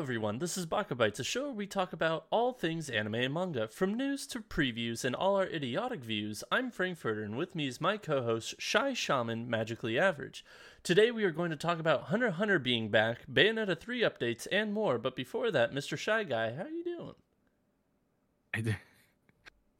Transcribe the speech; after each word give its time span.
Everyone. 0.00 0.38
This 0.38 0.56
is 0.56 0.64
Baka 0.64 0.94
Bites, 0.94 1.20
a 1.20 1.24
show 1.24 1.42
where 1.42 1.52
we 1.52 1.66
talk 1.66 1.92
about 1.92 2.24
all 2.30 2.54
things 2.54 2.88
anime 2.88 3.16
and 3.16 3.34
manga, 3.34 3.68
from 3.68 3.92
news 3.92 4.26
to 4.28 4.40
previews 4.40 5.04
and 5.04 5.14
all 5.14 5.36
our 5.36 5.44
idiotic 5.44 6.02
views. 6.02 6.42
I'm 6.50 6.70
Frankfurter, 6.70 7.22
and 7.22 7.36
with 7.36 7.54
me 7.54 7.66
is 7.66 7.82
my 7.82 7.98
co-host 7.98 8.54
Shy 8.58 8.94
Shaman, 8.94 9.50
Magically 9.50 9.98
Average. 9.98 10.42
Today 10.82 11.10
we 11.10 11.24
are 11.24 11.30
going 11.30 11.50
to 11.50 11.56
talk 11.56 11.78
about 11.78 12.04
Hunter 12.04 12.30
Hunter 12.30 12.58
being 12.58 12.88
back, 12.88 13.26
Bayonetta 13.30 13.78
3 13.78 14.00
updates, 14.00 14.46
and 14.50 14.72
more. 14.72 14.96
But 14.96 15.16
before 15.16 15.50
that, 15.50 15.74
Mr. 15.74 15.98
Shy 15.98 16.24
Guy, 16.24 16.54
how 16.54 16.62
are 16.62 16.70
you 16.70 17.14
doing? 18.54 18.76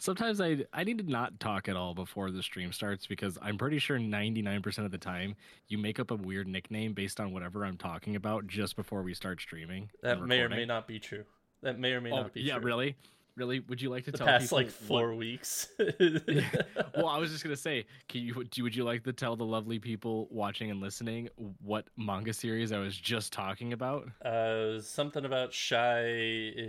Sometimes 0.00 0.40
I 0.40 0.64
I 0.72 0.82
need 0.82 0.96
to 0.96 1.04
not 1.04 1.38
talk 1.40 1.68
at 1.68 1.76
all 1.76 1.92
before 1.94 2.30
the 2.30 2.42
stream 2.42 2.72
starts 2.72 3.06
because 3.06 3.36
I'm 3.42 3.58
pretty 3.58 3.78
sure 3.78 3.98
99% 3.98 4.78
of 4.86 4.90
the 4.90 4.96
time 4.98 5.36
you 5.68 5.76
make 5.76 6.00
up 6.00 6.10
a 6.10 6.16
weird 6.16 6.48
nickname 6.48 6.94
based 6.94 7.20
on 7.20 7.32
whatever 7.34 7.66
I'm 7.66 7.76
talking 7.76 8.16
about 8.16 8.46
just 8.46 8.76
before 8.76 9.02
we 9.02 9.12
start 9.12 9.42
streaming. 9.42 9.90
That 10.02 10.22
may 10.22 10.40
or 10.40 10.48
may 10.48 10.64
not 10.64 10.88
be 10.88 10.98
true. 10.98 11.24
That 11.62 11.78
may 11.78 11.92
or 11.92 12.00
may 12.00 12.12
Oh, 12.12 12.22
not 12.22 12.32
be 12.32 12.40
yeah, 12.40 12.54
true. 12.54 12.62
Yeah, 12.62 12.66
really? 12.66 12.96
Really? 13.36 13.60
Would 13.60 13.80
you 13.80 13.90
like 13.90 14.04
to 14.04 14.10
The 14.10 14.18
tell 14.18 14.26
past 14.26 14.52
like 14.52 14.66
what- 14.66 14.72
four 14.74 15.14
weeks. 15.14 15.68
well, 15.78 17.06
I 17.06 17.18
was 17.18 17.30
just 17.30 17.42
gonna 17.42 17.56
say, 17.56 17.86
can 18.08 18.22
you 18.22 18.34
would 18.34 18.56
you 18.56 18.64
would 18.64 18.74
you 18.76 18.84
like 18.84 19.04
to 19.04 19.12
tell 19.12 19.36
the 19.36 19.44
lovely 19.44 19.78
people 19.78 20.28
watching 20.30 20.70
and 20.70 20.80
listening 20.80 21.28
what 21.62 21.86
manga 21.96 22.32
series 22.32 22.72
I 22.72 22.78
was 22.78 22.96
just 22.96 23.32
talking 23.32 23.72
about? 23.72 24.08
Uh, 24.24 24.80
something 24.80 25.24
about 25.24 25.52
shy 25.52 26.02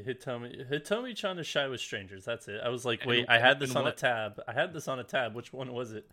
Hitomi. 0.07 0.69
Hitomi 0.71 1.15
chan 1.15 1.39
is 1.39 1.47
shy 1.47 1.67
with 1.67 1.79
strangers. 1.81 2.23
That's 2.25 2.47
it. 2.47 2.61
I 2.63 2.69
was 2.69 2.85
like, 2.85 3.05
wait, 3.05 3.25
I 3.27 3.39
had 3.39 3.59
this 3.59 3.71
and 3.71 3.79
on 3.79 3.87
a 3.87 3.91
tab. 3.91 4.39
I 4.47 4.53
had 4.53 4.73
this 4.73 4.87
on 4.87 4.99
a 4.99 5.03
tab. 5.03 5.35
Which 5.35 5.51
one 5.51 5.73
was 5.73 5.91
it? 5.91 6.09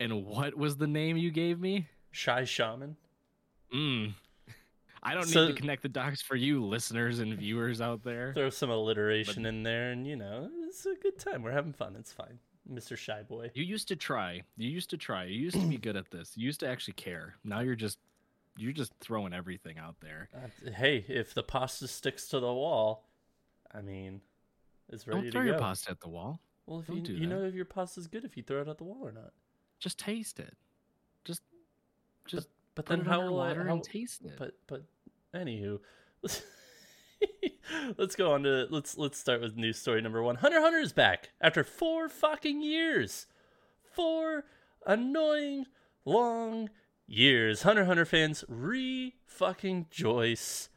And 0.00 0.24
what 0.26 0.56
was 0.56 0.76
the 0.78 0.86
name 0.88 1.16
you 1.16 1.30
gave 1.30 1.60
me? 1.60 1.88
Shy 2.10 2.44
shaman. 2.44 2.96
Mm. 3.72 4.14
I 5.04 5.14
don't 5.14 5.24
So- 5.26 5.46
need 5.46 5.54
to 5.54 5.60
connect 5.60 5.82
the 5.82 5.88
dots 5.88 6.22
for 6.22 6.34
you 6.36 6.64
listeners 6.64 7.18
and 7.18 7.36
viewers 7.36 7.80
out 7.80 8.02
there. 8.02 8.32
Throw 8.34 8.50
some 8.50 8.70
alliteration 8.70 9.44
in 9.46 9.62
there, 9.62 9.90
and 9.90 10.06
you 10.06 10.16
know, 10.16 10.50
it's 10.66 10.86
a 10.86 10.94
good 10.94 11.18
time. 11.18 11.42
We're 11.42 11.52
having 11.52 11.72
fun. 11.74 11.94
It's 11.96 12.12
fine, 12.12 12.38
Mister 12.66 12.96
Shy 12.96 13.22
Boy. 13.22 13.50
You 13.54 13.64
used 13.64 13.88
to 13.88 13.96
try. 13.96 14.42
You 14.56 14.68
used 14.70 14.90
to 14.90 14.96
try. 14.96 15.24
You 15.24 15.38
used 15.40 15.60
to 15.60 15.66
be 15.66 15.76
good 15.76 15.96
at 15.96 16.10
this. 16.10 16.36
You 16.36 16.46
used 16.46 16.60
to 16.60 16.68
actually 16.68 16.94
care. 16.94 17.36
Now 17.44 17.60
you're 17.60 17.74
just 17.76 17.98
you're 18.56 18.72
just 18.72 18.92
throwing 19.00 19.32
everything 19.34 19.78
out 19.78 19.96
there. 20.00 20.28
Uh, 20.34 20.70
hey, 20.70 21.04
if 21.08 21.34
the 21.34 21.42
pasta 21.42 21.88
sticks 21.88 22.28
to 22.28 22.38
the 22.40 22.52
wall, 22.54 23.04
I 23.72 23.82
mean, 23.82 24.20
it's 24.88 25.06
ready 25.06 25.18
Don't 25.18 25.24
to 25.26 25.32
throw 25.32 25.40
go. 25.42 25.46
your 25.50 25.58
pasta 25.58 25.90
at 25.90 26.00
the 26.00 26.08
wall. 26.08 26.40
Well, 26.66 26.80
if 26.80 26.86
Don't 26.86 26.96
you 26.96 27.02
do 27.02 27.12
you 27.14 27.20
that. 27.20 27.26
know 27.26 27.42
if 27.42 27.52
your 27.54 27.64
pasta's 27.66 28.06
good 28.06 28.24
if 28.24 28.36
you 28.38 28.42
throw 28.42 28.62
it 28.62 28.68
at 28.68 28.78
the 28.78 28.84
wall 28.84 29.00
or 29.02 29.12
not. 29.12 29.32
Just 29.80 29.98
taste 29.98 30.38
it. 30.40 30.56
Just 31.24 31.42
just 32.26 32.48
But 32.74 32.86
put 32.86 32.96
then 32.98 33.04
how 33.04 33.20
will 33.28 33.40
I? 33.40 33.54
How, 33.54 33.80
taste 33.84 34.24
it. 34.24 34.34
But 34.38 34.54
but 34.66 34.84
anywho, 35.34 35.80
let's 37.98 38.14
go 38.16 38.32
on 38.32 38.42
to 38.44 38.66
let's 38.70 38.96
let's 38.96 39.18
start 39.18 39.40
with 39.40 39.56
news 39.56 39.78
story 39.78 40.00
number 40.00 40.22
one. 40.22 40.36
Hunter 40.36 40.60
Hunter 40.60 40.78
is 40.78 40.92
back 40.92 41.30
after 41.40 41.64
four 41.64 42.08
fucking 42.08 42.62
years. 42.62 43.26
Four 43.92 44.44
annoying 44.86 45.66
long 46.04 46.70
years. 47.06 47.62
Hunter 47.62 47.84
Hunter 47.84 48.04
fans 48.04 48.44
re 48.48 49.14
fucking 49.26 49.86
Joyce. 49.90 50.68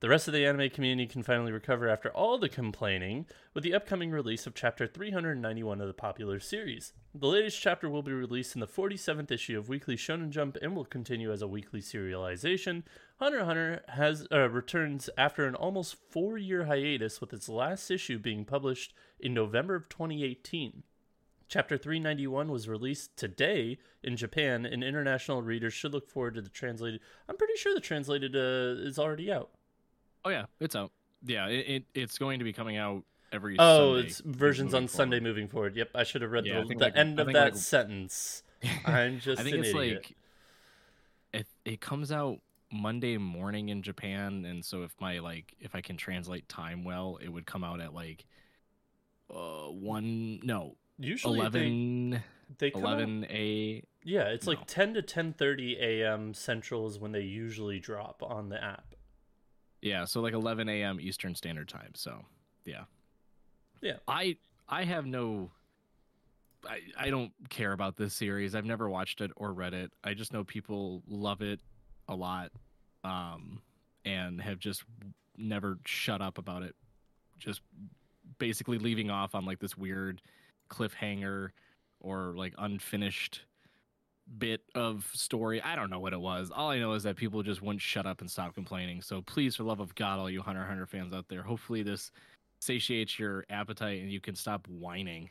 The 0.00 0.10
rest 0.10 0.28
of 0.28 0.34
the 0.34 0.44
anime 0.44 0.68
community 0.68 1.06
can 1.06 1.22
finally 1.22 1.52
recover 1.52 1.88
after 1.88 2.10
all 2.10 2.36
the 2.36 2.50
complaining 2.50 3.24
with 3.54 3.64
the 3.64 3.72
upcoming 3.72 4.10
release 4.10 4.46
of 4.46 4.54
chapter 4.54 4.86
391 4.86 5.80
of 5.80 5.86
the 5.86 5.94
popular 5.94 6.38
series. 6.38 6.92
The 7.14 7.26
latest 7.26 7.58
chapter 7.62 7.88
will 7.88 8.02
be 8.02 8.12
released 8.12 8.54
in 8.54 8.60
the 8.60 8.66
47th 8.66 9.30
issue 9.30 9.58
of 9.58 9.70
Weekly 9.70 9.96
Shonen 9.96 10.28
Jump 10.28 10.58
and 10.60 10.76
will 10.76 10.84
continue 10.84 11.32
as 11.32 11.40
a 11.40 11.48
weekly 11.48 11.80
serialization. 11.80 12.82
Hunter 13.18 13.38
x 13.38 13.46
Hunter 13.46 13.82
has 13.88 14.26
uh, 14.30 14.50
returns 14.50 15.08
after 15.16 15.46
an 15.46 15.54
almost 15.54 15.96
4-year 16.12 16.66
hiatus 16.66 17.22
with 17.22 17.32
its 17.32 17.48
last 17.48 17.90
issue 17.90 18.18
being 18.18 18.44
published 18.44 18.92
in 19.18 19.32
November 19.32 19.76
of 19.76 19.88
2018. 19.88 20.82
Chapter 21.48 21.78
391 21.78 22.50
was 22.50 22.68
released 22.68 23.16
today 23.16 23.78
in 24.02 24.18
Japan, 24.18 24.66
and 24.66 24.84
international 24.84 25.40
readers 25.40 25.72
should 25.72 25.94
look 25.94 26.10
forward 26.10 26.34
to 26.34 26.42
the 26.42 26.50
translated. 26.50 27.00
I'm 27.30 27.38
pretty 27.38 27.56
sure 27.56 27.72
the 27.72 27.80
translated 27.80 28.36
uh, 28.36 28.84
is 28.86 28.98
already 28.98 29.32
out. 29.32 29.55
Oh 30.26 30.30
yeah, 30.30 30.44
it's 30.60 30.74
out. 30.76 30.90
Yeah, 31.24 31.46
it, 31.48 31.66
it 31.68 31.84
it's 31.94 32.18
going 32.18 32.40
to 32.40 32.44
be 32.44 32.52
coming 32.52 32.76
out 32.76 33.04
every. 33.32 33.56
Oh, 33.58 33.94
Sunday 33.94 34.06
it's 34.08 34.20
versions 34.20 34.74
on 34.74 34.88
Sunday 34.88 35.20
moving 35.20 35.48
forward. 35.48 35.76
Yep, 35.76 35.90
I 35.94 36.02
should 36.02 36.22
have 36.22 36.30
read 36.32 36.44
Yeah, 36.46 36.60
the, 36.62 36.74
the 36.74 36.84
like- 36.84 36.96
end 36.96 37.18
I 37.18 37.22
of 37.22 37.32
that 37.32 37.44
like- 37.54 37.56
sentence. 37.56 38.42
I'm 38.84 39.20
just 39.20 39.40
I 39.40 39.44
think 39.44 39.56
it's 39.56 39.68
idiot. 39.68 39.96
like 39.96 40.16
it 41.32 41.46
it 41.64 41.80
comes 41.80 42.10
out 42.10 42.38
Monday 42.72 43.16
morning 43.16 43.68
in 43.68 43.82
Japan, 43.82 44.44
and 44.44 44.64
so 44.64 44.82
if 44.82 44.92
my 45.00 45.20
like 45.20 45.54
if 45.60 45.74
I 45.74 45.80
can 45.80 45.96
translate 45.96 46.48
time 46.48 46.84
well, 46.84 47.18
it 47.22 47.28
would 47.28 47.46
come 47.46 47.62
out 47.64 47.80
at 47.80 47.94
like 47.94 48.26
uh 49.30 49.68
one 49.70 50.40
no 50.42 50.76
Usually 50.98 51.38
eleven 51.38 52.10
they, 52.58 52.70
they 52.70 52.72
out- 52.78 52.82
eleven 52.82 53.26
a 53.28 53.82
yeah, 54.04 54.28
it's 54.28 54.46
no. 54.46 54.52
like 54.52 54.66
10 54.66 54.94
to 54.94 55.02
10:30 55.02 55.80
a.m. 55.80 56.32
Central 56.32 56.86
is 56.86 56.96
when 56.98 57.10
they 57.12 57.22
usually 57.22 57.80
drop 57.80 58.22
on 58.22 58.48
the 58.50 58.62
app. 58.62 58.94
Yeah, 59.82 60.04
so 60.04 60.20
like 60.20 60.34
eleven 60.34 60.68
a.m. 60.68 60.98
Eastern 61.00 61.34
Standard 61.34 61.68
Time. 61.68 61.92
So 61.94 62.24
yeah, 62.64 62.84
Yeah. 63.80 63.96
I 64.08 64.36
I 64.68 64.84
have 64.84 65.06
no. 65.06 65.50
I, 66.68 66.80
I 66.98 67.10
don't 67.10 67.30
care 67.48 67.72
about 67.72 67.96
this 67.96 68.12
series. 68.14 68.56
I've 68.56 68.64
never 68.64 68.88
watched 68.88 69.20
it 69.20 69.30
or 69.36 69.52
read 69.52 69.72
it. 69.72 69.92
I 70.02 70.14
just 70.14 70.32
know 70.32 70.42
people 70.42 71.02
love 71.06 71.40
it 71.40 71.60
a 72.08 72.14
lot, 72.16 72.50
um, 73.04 73.60
and 74.04 74.40
have 74.40 74.58
just 74.58 74.82
never 75.36 75.78
shut 75.84 76.20
up 76.20 76.38
about 76.38 76.62
it. 76.62 76.74
Just 77.38 77.60
basically 78.38 78.78
leaving 78.78 79.10
off 79.10 79.34
on 79.36 79.44
like 79.44 79.60
this 79.60 79.76
weird 79.76 80.20
cliffhanger 80.68 81.50
or 82.00 82.34
like 82.36 82.54
unfinished 82.58 83.42
bit 84.38 84.62
of 84.74 85.08
story. 85.12 85.62
I 85.62 85.76
don't 85.76 85.90
know 85.90 86.00
what 86.00 86.12
it 86.12 86.20
was. 86.20 86.50
All 86.54 86.70
I 86.70 86.78
know 86.78 86.92
is 86.92 87.02
that 87.04 87.16
people 87.16 87.42
just 87.42 87.62
wouldn't 87.62 87.82
shut 87.82 88.06
up 88.06 88.20
and 88.20 88.30
stop 88.30 88.54
complaining. 88.54 89.02
So 89.02 89.22
please, 89.22 89.56
for 89.56 89.64
love 89.64 89.80
of 89.80 89.94
God, 89.94 90.18
all 90.18 90.30
you 90.30 90.42
Hunter 90.42 90.64
Hunter 90.64 90.86
fans 90.86 91.12
out 91.12 91.28
there, 91.28 91.42
hopefully 91.42 91.82
this 91.82 92.10
satiates 92.58 93.18
your 93.18 93.44
appetite 93.50 94.02
and 94.02 94.10
you 94.10 94.20
can 94.20 94.34
stop 94.34 94.66
whining. 94.68 95.30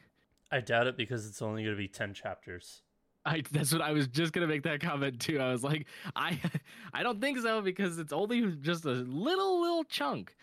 I 0.52 0.62
doubt 0.62 0.88
it 0.88 0.98
because 0.98 1.28
it's 1.28 1.42
only 1.42 1.64
going 1.64 1.76
to 1.76 1.78
be 1.78 1.88
10 1.88 2.14
chapters. 2.14 2.82
I 3.26 3.42
that's 3.52 3.74
what 3.74 3.82
I 3.82 3.92
was 3.92 4.08
just 4.08 4.34
gonna 4.34 4.46
make 4.46 4.62
that 4.64 4.80
comment 4.80 5.20
too. 5.20 5.40
I 5.40 5.52
was 5.52 5.64
like, 5.64 5.88
I 6.16 6.40
I 6.94 7.02
don't 7.02 7.20
think 7.20 7.40
so 7.40 7.60
because 7.60 7.98
it's 7.98 8.14
only 8.14 8.52
just 8.62 8.86
a 8.86 8.90
little 8.92 9.62
little 9.62 9.84
chunk. 9.84 10.36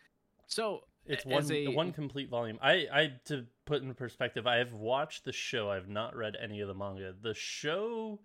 So 0.49 0.83
it's 1.07 1.25
one 1.25 1.51
a, 1.51 1.69
one 1.69 1.93
complete 1.93 2.29
volume. 2.29 2.59
I 2.61 2.87
I 2.93 3.13
to 3.27 3.47
put 3.67 3.83
in 3.83 3.95
perspective, 3.95 4.47
I 4.47 4.57
have 4.57 4.73
watched 4.73 5.25
the 5.25 5.33
show. 5.33 5.71
I 5.71 5.77
have 5.77 5.89
not 5.89 6.17
read 6.17 6.37
any 6.43 6.61
of 6.61 6.69
the 6.69 6.75
manga. 6.75 7.15
The 7.23 7.35
show 7.35 8.19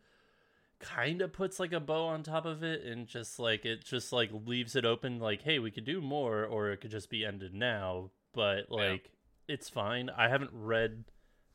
kind 0.79 1.21
of 1.21 1.33
puts 1.33 1.59
like 1.59 1.71
a 1.71 1.79
bow 1.79 2.05
on 2.05 2.23
top 2.23 2.45
of 2.45 2.63
it 2.63 2.83
and 2.83 3.07
just 3.07 3.39
like 3.39 3.65
it 3.65 3.83
just 3.83 4.13
like 4.13 4.29
leaves 4.45 4.75
it 4.75 4.85
open 4.85 5.19
like 5.19 5.41
hey 5.41 5.57
we 5.59 5.71
could 5.71 5.85
do 5.85 6.01
more 6.01 6.45
or 6.45 6.69
it 6.69 6.81
could 6.81 6.91
just 6.91 7.09
be 7.09 7.25
ended 7.25 7.53
now 7.53 8.11
but 8.33 8.69
like 8.69 9.09
yeah. 9.47 9.55
it's 9.55 9.69
fine 9.69 10.09
i 10.15 10.29
haven't 10.29 10.51
read 10.53 11.05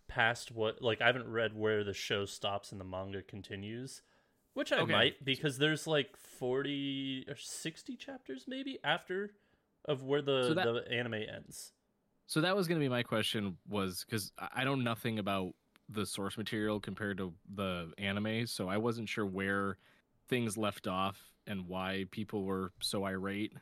past 0.08 0.50
what 0.50 0.82
like 0.82 1.00
i 1.00 1.06
haven't 1.06 1.30
read 1.30 1.56
where 1.56 1.84
the 1.84 1.94
show 1.94 2.24
stops 2.24 2.72
and 2.72 2.80
the 2.80 2.84
manga 2.84 3.22
continues 3.22 4.02
which 4.54 4.72
i 4.72 4.78
okay. 4.78 4.92
might 4.92 5.24
because 5.24 5.58
there's 5.58 5.86
like 5.86 6.16
40 6.16 7.26
or 7.28 7.36
60 7.36 7.96
chapters 7.96 8.44
maybe 8.48 8.78
after 8.82 9.34
of 9.84 10.02
where 10.02 10.22
the 10.22 10.48
so 10.48 10.54
that, 10.54 10.64
the 10.64 10.92
anime 10.92 11.14
ends 11.14 11.72
so 12.26 12.40
that 12.40 12.56
was 12.56 12.66
going 12.66 12.80
to 12.80 12.84
be 12.84 12.90
my 12.90 13.04
question 13.04 13.56
was 13.68 14.04
because 14.04 14.32
i 14.52 14.64
don't 14.64 14.82
nothing 14.82 15.20
about 15.20 15.54
the 15.88 16.06
source 16.06 16.38
material 16.38 16.80
compared 16.80 17.18
to 17.18 17.32
the 17.54 17.92
anime, 17.98 18.46
so 18.46 18.68
I 18.68 18.78
wasn't 18.78 19.08
sure 19.08 19.26
where 19.26 19.78
things 20.28 20.56
left 20.56 20.86
off 20.86 21.30
and 21.46 21.68
why 21.68 22.06
people 22.10 22.44
were 22.44 22.72
so 22.80 23.04
irate. 23.04 23.52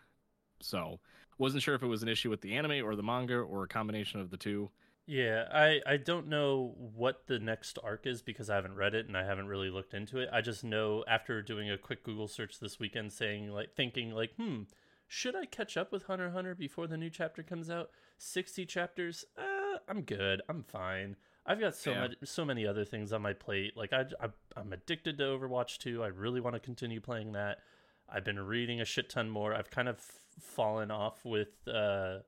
So, 0.61 1.01
wasn't 1.39 1.63
sure 1.63 1.75
if 1.75 1.83
it 1.83 1.87
was 1.87 2.03
an 2.03 2.09
issue 2.09 2.31
with 2.31 2.43
the 2.43 2.55
anime 2.55 2.85
or 2.85 2.95
the 2.95 3.03
manga 3.03 3.37
or 3.39 3.65
a 3.65 3.69
combination 3.69 4.21
of 4.21 4.31
the 4.31 4.37
two. 4.37 4.71
Yeah, 5.07 5.49
I 5.53 5.81
I 5.87 5.97
don't 5.97 6.29
know 6.29 6.75
what 6.77 7.27
the 7.27 7.39
next 7.39 7.79
arc 7.83 8.07
is 8.07 8.23
because 8.23 8.49
I 8.49 8.55
haven't 8.55 8.77
read 8.77 8.95
it 8.95 9.07
and 9.07 9.17
I 9.17 9.25
haven't 9.25 9.49
really 9.49 9.71
looked 9.71 9.93
into 9.95 10.19
it. 10.19 10.29
I 10.33 10.41
just 10.41 10.63
know 10.63 11.05
after 11.09 11.43
doing 11.43 11.69
a 11.71 11.79
quick 11.79 12.05
Google 12.05 12.29
search 12.29 12.61
this 12.61 12.79
weekend 12.79 13.13
saying 13.13 13.49
like 13.51 13.75
thinking 13.75 14.13
like, 14.13 14.35
"Hmm, 14.37 14.63
should 15.09 15.35
I 15.35 15.47
catch 15.47 15.77
up 15.77 15.91
with 15.91 16.05
Hunter 16.05 16.31
Hunter 16.31 16.55
before 16.55 16.87
the 16.87 16.97
new 16.97 17.11
chapter 17.11 17.43
comes 17.43 17.69
out? 17.69 17.91
60 18.19 18.65
chapters? 18.67 19.25
Uh, 19.37 19.79
I'm 19.89 20.03
good. 20.03 20.43
I'm 20.49 20.63
fine. 20.63 21.17
I've 21.51 21.59
got 21.59 21.75
so 21.75 21.91
yeah. 21.91 22.01
much, 22.03 22.15
so 22.23 22.45
many 22.45 22.65
other 22.65 22.85
things 22.85 23.13
on 23.13 23.23
my 23.23 23.33
plate. 23.33 23.77
Like 23.77 23.93
I, 23.93 24.05
I, 24.23 24.29
I'm 24.57 24.73
addicted 24.73 25.19
to 25.19 25.25
Overwatch 25.25 25.79
2. 25.79 26.01
I 26.01 26.07
really 26.07 26.41
want 26.41 26.55
to 26.55 26.61
continue 26.61 27.01
playing 27.01 27.33
that. 27.33 27.59
I've 28.09 28.25
been 28.25 28.39
reading 28.39 28.81
a 28.81 28.85
shit 28.85 29.11
ton 29.11 29.29
more. 29.29 29.53
I've 29.53 29.69
kind 29.69 29.89
of 29.89 30.01
fallen 30.41 30.93
off 30.93 31.25
with 31.25 31.49
uh, 31.67 32.19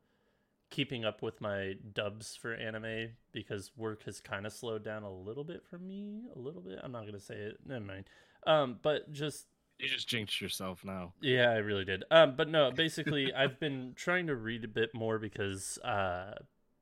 keeping 0.71 1.05
up 1.05 1.23
with 1.23 1.41
my 1.41 1.75
dubs 1.93 2.35
for 2.35 2.53
anime 2.53 3.11
because 3.31 3.71
work 3.77 4.03
has 4.07 4.21
kind 4.21 4.45
of 4.45 4.53
slowed 4.53 4.83
down 4.83 5.05
a 5.05 5.13
little 5.13 5.45
bit 5.45 5.63
for 5.71 5.79
me. 5.79 6.23
A 6.35 6.39
little 6.41 6.61
bit. 6.61 6.81
I'm 6.83 6.91
not 6.91 7.07
gonna 7.07 7.21
say 7.21 7.37
it. 7.37 7.59
Never 7.65 7.85
mind. 7.85 8.07
Um, 8.45 8.81
but 8.83 9.13
just 9.13 9.47
you 9.79 9.89
just 9.89 10.09
jinxed 10.09 10.41
yourself 10.41 10.85
now. 10.85 11.13
Yeah, 11.21 11.51
I 11.51 11.59
really 11.59 11.85
did. 11.85 12.03
Um, 12.11 12.35
but 12.37 12.49
no, 12.49 12.71
basically, 12.75 13.33
I've 13.33 13.61
been 13.61 13.93
trying 13.95 14.27
to 14.27 14.35
read 14.35 14.65
a 14.65 14.69
bit 14.69 14.91
more 14.95 15.21
because 15.21 15.79
uh, 15.79 16.33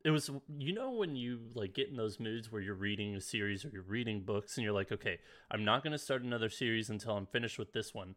it 0.05 0.11
was 0.11 0.31
you 0.59 0.73
know 0.73 0.91
when 0.91 1.15
you 1.15 1.41
like 1.55 1.75
get 1.75 1.89
in 1.89 1.97
those 1.97 2.19
moods 2.19 2.51
where 2.51 2.63
you're 2.63 2.75
reading 2.75 3.15
a 3.15 3.21
series 3.21 3.65
or 3.65 3.69
you're 3.69 3.83
reading 3.83 4.23
books 4.23 4.57
and 4.57 4.65
you're 4.65 4.73
like 4.73 4.91
okay 4.91 5.19
i'm 5.51 5.65
not 5.65 5.83
going 5.83 5.93
to 5.93 5.99
start 5.99 6.23
another 6.23 6.49
series 6.49 6.89
until 6.89 7.17
i'm 7.17 7.27
finished 7.27 7.59
with 7.59 7.73
this 7.73 7.93
one 7.95 8.15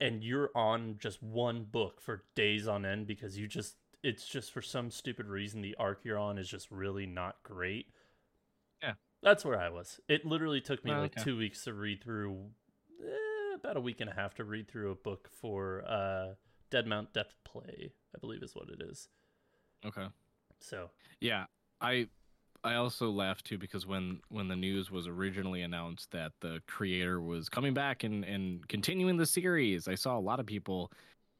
and 0.00 0.22
you're 0.22 0.50
on 0.54 0.96
just 0.98 1.22
one 1.22 1.64
book 1.64 2.00
for 2.00 2.24
days 2.34 2.68
on 2.68 2.84
end 2.84 3.06
because 3.06 3.38
you 3.38 3.46
just 3.46 3.76
it's 4.02 4.26
just 4.26 4.52
for 4.52 4.62
some 4.62 4.90
stupid 4.90 5.26
reason 5.26 5.62
the 5.62 5.76
arc 5.78 6.00
you're 6.04 6.18
on 6.18 6.38
is 6.38 6.48
just 6.48 6.70
really 6.70 7.06
not 7.06 7.36
great. 7.42 7.86
Yeah. 8.82 8.92
That's 9.22 9.44
where 9.44 9.58
i 9.58 9.70
was. 9.70 10.00
It 10.08 10.24
literally 10.24 10.60
took 10.60 10.84
me 10.84 10.92
oh, 10.92 11.00
like 11.00 11.16
okay. 11.16 11.24
two 11.24 11.36
weeks 11.36 11.64
to 11.64 11.74
read 11.74 12.02
through 12.02 12.44
eh, 13.02 13.54
about 13.54 13.76
a 13.76 13.80
week 13.80 14.00
and 14.00 14.10
a 14.10 14.14
half 14.14 14.34
to 14.34 14.44
read 14.44 14.68
through 14.68 14.90
a 14.90 14.94
book 14.94 15.30
for 15.40 15.82
uh 15.88 16.34
dead 16.70 16.86
mount 16.86 17.12
death 17.12 17.32
play 17.44 17.92
i 18.14 18.18
believe 18.18 18.42
is 18.42 18.54
what 18.54 18.68
it 18.68 18.82
is. 18.82 19.08
Okay 19.84 20.06
so 20.66 20.90
yeah, 21.20 21.44
I 21.80 22.08
I 22.64 22.74
also 22.74 23.10
laughed 23.10 23.46
too 23.46 23.58
because 23.58 23.86
when 23.86 24.20
when 24.28 24.48
the 24.48 24.56
news 24.56 24.90
was 24.90 25.06
originally 25.06 25.62
announced 25.62 26.10
that 26.10 26.32
the 26.40 26.60
creator 26.66 27.20
was 27.20 27.48
coming 27.48 27.74
back 27.74 28.04
and 28.04 28.24
and 28.24 28.66
continuing 28.68 29.16
the 29.16 29.26
series, 29.26 29.88
I 29.88 29.94
saw 29.94 30.18
a 30.18 30.20
lot 30.20 30.40
of 30.40 30.46
people 30.46 30.90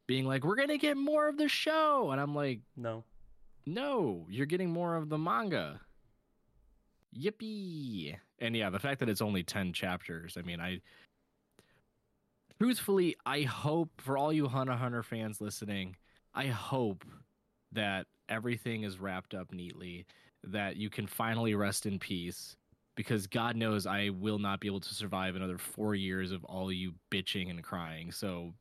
being 0.06 0.24
like, 0.24 0.44
"We're 0.44 0.56
gonna 0.56 0.78
get 0.78 0.96
more 0.96 1.28
of 1.28 1.36
the 1.36 1.48
show," 1.48 2.10
and 2.12 2.20
I'm 2.20 2.34
like, 2.34 2.60
"No, 2.76 3.04
no, 3.66 4.26
you're 4.30 4.46
getting 4.46 4.70
more 4.70 4.94
of 4.96 5.08
the 5.08 5.18
manga." 5.18 5.80
Yippee! 7.16 8.16
And 8.38 8.54
yeah, 8.54 8.70
the 8.70 8.78
fact 8.78 9.00
that 9.00 9.08
it's 9.08 9.22
only 9.22 9.42
ten 9.42 9.72
chapters. 9.72 10.36
I 10.36 10.42
mean, 10.42 10.60
I 10.60 10.80
truthfully, 12.60 13.16
I 13.26 13.42
hope 13.42 13.90
for 14.00 14.16
all 14.16 14.32
you 14.32 14.46
Hunter 14.46 14.74
Hunter 14.74 15.02
fans 15.02 15.40
listening, 15.40 15.96
I 16.34 16.46
hope 16.46 17.04
that 17.72 18.06
everything 18.28 18.82
is 18.82 18.98
wrapped 18.98 19.34
up 19.34 19.52
neatly, 19.52 20.06
that 20.44 20.76
you 20.76 20.90
can 20.90 21.06
finally 21.06 21.54
rest 21.54 21.86
in 21.86 21.98
peace. 21.98 22.56
Because 22.94 23.26
God 23.26 23.56
knows 23.56 23.86
I 23.86 24.08
will 24.08 24.38
not 24.38 24.58
be 24.58 24.68
able 24.68 24.80
to 24.80 24.94
survive 24.94 25.36
another 25.36 25.58
four 25.58 25.94
years 25.94 26.32
of 26.32 26.42
all 26.44 26.72
you 26.72 26.94
bitching 27.10 27.50
and 27.50 27.62
crying. 27.62 28.10
So, 28.10 28.54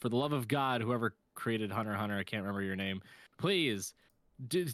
for 0.00 0.08
the 0.08 0.16
love 0.16 0.32
of 0.32 0.48
God, 0.48 0.80
whoever 0.80 1.14
created 1.36 1.70
Hunter 1.70 1.94
Hunter, 1.94 2.18
I 2.18 2.24
can't 2.24 2.42
remember 2.42 2.62
your 2.62 2.74
name, 2.74 3.00
please 3.38 3.94
do, 4.46 4.66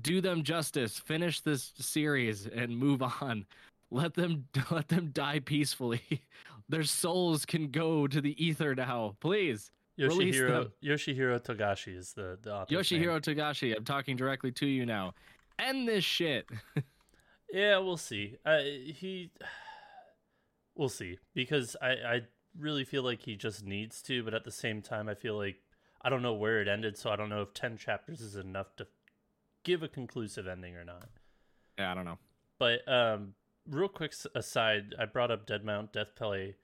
do 0.00 0.20
them 0.20 0.42
justice. 0.42 0.98
Finish 0.98 1.40
this 1.40 1.72
series 1.78 2.46
and 2.46 2.76
move 2.76 3.02
on. 3.02 3.46
Let 3.90 4.14
them 4.14 4.46
let 4.70 4.88
them 4.88 5.10
die 5.12 5.40
peacefully. 5.40 6.02
Their 6.68 6.82
souls 6.82 7.46
can 7.46 7.70
go 7.70 8.06
to 8.06 8.20
the 8.20 8.42
ether 8.44 8.74
now. 8.74 9.16
Please. 9.20 9.70
Yoshihiro 9.98 10.70
Yoshihiro 10.84 11.42
Togashi 11.42 11.96
is 11.96 12.12
the 12.12 12.38
the 12.42 12.54
author. 12.54 12.74
Yoshihiro 12.74 13.12
name. 13.12 13.20
Togashi, 13.20 13.76
I'm 13.76 13.84
talking 13.84 14.16
directly 14.16 14.52
to 14.52 14.66
you 14.66 14.84
now. 14.84 15.14
End 15.58 15.88
this 15.88 16.04
shit. 16.04 16.48
yeah, 17.52 17.78
we'll 17.78 17.96
see. 17.96 18.36
Uh, 18.44 18.58
he, 18.58 19.30
we'll 20.74 20.88
see 20.88 21.18
because 21.34 21.76
I 21.80 21.88
I 21.88 22.20
really 22.58 22.84
feel 22.84 23.02
like 23.02 23.22
he 23.22 23.36
just 23.36 23.64
needs 23.64 24.02
to, 24.02 24.22
but 24.22 24.34
at 24.34 24.44
the 24.44 24.50
same 24.50 24.82
time, 24.82 25.08
I 25.08 25.14
feel 25.14 25.36
like 25.36 25.56
I 26.02 26.10
don't 26.10 26.22
know 26.22 26.34
where 26.34 26.60
it 26.60 26.68
ended, 26.68 26.98
so 26.98 27.10
I 27.10 27.16
don't 27.16 27.30
know 27.30 27.42
if 27.42 27.54
ten 27.54 27.78
chapters 27.78 28.20
is 28.20 28.36
enough 28.36 28.76
to 28.76 28.86
give 29.64 29.82
a 29.82 29.88
conclusive 29.88 30.46
ending 30.46 30.76
or 30.76 30.84
not. 30.84 31.08
Yeah, 31.78 31.92
I 31.92 31.94
don't 31.94 32.04
know. 32.04 32.18
But 32.58 32.86
um, 32.86 33.34
real 33.68 33.88
quick 33.88 34.14
aside, 34.34 34.94
I 34.98 35.06
brought 35.06 35.30
up 35.30 35.46
Dead 35.46 35.64
Mount 35.64 35.92
Death 35.92 36.14
Play 36.16 36.56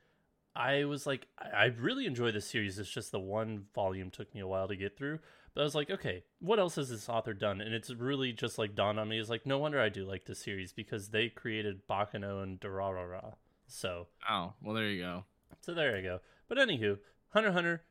I 0.55 0.85
was 0.85 1.07
like, 1.07 1.27
I 1.39 1.67
really 1.79 2.07
enjoy 2.07 2.31
this 2.33 2.47
series. 2.47 2.79
It's 2.79 2.91
just 2.91 3.11
the 3.11 3.19
one 3.19 3.65
volume 3.75 4.11
took 4.11 4.35
me 4.35 4.41
a 4.41 4.47
while 4.47 4.69
to 4.69 4.77
get 4.77 4.97
through. 4.97 5.19
But 5.55 5.63
I 5.63 5.65
was 5.65 5.75
like, 5.75 5.91
okay, 5.91 6.25
what 6.41 6.59
else 6.59 6.77
has 6.77 6.89
this 6.89 7.09
author 7.09 7.35
done? 7.35 7.61
And 7.61 7.75
it's 7.75 7.91
really 7.91 8.33
just 8.33 8.59
like 8.59 8.75
dawned 8.75 8.99
on 8.99 9.09
me. 9.09 9.19
It's 9.19 9.29
like, 9.29 9.47
no 9.47 9.59
wonder 9.59 9.81
I 9.81 9.89
do 9.89 10.05
like 10.05 10.25
this 10.25 10.43
series 10.43 10.73
because 10.73 11.09
they 11.09 11.29
created 11.29 11.87
Baccano 11.87 12.43
and 12.43 12.59
Durarara. 12.59 13.35
So 13.67 14.09
oh, 14.29 14.55
well, 14.63 14.75
there 14.75 14.89
you 14.89 15.03
go. 15.03 15.25
So 15.61 15.75
there 15.75 15.97
you 15.97 16.03
go. 16.03 16.21
But 16.49 16.59
anywho, 16.59 16.99
Hunter 17.29 17.53
Hunter, 17.53 17.83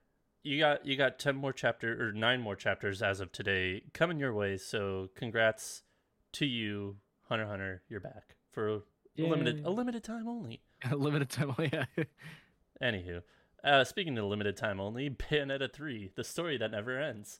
you 0.44 0.60
got 0.60 0.86
you 0.86 0.96
got 0.96 1.20
ten 1.20 1.36
more 1.36 1.53
chapter 1.53 2.08
or 2.08 2.12
nine 2.12 2.41
more 2.41 2.56
chapters 2.56 3.01
as 3.01 3.20
of 3.20 3.32
today 3.32 3.84
coming 3.94 4.20
your 4.20 4.34
way. 4.34 4.58
So 4.58 5.10
congrats 5.15 5.84
to 6.34 6.46
you, 6.46 6.98
Hunter 7.30 7.48
Hunter. 7.48 7.84
You're 7.89 8.00
back 8.00 8.36
for 8.51 8.68
a 8.68 8.82
limited 9.18 9.65
a 9.65 9.70
limited 9.70 10.03
time 10.03 10.27
only. 10.27 10.62
A 10.91 10.96
limited 10.96 11.30
time, 11.30 11.53
yeah. 11.72 11.86
Anywho, 12.82 13.22
uh, 13.64 13.84
speaking 13.84 14.18
of 14.18 14.26
limited 14.26 14.58
time 14.58 14.80
only, 14.80 15.10
Bayonetta 15.32 15.72
three, 15.72 16.12
the 16.16 16.24
story 16.24 16.58
that 16.58 16.72
never 16.72 17.00
ends. 17.00 17.40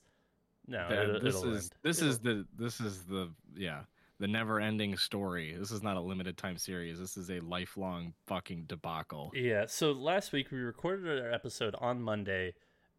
No, 0.66 0.86
it, 0.88 1.22
this 1.22 1.34
is 1.36 1.44
end. 1.44 1.70
this 1.82 1.98
it'll... 1.98 2.10
is 2.10 2.18
the 2.20 2.46
this 2.56 2.80
is 2.80 3.04
the 3.04 3.30
yeah 3.56 3.80
the 4.22 4.28
never 4.28 4.60
ending 4.60 4.96
story. 4.96 5.56
This 5.58 5.72
is 5.72 5.82
not 5.82 5.96
a 5.96 6.00
limited 6.00 6.36
time 6.36 6.56
series. 6.56 7.00
This 7.00 7.16
is 7.16 7.28
a 7.28 7.40
lifelong 7.40 8.14
fucking 8.28 8.66
debacle. 8.68 9.32
Yeah. 9.34 9.64
So 9.66 9.90
last 9.90 10.32
week 10.32 10.52
we 10.52 10.58
recorded 10.58 11.20
our 11.20 11.32
episode 11.32 11.74
on 11.80 12.00
Monday, 12.00 12.54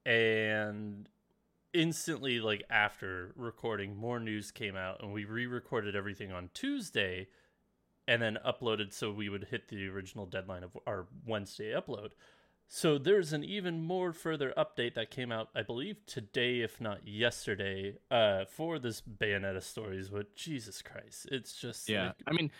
and 0.05 1.07
instantly, 1.73 2.41
like 2.41 2.63
after 2.69 3.31
recording, 3.37 3.95
more 3.95 4.19
news 4.19 4.51
came 4.51 4.75
out, 4.75 5.01
and 5.01 5.13
we 5.13 5.23
re-recorded 5.23 5.95
everything 5.95 6.33
on 6.33 6.49
Tuesday, 6.53 7.27
and 8.05 8.21
then 8.21 8.37
uploaded 8.45 8.91
so 8.91 9.09
we 9.11 9.29
would 9.29 9.47
hit 9.49 9.69
the 9.69 9.87
original 9.87 10.25
deadline 10.25 10.63
of 10.63 10.77
our 10.85 11.07
Wednesday 11.25 11.71
upload. 11.71 12.09
So 12.67 12.97
there's 12.97 13.33
an 13.33 13.43
even 13.43 13.81
more 13.83 14.13
further 14.13 14.51
update 14.57 14.95
that 14.95 15.11
came 15.11 15.31
out, 15.31 15.49
I 15.53 15.61
believe, 15.61 16.05
today, 16.07 16.61
if 16.61 16.81
not 16.81 17.07
yesterday, 17.07 17.97
uh, 18.09 18.45
for 18.45 18.79
this 18.79 19.01
Bayonetta 19.01 19.61
stories. 19.61 20.09
But 20.09 20.35
Jesus 20.35 20.81
Christ, 20.81 21.27
it's 21.31 21.55
just 21.59 21.87
Yeah, 21.87 22.07
like- 22.07 22.15
I 22.25 22.31
mean, 22.31 22.51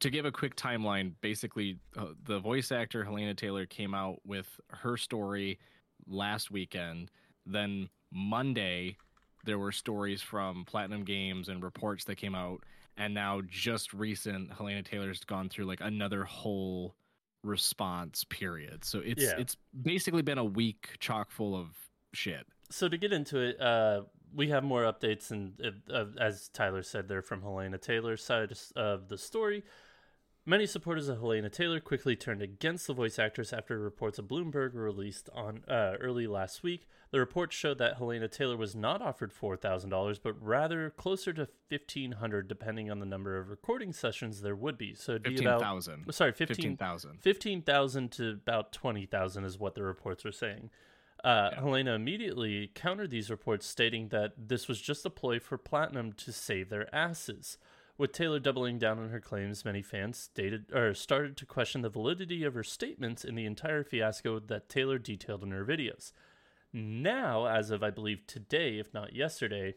to 0.00 0.10
give 0.10 0.24
a 0.24 0.32
quick 0.32 0.56
timeline, 0.56 1.14
basically, 1.20 1.78
uh, 1.96 2.14
the 2.24 2.40
voice 2.40 2.72
actor 2.72 3.04
Hellena 3.04 3.34
Taylor 3.34 3.66
came 3.66 3.94
out 3.94 4.20
with 4.26 4.60
her 4.70 4.96
story 4.96 5.58
last 6.06 6.50
weekend. 6.50 7.10
Then 7.46 7.90
Monday, 8.10 8.96
there 9.44 9.58
were 9.58 9.72
stories 9.72 10.20
from 10.20 10.64
Platinum 10.64 11.04
Games 11.04 11.48
and 11.48 11.62
reports 11.62 12.04
that 12.06 12.16
came 12.16 12.34
out, 12.34 12.64
and 12.96 13.14
now 13.14 13.40
just 13.42 13.92
recent, 13.92 14.52
Hellena 14.52 14.82
Taylor's 14.82 15.22
gone 15.22 15.48
through 15.48 15.66
like 15.66 15.80
another 15.80 16.24
whole 16.24 16.96
response 17.42 18.24
period. 18.24 18.84
So 18.84 19.00
it's 19.00 19.22
Yeah. 19.22 19.34
it's 19.38 19.56
basically 19.82 20.22
been 20.22 20.38
a 20.38 20.44
week 20.44 20.96
chock 21.00 21.30
full 21.30 21.54
of 21.56 21.68
shit. 22.12 22.46
so 22.70 22.88
to 22.88 22.96
get 22.96 23.12
into 23.12 23.38
it, 23.40 23.60
uh, 23.60 24.02
we 24.32 24.48
have 24.48 24.62
more 24.62 24.82
updates, 24.84 25.32
and 25.32 25.60
uh, 25.60 25.92
uh, 25.92 26.06
as 26.20 26.48
Tyler 26.50 26.82
said, 26.84 27.08
they're 27.08 27.20
from 27.22 27.42
Hellena 27.42 27.78
Taylor's 27.78 28.22
side 28.22 28.52
of 28.76 29.08
the 29.08 29.18
story. 29.18 29.64
Many 30.46 30.66
supporters 30.66 31.08
of 31.08 31.18
Hellena 31.18 31.50
Taylor 31.50 31.80
quickly 31.80 32.16
turned 32.16 32.40
against 32.40 32.86
the 32.86 32.94
voice 32.94 33.18
actress 33.18 33.52
after 33.52 33.78
reports 33.78 34.18
of 34.18 34.24
Bloomberg 34.26 34.72
were 34.72 34.82
released 34.82 35.28
on 35.34 35.62
uh, 35.68 35.96
early 36.00 36.26
last 36.26 36.62
week. 36.62 36.88
The 37.10 37.18
report 37.18 37.52
showed 37.52 37.76
that 37.78 37.98
Hellena 37.98 38.28
Taylor 38.28 38.56
was 38.56 38.74
not 38.74 39.02
offered 39.02 39.32
four 39.32 39.56
thousand 39.56 39.90
dollars, 39.90 40.18
but 40.18 40.34
rather 40.42 40.90
closer 40.90 41.32
to 41.34 41.46
fifteen 41.68 42.12
hundred, 42.12 42.48
depending 42.48 42.90
on 42.90 43.00
the 43.00 43.06
number 43.06 43.36
of 43.36 43.50
recording 43.50 43.92
sessions 43.92 44.40
there 44.40 44.56
would 44.56 44.78
be. 44.78 44.94
So 44.94 45.12
it'd 45.12 45.24
be 45.24 45.30
Fifteen 45.30 45.46
about 45.48 45.60
thousand. 45.60 46.12
sorry, 46.14 46.32
15 46.32 46.54
15,000. 46.56 47.18
15,000 47.20 48.12
to 48.12 48.30
about 48.30 48.72
20,000 48.72 49.44
is 49.44 49.58
what 49.58 49.74
the 49.74 49.82
reports 49.82 50.24
are 50.24 50.32
saying. 50.32 50.70
Uh, 51.22 51.50
Hellena 51.56 51.94
immediately 51.94 52.70
countered 52.74 53.10
these 53.10 53.28
reports, 53.28 53.66
stating 53.66 54.08
that 54.08 54.32
this 54.38 54.68
was 54.68 54.80
just 54.80 55.04
a 55.04 55.10
ploy 55.10 55.38
for 55.38 55.58
Platinum 55.58 56.12
to 56.14 56.32
save 56.32 56.70
their 56.70 56.92
asses. 56.94 57.58
With 58.00 58.12
Taylor 58.12 58.38
doubling 58.38 58.78
down 58.78 58.98
on 58.98 59.10
her 59.10 59.20
claims, 59.20 59.62
many 59.62 59.82
fans 59.82 60.16
stated 60.16 60.72
or 60.72 60.94
started 60.94 61.36
to 61.36 61.44
question 61.44 61.82
the 61.82 61.90
validity 61.90 62.44
of 62.44 62.54
her 62.54 62.64
statements 62.64 63.26
in 63.26 63.34
the 63.34 63.44
entire 63.44 63.84
fiasco 63.84 64.38
that 64.38 64.70
Taylor 64.70 64.96
detailed 64.96 65.42
in 65.42 65.50
her 65.50 65.66
videos. 65.66 66.12
Now, 66.72 67.44
as 67.44 67.70
of 67.70 67.82
I 67.82 67.90
believe 67.90 68.26
today, 68.26 68.78
if 68.78 68.94
not 68.94 69.12
yesterday, 69.12 69.74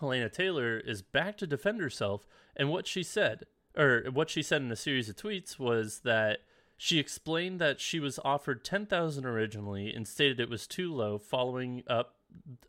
Hellena 0.00 0.30
Taylor 0.30 0.78
is 0.78 1.02
back 1.02 1.36
to 1.36 1.46
defend 1.46 1.82
herself, 1.82 2.26
and 2.56 2.70
what 2.70 2.86
she 2.86 3.02
said, 3.02 3.44
or 3.76 4.04
what 4.10 4.30
she 4.30 4.42
said 4.42 4.62
in 4.62 4.72
a 4.72 4.74
series 4.74 5.10
of 5.10 5.16
tweets, 5.16 5.58
was 5.58 6.00
that 6.04 6.38
she 6.78 6.98
explained 6.98 7.60
that 7.60 7.82
she 7.82 8.00
was 8.00 8.18
offered 8.24 8.64
ten 8.64 8.86
thousand 8.86 9.26
originally 9.26 9.92
and 9.92 10.08
stated 10.08 10.40
it 10.40 10.48
was 10.48 10.66
too 10.66 10.90
low. 10.90 11.18
Following 11.18 11.82
up, 11.86 12.14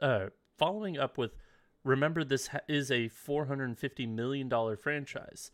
uh, 0.02 0.26
following 0.58 0.98
up 0.98 1.18
with, 1.18 1.38
"Remember, 1.84 2.24
this 2.24 2.48
ha- 2.48 2.60
is 2.68 2.90
a 2.92 3.08
four 3.08 3.46
hundred 3.46 3.66
and 3.66 3.78
fifty 3.78 4.06
million 4.06 4.50
dollar 4.50 4.76
franchise." 4.76 5.52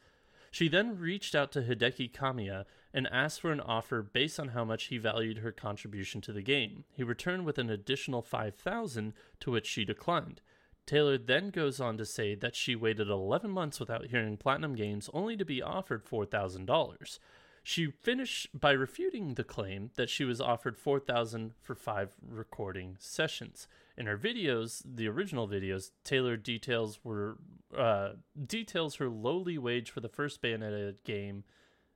She 0.51 0.67
then 0.67 0.97
reached 0.97 1.35
out 1.35 1.51
to 1.51 1.61
Hideki 1.61 2.11
Kamiya 2.11 2.65
and 2.93 3.07
asked 3.07 3.41
for 3.41 3.51
an 3.51 3.59
offer 3.59 4.01
based 4.01 4.39
on 4.39 4.49
how 4.49 4.65
much 4.65 4.85
he 4.85 4.97
valued 4.97 5.39
her 5.39 5.51
contribution 5.51 6.21
to 6.21 6.33
the 6.33 6.41
game. 6.41 6.85
He 6.91 7.03
returned 7.03 7.45
with 7.45 7.59
an 7.59 7.69
additional 7.69 8.21
5000 8.21 9.13
to 9.41 9.51
which 9.51 9.67
she 9.67 9.85
declined. 9.85 10.41
Taylor 10.87 11.19
then 11.19 11.51
goes 11.51 11.79
on 11.79 11.97
to 11.97 12.05
say 12.05 12.33
that 12.33 12.55
she 12.55 12.75
waited 12.75 13.09
11 13.09 13.51
months 13.51 13.79
without 13.79 14.07
hearing 14.07 14.37
Platinum 14.37 14.73
Games 14.73 15.07
only 15.13 15.37
to 15.37 15.45
be 15.45 15.61
offered 15.61 16.03
$4,000. 16.03 17.19
She 17.61 17.91
finished 17.91 18.59
by 18.59 18.71
refuting 18.71 19.35
the 19.35 19.43
claim 19.43 19.91
that 19.97 20.09
she 20.09 20.23
was 20.23 20.41
offered 20.41 20.77
4000 20.77 21.53
for 21.61 21.75
5 21.75 22.15
recording 22.27 22.95
sessions. 22.97 23.67
In 23.99 24.05
her 24.07 24.17
videos, 24.17 24.81
the 24.85 25.07
original 25.09 25.47
videos, 25.47 25.91
Taylor 26.05 26.37
details 26.37 26.99
were 27.03 27.37
uh, 27.77 28.13
details 28.47 28.95
her 28.95 29.09
lowly 29.09 29.57
wage 29.57 29.91
for 29.91 29.99
the 29.99 30.07
first 30.09 30.41
Bayonetta 30.41 30.95
game 31.03 31.43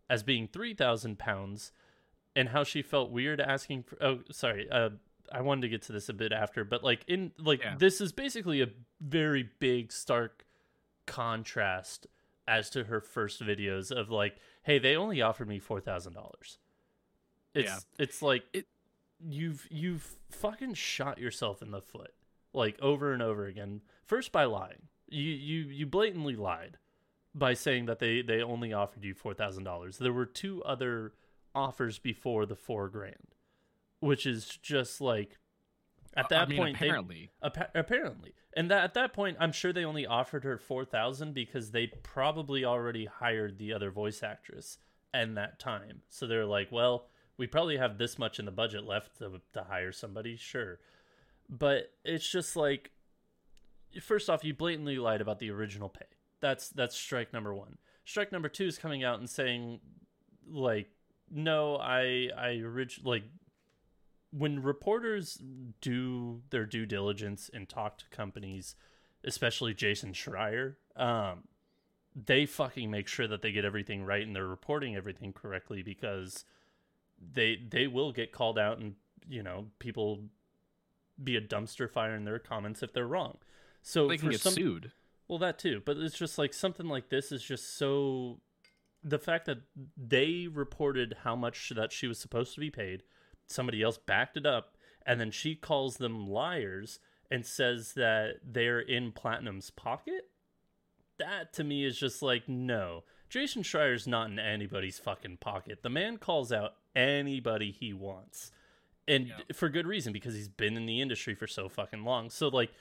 as 0.09 0.21
being 0.21 0.47
3000 0.47 1.17
pounds 1.17 1.71
and 2.35 2.49
how 2.49 2.63
she 2.63 2.81
felt 2.81 3.09
weird 3.09 3.39
asking 3.39 3.83
for 3.83 3.97
oh 4.03 4.19
sorry 4.31 4.69
uh 4.69 4.89
i 5.31 5.39
wanted 5.41 5.61
to 5.61 5.69
get 5.69 5.81
to 5.83 5.91
this 5.93 6.09
a 6.09 6.13
bit 6.13 6.31
after 6.33 6.63
but 6.65 6.83
like 6.83 7.03
in 7.07 7.31
like 7.39 7.61
Yeah. 7.61 7.75
this 7.77 8.01
is 8.01 8.11
basically 8.11 8.61
a 8.61 8.67
very 8.99 9.49
big 9.59 9.91
stark 9.91 10.45
contrast 11.05 12.05
as 12.47 12.69
to 12.71 12.83
her 12.85 12.99
first 12.99 13.41
videos 13.41 13.91
of 13.91 14.09
like 14.09 14.35
hey 14.63 14.77
they 14.77 14.95
only 14.95 15.21
offered 15.21 15.47
me 15.47 15.59
$4000 15.59 16.11
it's 17.55 17.69
Yeah. 17.69 17.79
it's 17.97 18.21
like 18.21 18.43
It- 18.51 18.67
you've 19.27 19.67
you've 19.69 20.15
fucking 20.29 20.73
shot 20.73 21.17
yourself 21.17 21.61
in 21.61 21.71
the 21.71 21.81
foot 21.81 22.13
like 22.53 22.77
over 22.81 23.13
and 23.13 23.21
over 23.21 23.45
again 23.45 23.81
first 24.05 24.31
by 24.31 24.43
lying 24.43 24.87
you 25.07 25.31
you 25.31 25.61
you 25.69 25.85
blatantly 25.85 26.35
lied 26.35 26.77
by 27.35 27.53
saying 27.53 27.85
that 27.85 27.99
they 27.99 28.21
they 28.21 28.41
only 28.41 28.73
offered 28.73 29.03
you 29.03 29.13
four 29.13 29.33
thousand 29.33 29.63
dollars. 29.63 29.97
There 29.97 30.13
were 30.13 30.25
two 30.25 30.63
other 30.63 31.13
offers 31.55 31.99
before 31.99 32.45
the 32.45 32.55
four 32.55 32.89
grand, 32.89 33.35
which 33.99 34.25
is 34.25 34.45
just 34.61 35.01
like 35.01 35.37
at 36.15 36.25
I 36.25 36.27
that 36.29 36.49
mean, 36.49 36.57
point 36.59 36.75
apparently. 36.75 37.31
they 37.41 37.47
appa- 37.47 37.71
apparently 37.73 38.33
and 38.55 38.69
that 38.69 38.83
at 38.83 38.93
that 38.93 39.13
point 39.13 39.37
I'm 39.39 39.51
sure 39.51 39.73
they 39.73 39.85
only 39.85 40.05
offered 40.05 40.43
her 40.43 40.57
four 40.57 40.85
thousand 40.85 41.33
because 41.33 41.71
they 41.71 41.87
probably 41.87 42.63
already 42.65 43.05
hired 43.05 43.57
the 43.57 43.73
other 43.73 43.89
voice 43.89 44.21
actress 44.21 44.77
and 45.13 45.37
that 45.37 45.59
time. 45.59 46.01
So 46.09 46.25
they're 46.25 46.45
like, 46.45 46.71
well, 46.71 47.07
we 47.37 47.47
probably 47.47 47.77
have 47.77 47.97
this 47.97 48.19
much 48.19 48.39
in 48.39 48.45
the 48.45 48.51
budget 48.51 48.85
left 48.85 49.17
to 49.17 49.41
to 49.53 49.63
hire 49.63 49.91
somebody, 49.91 50.35
sure. 50.35 50.79
But 51.49 51.91
it's 52.03 52.29
just 52.29 52.55
like 52.55 52.91
first 54.01 54.29
off, 54.29 54.43
you 54.43 54.53
blatantly 54.53 54.97
lied 54.97 55.21
about 55.21 55.39
the 55.39 55.51
original 55.51 55.89
pay. 55.89 56.05
That's 56.39 56.69
that's 56.69 56.95
strike 56.95 57.33
number 57.33 57.53
one. 57.53 57.77
Strike 58.05 58.31
number 58.31 58.49
two 58.49 58.65
is 58.65 58.77
coming 58.77 59.03
out 59.03 59.19
and 59.19 59.29
saying, 59.29 59.79
like, 60.49 60.89
no, 61.31 61.77
I 61.77 62.29
I 62.37 62.61
orig- 62.63 63.01
like 63.03 63.23
when 64.31 64.61
reporters 64.61 65.41
do 65.79 66.41
their 66.49 66.65
due 66.65 66.85
diligence 66.85 67.49
and 67.53 67.69
talk 67.69 67.99
to 67.99 68.05
companies, 68.09 68.75
especially 69.23 69.73
Jason 69.73 70.11
Schreier, 70.13 70.75
um, 70.95 71.43
they 72.15 72.45
fucking 72.45 72.89
make 72.89 73.07
sure 73.07 73.27
that 73.27 73.41
they 73.41 73.51
get 73.51 73.63
everything 73.63 74.03
right 74.03 74.25
and 74.25 74.35
they're 74.35 74.47
reporting 74.47 74.95
everything 74.95 75.33
correctly 75.33 75.83
because 75.83 76.45
they 77.31 77.57
they 77.69 77.87
will 77.87 78.11
get 78.11 78.31
called 78.31 78.57
out 78.59 78.79
and 78.79 78.95
you 79.27 79.41
know 79.43 79.67
people 79.79 80.23
be 81.23 81.35
a 81.35 81.41
dumpster 81.41 81.89
fire 81.89 82.15
in 82.15 82.25
their 82.25 82.39
comments 82.39 82.81
if 82.83 82.91
they're 82.93 83.07
wrong. 83.07 83.37
So 83.81 84.07
They 84.07 84.17
can 84.17 84.27
for 84.27 84.31
get 84.31 84.41
some, 84.41 84.53
sued. 84.53 84.91
well, 85.27 85.39
that 85.39 85.59
too, 85.59 85.81
but 85.85 85.97
it's 85.97 86.17
just 86.17 86.37
like 86.37 86.53
something 86.53 86.87
like 86.87 87.09
this 87.09 87.31
is 87.31 87.43
just 87.43 87.77
so. 87.77 88.39
The 89.03 89.19
fact 89.19 89.45
that 89.47 89.57
they 89.97 90.47
reported 90.47 91.17
how 91.23 91.35
much 91.35 91.71
that 91.75 91.91
she 91.91 92.07
was 92.07 92.17
supposed 92.17 92.53
to 92.53 92.61
be 92.61 92.69
paid, 92.71 93.03
somebody 93.47 93.81
else 93.83 93.97
backed 93.97 94.37
it 94.37 94.45
up, 94.45 94.77
and 95.05 95.19
then 95.19 95.29
she 95.29 95.55
calls 95.55 95.97
them 95.97 96.25
liars 96.27 96.99
and 97.29 97.45
says 97.45 97.93
that 97.93 98.35
they're 98.45 98.79
in 98.79 99.11
Platinum's 99.11 99.69
pocket. 99.71 100.29
That 101.19 101.51
to 101.53 101.63
me 101.65 101.83
is 101.85 101.97
just 101.99 102.21
like 102.21 102.47
no. 102.47 103.03
Jason 103.33 103.63
Schreier's 103.63 104.05
not 104.05 104.29
in 104.29 104.37
anybody's 104.37 104.99
fucking 104.99 105.37
pocket. 105.37 105.81
The 105.81 105.89
man 105.89 106.17
calls 106.17 106.51
out 106.51 106.75
anybody 106.95 107.71
he 107.71 107.91
wants, 107.91 108.51
and 109.07 109.29
Yeah. 109.29 109.39
for 109.53 109.69
good 109.69 109.87
reason 109.87 110.13
because 110.13 110.35
he's 110.35 110.47
been 110.47 110.77
in 110.77 110.85
the 110.85 111.01
industry 111.01 111.33
for 111.33 111.47
so 111.47 111.67
fucking 111.67 112.03
long. 112.03 112.29
So 112.29 112.49
like 112.49 112.71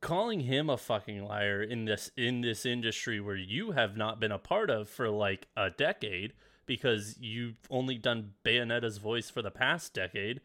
calling 0.00 0.38
him 0.42 0.70
a 0.70 0.76
fucking 0.76 1.24
liar 1.24 1.60
in 1.60 1.84
this 1.86 2.12
in 2.16 2.42
this 2.42 2.64
industry 2.64 3.18
where 3.18 3.34
you 3.34 3.72
have 3.72 3.96
not 3.96 4.20
been 4.20 4.30
a 4.30 4.38
part 4.38 4.70
of 4.70 4.88
for 4.88 5.10
like 5.10 5.48
a 5.56 5.70
decade 5.70 6.32
because 6.64 7.18
you've 7.18 7.56
only 7.68 7.98
done 7.98 8.34
Bayonetta's 8.44 8.98
voice 8.98 9.30
for 9.30 9.42
the 9.42 9.50
past 9.50 9.92
decade 9.92 10.42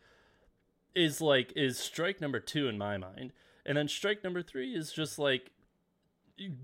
is 0.95 1.21
like 1.21 1.53
is 1.55 1.77
strike 1.77 2.19
number 2.19 2.39
2 2.39 2.67
in 2.67 2.75
my 2.79 2.97
mind. 2.97 3.33
And 3.67 3.77
then 3.77 3.87
strike 3.87 4.23
number 4.23 4.41
3 4.41 4.73
is 4.73 4.91
just 4.91 5.19
like 5.19 5.51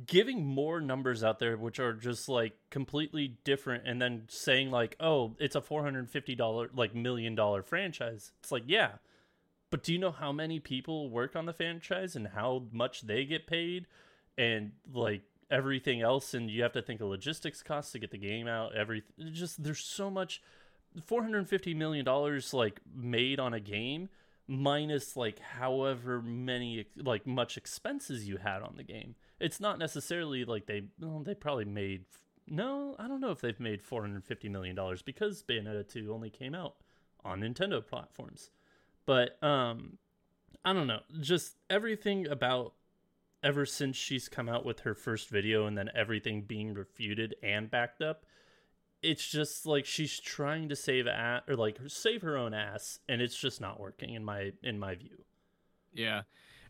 giving 0.05 0.45
more 0.45 0.79
numbers 0.79 1.23
out 1.23 1.39
there 1.39 1.57
which 1.57 1.79
are 1.79 1.93
just 1.93 2.29
like 2.29 2.53
completely 2.69 3.37
different 3.43 3.87
and 3.87 4.01
then 4.01 4.23
saying 4.27 4.69
like 4.69 4.95
oh 4.99 5.35
it's 5.39 5.55
a 5.55 5.61
$450 5.61 6.69
like 6.75 6.93
million 6.95 7.35
dollar 7.35 7.63
franchise. 7.63 8.31
It's 8.41 8.51
like 8.51 8.63
yeah 8.67 8.93
but 9.71 9.81
do 9.81 9.91
you 9.91 9.97
know 9.97 10.11
how 10.11 10.31
many 10.31 10.59
people 10.59 11.09
work 11.09 11.35
on 11.35 11.47
the 11.47 11.53
franchise 11.53 12.15
and 12.15 12.27
how 12.27 12.65
much 12.71 13.01
they 13.01 13.25
get 13.25 13.47
paid 13.47 13.87
and 14.37 14.71
like 14.93 15.23
everything 15.49 16.01
else 16.01 16.33
and 16.33 16.49
you 16.49 16.61
have 16.61 16.73
to 16.73 16.81
think 16.81 17.01
of 17.01 17.07
logistics 17.07 17.63
costs 17.63 17.91
to 17.91 17.99
get 17.99 18.11
the 18.11 18.17
game 18.17 18.47
out 18.47 18.75
everything 18.75 19.11
just 19.31 19.63
there's 19.63 19.79
so 19.79 20.09
much 20.09 20.41
450 21.03 21.73
million 21.73 22.05
dollars 22.05 22.53
like 22.53 22.79
made 22.95 23.39
on 23.39 23.53
a 23.53 23.59
game 23.59 24.09
minus 24.47 25.15
like 25.15 25.39
however 25.39 26.21
many 26.21 26.85
like 26.97 27.25
much 27.25 27.57
expenses 27.57 28.27
you 28.27 28.37
had 28.37 28.61
on 28.61 28.75
the 28.77 28.83
game 28.83 29.15
it's 29.39 29.59
not 29.59 29.79
necessarily 29.79 30.45
like 30.45 30.65
they 30.65 30.83
well, 30.99 31.19
they 31.19 31.35
probably 31.35 31.65
made 31.65 32.05
no 32.47 32.95
i 32.99 33.07
don't 33.07 33.21
know 33.21 33.31
if 33.31 33.39
they've 33.41 33.59
made 33.59 33.81
450 33.81 34.49
million 34.49 34.75
dollars 34.75 35.01
because 35.01 35.43
bayonetta 35.43 35.87
2 35.87 36.13
only 36.13 36.29
came 36.29 36.53
out 36.53 36.75
on 37.25 37.41
Nintendo 37.41 37.85
platforms. 37.85 38.49
But 39.05 39.41
um 39.43 39.97
I 40.65 40.71
don't 40.71 40.87
know, 40.87 41.01
just 41.19 41.57
everything 41.69 42.27
about 42.27 42.73
ever 43.43 43.65
since 43.65 43.97
she's 43.97 44.29
come 44.29 44.47
out 44.47 44.65
with 44.65 44.81
her 44.81 44.95
first 44.95 45.29
video 45.29 45.65
and 45.65 45.77
then 45.77 45.89
everything 45.93 46.43
being 46.43 46.73
refuted 46.73 47.35
and 47.43 47.69
backed 47.69 48.01
up, 48.01 48.25
it's 49.01 49.27
just 49.27 49.65
like 49.65 49.85
she's 49.85 50.17
trying 50.21 50.69
to 50.69 50.75
save 50.77 51.05
at 51.07 51.43
or 51.49 51.55
like 51.57 51.77
save 51.87 52.21
her 52.21 52.37
own 52.37 52.53
ass 52.53 52.99
and 53.09 53.21
it's 53.21 53.35
just 53.35 53.59
not 53.59 53.79
working 53.79 54.13
in 54.13 54.23
my 54.23 54.51
in 54.61 54.79
my 54.79 54.95
view. 54.95 55.23
Yeah. 55.93 56.21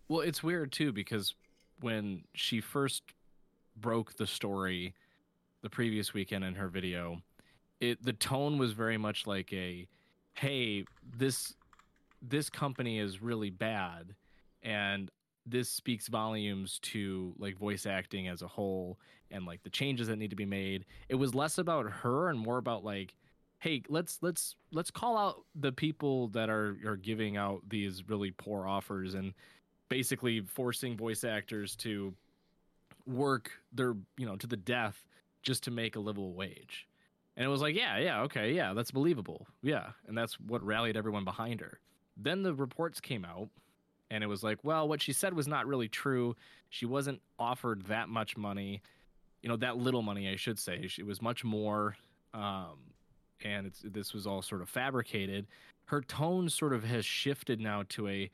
Well, 0.07 0.21
it's 0.21 0.43
weird 0.43 0.71
too 0.71 0.91
because 0.91 1.35
when 1.83 2.23
she 2.33 2.61
first 2.61 3.03
broke 3.75 4.15
the 4.15 4.25
story 4.25 4.93
the 5.61 5.69
previous 5.69 6.13
weekend 6.13 6.43
in 6.43 6.55
her 6.55 6.69
video, 6.69 7.21
it 7.81 8.03
the 8.03 8.13
tone 8.13 8.57
was 8.57 8.71
very 8.71 8.97
much 8.97 9.27
like 9.27 9.51
a 9.51 9.85
hey, 10.35 10.85
this 11.17 11.53
this 12.21 12.49
company 12.49 12.99
is 12.99 13.21
really 13.21 13.49
bad 13.49 14.15
and 14.63 15.11
this 15.45 15.69
speaks 15.69 16.07
volumes 16.07 16.79
to 16.81 17.33
like 17.37 17.57
voice 17.57 17.85
acting 17.85 18.29
as 18.29 18.41
a 18.41 18.47
whole 18.47 18.97
and 19.29 19.45
like 19.45 19.61
the 19.63 19.69
changes 19.69 20.07
that 20.07 20.15
need 20.15 20.29
to 20.29 20.37
be 20.37 20.45
made. 20.45 20.85
It 21.09 21.15
was 21.15 21.35
less 21.35 21.57
about 21.57 21.85
her 21.89 22.29
and 22.29 22.39
more 22.39 22.57
about 22.57 22.85
like 22.85 23.13
hey, 23.59 23.81
let's 23.89 24.19
let's 24.21 24.55
let's 24.71 24.91
call 24.91 25.17
out 25.17 25.43
the 25.55 25.71
people 25.71 26.29
that 26.29 26.49
are 26.49 26.77
are 26.85 26.97
giving 26.97 27.35
out 27.35 27.61
these 27.67 28.07
really 28.07 28.31
poor 28.31 28.67
offers 28.67 29.13
and 29.15 29.33
basically 29.93 30.41
forcing 30.41 30.97
voice 30.97 31.23
actors 31.23 31.75
to 31.75 32.11
work 33.05 33.51
their, 33.71 33.93
you 34.17 34.25
know, 34.25 34.35
to 34.35 34.47
the 34.47 34.57
death 34.57 35.05
just 35.43 35.61
to 35.61 35.69
make 35.69 35.95
a 35.95 35.99
livable 35.99 36.33
wage. 36.33 36.87
And 37.37 37.45
it 37.45 37.47
was 37.47 37.61
like, 37.61 37.75
yeah, 37.75 37.99
yeah, 37.99 38.21
okay, 38.21 38.53
yeah, 38.53 38.73
that's 38.73 38.89
believable. 38.89 39.45
Yeah. 39.61 39.89
And 40.07 40.17
that's 40.17 40.39
what 40.39 40.65
rallied 40.65 40.97
everyone 40.97 41.25
behind 41.25 41.61
her. 41.61 41.77
Then 42.17 42.41
the 42.41 42.55
reports 42.55 42.99
came 42.99 43.23
out 43.23 43.49
and 44.09 44.23
it 44.23 44.27
was 44.27 44.41
like, 44.41 44.57
well, 44.63 44.87
what 44.87 44.99
she 44.99 45.13
said 45.13 45.35
was 45.35 45.47
not 45.47 45.67
really 45.67 45.89
true. 45.89 46.35
She 46.71 46.87
wasn't 46.87 47.21
offered 47.37 47.83
that 47.83 48.09
much 48.09 48.35
money, 48.35 48.81
you 49.43 49.49
know, 49.49 49.57
that 49.57 49.77
little 49.77 50.01
money, 50.01 50.27
I 50.27 50.37
should 50.37 50.57
say. 50.57 50.89
It 50.97 51.05
was 51.05 51.21
much 51.21 51.43
more, 51.43 51.97
um, 52.33 52.79
and 53.43 53.67
it's 53.67 53.83
this 53.83 54.11
was 54.11 54.25
all 54.25 54.41
sort 54.41 54.63
of 54.63 54.69
fabricated. 54.69 55.45
Her 55.85 56.01
tone 56.01 56.49
sort 56.49 56.73
of 56.73 56.83
has 56.83 57.05
shifted 57.05 57.59
now 57.59 57.83
to 57.89 58.07
a, 58.07 58.31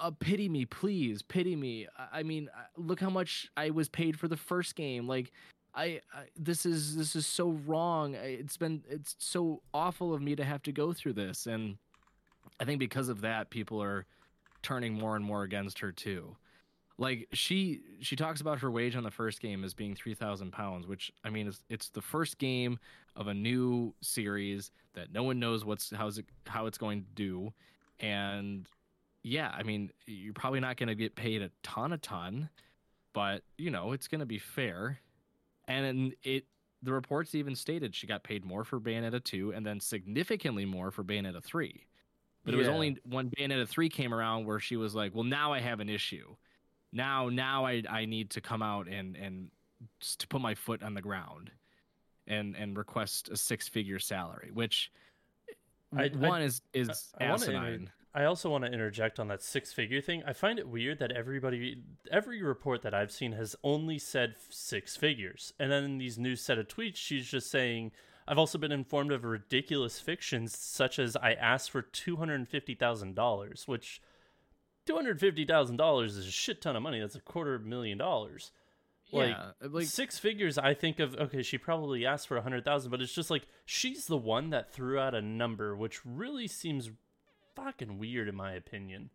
uh, 0.00 0.10
pity 0.18 0.48
me, 0.48 0.64
please, 0.64 1.22
pity 1.22 1.56
me. 1.56 1.86
I, 1.96 2.20
I 2.20 2.22
mean, 2.22 2.48
look 2.76 3.00
how 3.00 3.10
much 3.10 3.48
I 3.56 3.70
was 3.70 3.88
paid 3.88 4.18
for 4.18 4.28
the 4.28 4.36
first 4.36 4.76
game. 4.76 5.06
Like, 5.06 5.32
I, 5.74 6.00
I, 6.12 6.24
this 6.36 6.66
is 6.66 6.96
this 6.96 7.14
is 7.14 7.26
so 7.26 7.50
wrong. 7.66 8.14
It's 8.14 8.56
been 8.56 8.82
it's 8.88 9.14
so 9.18 9.62
awful 9.72 10.14
of 10.14 10.22
me 10.22 10.34
to 10.36 10.44
have 10.44 10.62
to 10.64 10.72
go 10.72 10.92
through 10.92 11.12
this, 11.14 11.46
and 11.46 11.76
I 12.58 12.64
think 12.64 12.78
because 12.78 13.08
of 13.08 13.20
that, 13.20 13.50
people 13.50 13.82
are 13.82 14.06
turning 14.62 14.94
more 14.94 15.14
and 15.14 15.24
more 15.24 15.42
against 15.42 15.78
her 15.80 15.92
too. 15.92 16.36
Like 16.98 17.28
she 17.32 17.80
she 18.00 18.16
talks 18.16 18.40
about 18.40 18.58
her 18.58 18.70
wage 18.70 18.96
on 18.96 19.04
the 19.04 19.10
first 19.10 19.40
game 19.40 19.62
as 19.62 19.72
being 19.72 19.94
three 19.94 20.14
thousand 20.14 20.52
pounds, 20.52 20.86
which 20.86 21.12
I 21.24 21.30
mean 21.30 21.46
it's 21.46 21.62
it's 21.68 21.88
the 21.90 22.02
first 22.02 22.38
game 22.38 22.78
of 23.14 23.28
a 23.28 23.34
new 23.34 23.94
series 24.00 24.72
that 24.94 25.12
no 25.12 25.22
one 25.22 25.38
knows 25.38 25.64
what's 25.64 25.92
how's 25.94 26.18
it 26.18 26.26
how 26.46 26.66
it's 26.66 26.78
going 26.78 27.02
to 27.02 27.10
do, 27.14 27.52
and 28.00 28.66
yeah, 29.28 29.52
I 29.56 29.62
mean 29.62 29.90
you're 30.06 30.34
probably 30.34 30.60
not 30.60 30.76
going 30.76 30.88
to 30.88 30.94
get 30.94 31.14
paid 31.14 31.42
a 31.42 31.50
ton 31.62 31.92
a 31.92 31.98
ton, 31.98 32.48
but 33.12 33.42
you 33.56 33.70
know 33.70 33.92
it's 33.92 34.08
going 34.08 34.20
to 34.20 34.26
be 34.26 34.38
fair, 34.38 34.98
and 35.66 36.14
it 36.22 36.44
the 36.82 36.92
reports 36.92 37.34
even 37.34 37.54
stated 37.54 37.94
she 37.94 38.06
got 38.06 38.22
paid 38.22 38.44
more 38.44 38.64
for 38.64 38.78
Bayonetta 38.80 39.22
2 39.22 39.52
and 39.52 39.66
then 39.66 39.80
significantly 39.80 40.64
more 40.64 40.90
for 40.90 41.02
Bayonetta 41.02 41.42
3. 41.42 41.84
But 42.44 42.54
it 42.54 42.56
was 42.56 42.68
only 42.68 42.96
when 43.04 43.30
Bayonetta 43.30 43.68
3 43.68 43.88
came 43.88 44.14
around 44.14 44.46
where 44.46 44.60
she 44.60 44.76
was 44.76 44.94
like, 44.94 45.14
well, 45.14 45.24
now 45.24 45.52
I 45.52 45.60
have 45.60 45.80
an 45.80 45.88
issue. 45.88 46.34
Now, 46.92 47.28
now 47.28 47.66
I, 47.66 47.82
I 47.90 48.06
need 48.06 48.30
to 48.30 48.40
come 48.40 48.62
out 48.62 48.88
and, 48.88 49.16
and 49.16 49.50
to 50.18 50.26
put 50.28 50.40
my 50.40 50.54
foot 50.54 50.82
on 50.82 50.94
the 50.94 51.02
ground 51.02 51.50
and, 52.26 52.56
and 52.56 52.76
request 52.76 53.28
a 53.28 53.36
six 53.36 53.68
figure 53.68 53.98
salary, 53.98 54.50
which 54.54 54.90
I, 55.94 56.08
one 56.08 56.42
I, 56.42 56.44
is, 56.44 56.62
is 56.72 57.12
I, 57.20 57.24
asinine. 57.24 57.72
Inter- 57.72 57.92
I 58.14 58.24
also 58.24 58.50
want 58.50 58.64
to 58.64 58.72
interject 58.72 59.20
on 59.20 59.28
that 59.28 59.42
six 59.42 59.72
figure 59.72 60.00
thing. 60.00 60.22
I 60.26 60.32
find 60.32 60.58
it 60.58 60.68
weird 60.68 60.98
that 60.98 61.12
everybody, 61.12 61.82
every 62.10 62.42
report 62.42 62.82
that 62.82 62.94
I've 62.94 63.12
seen 63.12 63.32
has 63.32 63.54
only 63.62 63.98
said 63.98 64.36
six 64.48 64.96
figures. 64.96 65.52
And 65.58 65.70
then 65.70 65.84
in 65.84 65.98
these 65.98 66.18
new 66.18 66.34
set 66.34 66.58
of 66.58 66.68
tweets, 66.68 66.96
she's 66.96 67.28
just 67.28 67.50
saying, 67.50 67.92
I've 68.26 68.38
also 68.38 68.58
been 68.58 68.72
informed 68.72 69.12
of 69.12 69.24
ridiculous 69.24 70.00
fictions 70.00 70.56
such 70.56 70.98
as 70.98 71.16
I 71.16 71.32
asked 71.32 71.70
for 71.70 71.82
$250,000, 71.82 73.68
which 73.68 74.02
$250,000 74.88 76.04
is 76.04 76.16
a 76.18 76.30
shit 76.30 76.62
ton 76.62 76.76
of 76.76 76.82
money. 76.82 77.00
That's 77.00 77.14
a 77.14 77.20
quarter 77.20 77.58
million 77.58 77.98
dollars. 77.98 78.52
Like, 79.10 79.30
yeah, 79.30 79.68
like 79.68 79.86
six 79.86 80.18
figures, 80.18 80.58
I 80.58 80.74
think 80.74 80.98
of 80.98 81.14
okay, 81.14 81.42
she 81.42 81.56
probably 81.56 82.04
asked 82.04 82.28
for 82.28 82.36
a 82.36 82.42
hundred 82.42 82.66
thousand, 82.66 82.90
but 82.90 83.00
it's 83.00 83.14
just 83.14 83.30
like 83.30 83.46
she's 83.64 84.04
the 84.04 84.18
one 84.18 84.50
that 84.50 84.70
threw 84.70 84.98
out 84.98 85.14
a 85.14 85.22
number, 85.22 85.74
which 85.74 86.04
really 86.04 86.46
seems 86.46 86.90
fucking 87.64 87.98
weird 87.98 88.28
in 88.28 88.34
my 88.34 88.52
opinion. 88.52 89.10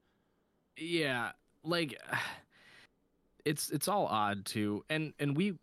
Yeah, 0.77 1.31
like 1.63 1.99
it's 3.45 3.69
it's 3.69 3.87
all 3.87 4.05
odd 4.07 4.45
too, 4.45 4.83
and 4.89 5.13
and 5.19 5.35
we 5.35 5.57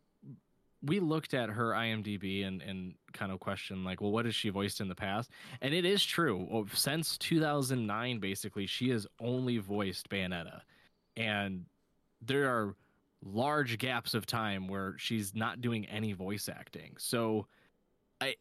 we 0.82 0.98
looked 0.98 1.34
at 1.34 1.50
her 1.50 1.72
IMDb 1.72 2.46
and 2.46 2.62
and 2.62 2.94
kind 3.12 3.32
of 3.32 3.40
questioned 3.40 3.84
like, 3.84 4.00
well, 4.00 4.12
what 4.12 4.24
has 4.24 4.34
she 4.34 4.48
voiced 4.48 4.80
in 4.80 4.88
the 4.88 4.94
past? 4.94 5.30
And 5.60 5.74
it 5.74 5.84
is 5.84 6.04
true. 6.04 6.48
Oh, 6.50 6.66
since 6.72 7.18
2009, 7.18 8.18
basically, 8.18 8.66
she 8.66 8.90
has 8.90 9.06
only 9.20 9.58
voiced 9.58 10.08
Bayonetta, 10.08 10.60
and 11.16 11.64
there 12.22 12.48
are 12.48 12.74
large 13.22 13.78
gaps 13.78 14.14
of 14.14 14.24
time 14.24 14.66
where 14.66 14.94
she's 14.96 15.34
not 15.34 15.60
doing 15.60 15.86
any 15.86 16.12
voice 16.12 16.48
acting. 16.48 16.94
So, 16.98 17.46
I. 18.20 18.34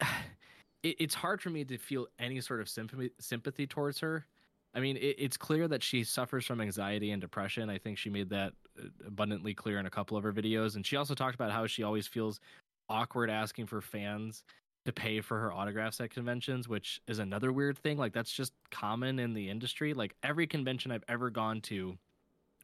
It, 0.83 0.95
it's 0.99 1.15
hard 1.15 1.41
for 1.41 1.49
me 1.49 1.63
to 1.65 1.77
feel 1.77 2.07
any 2.19 2.41
sort 2.41 2.61
of 2.61 2.69
sympathy 2.69 3.11
sympathy 3.19 3.67
towards 3.67 3.99
her. 3.99 4.25
I 4.73 4.79
mean, 4.79 4.97
it, 4.97 5.15
it's 5.17 5.37
clear 5.37 5.67
that 5.67 5.83
she 5.83 6.03
suffers 6.03 6.45
from 6.45 6.61
anxiety 6.61 7.11
and 7.11 7.21
depression. 7.21 7.69
I 7.69 7.77
think 7.77 7.97
she 7.97 8.09
made 8.09 8.29
that 8.29 8.53
uh, 8.79 8.87
abundantly 9.07 9.53
clear 9.53 9.79
in 9.79 9.85
a 9.85 9.89
couple 9.89 10.15
of 10.17 10.23
her 10.23 10.33
videos. 10.33 10.75
And 10.75 10.85
she 10.85 10.95
also 10.95 11.15
talked 11.15 11.35
about 11.35 11.51
how 11.51 11.65
she 11.67 11.83
always 11.83 12.07
feels 12.07 12.39
awkward 12.87 13.29
asking 13.29 13.67
for 13.67 13.81
fans 13.81 14.43
to 14.85 14.93
pay 14.93 15.21
for 15.21 15.39
her 15.39 15.51
autographs 15.51 15.99
at 16.01 16.09
conventions, 16.09 16.67
which 16.67 17.01
is 17.07 17.19
another 17.19 17.51
weird 17.51 17.77
thing. 17.77 17.97
Like 17.97 18.13
that's 18.13 18.31
just 18.31 18.53
common 18.71 19.19
in 19.19 19.33
the 19.33 19.49
industry. 19.49 19.93
Like 19.93 20.15
every 20.23 20.47
convention 20.47 20.91
I've 20.91 21.03
ever 21.07 21.29
gone 21.29 21.61
to, 21.61 21.97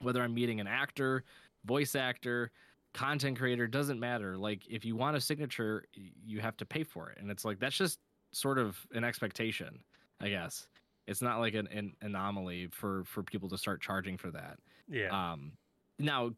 whether 0.01 0.21
I'm 0.21 0.33
meeting 0.33 0.59
an 0.59 0.67
actor, 0.67 1.23
voice 1.65 1.95
actor, 1.95 2.51
content 2.93 3.37
creator, 3.37 3.67
doesn't 3.67 3.99
matter. 3.99 4.37
Like 4.37 4.61
if 4.69 4.85
you 4.85 4.95
want 4.95 5.17
a 5.17 5.21
signature, 5.21 5.85
you 5.93 6.39
have 6.39 6.55
to 6.57 6.65
pay 6.65 6.83
for 6.83 7.09
it. 7.09 7.17
And 7.19 7.29
it's 7.29 7.43
like 7.45 7.59
that's 7.59 7.77
just 7.77 7.99
sort 8.35 8.59
of 8.59 8.77
an 8.93 9.03
expectation, 9.03 9.79
I 10.19 10.29
guess. 10.29 10.67
It's 11.07 11.21
not 11.21 11.39
like 11.39 11.53
an, 11.53 11.67
an 11.71 11.93
anomaly 12.01 12.67
for 12.71 13.03
for 13.05 13.23
people 13.23 13.47
to 13.49 13.57
start 13.57 13.81
charging 13.81 14.17
for 14.17 14.31
that. 14.31 14.57
Yeah. 14.89 15.31
Um 15.31 15.53
now 15.97 16.31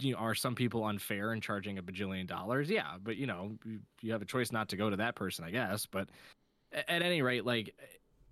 you 0.00 0.12
know, 0.12 0.18
are 0.18 0.34
some 0.34 0.54
people 0.54 0.84
unfair 0.84 1.34
in 1.34 1.40
charging 1.40 1.76
a 1.76 1.82
bajillion 1.82 2.26
dollars 2.26 2.70
yeah 2.70 2.92
but 3.02 3.18
you 3.18 3.26
know 3.26 3.52
you, 3.62 3.78
you 4.00 4.10
have 4.10 4.22
a 4.22 4.24
choice 4.24 4.50
not 4.50 4.66
to 4.66 4.78
go 4.78 4.88
to 4.88 4.96
that 4.96 5.14
person 5.14 5.44
i 5.44 5.50
guess 5.50 5.84
but 5.84 6.08
at 6.72 7.02
any 7.02 7.20
rate 7.20 7.44
like 7.44 7.74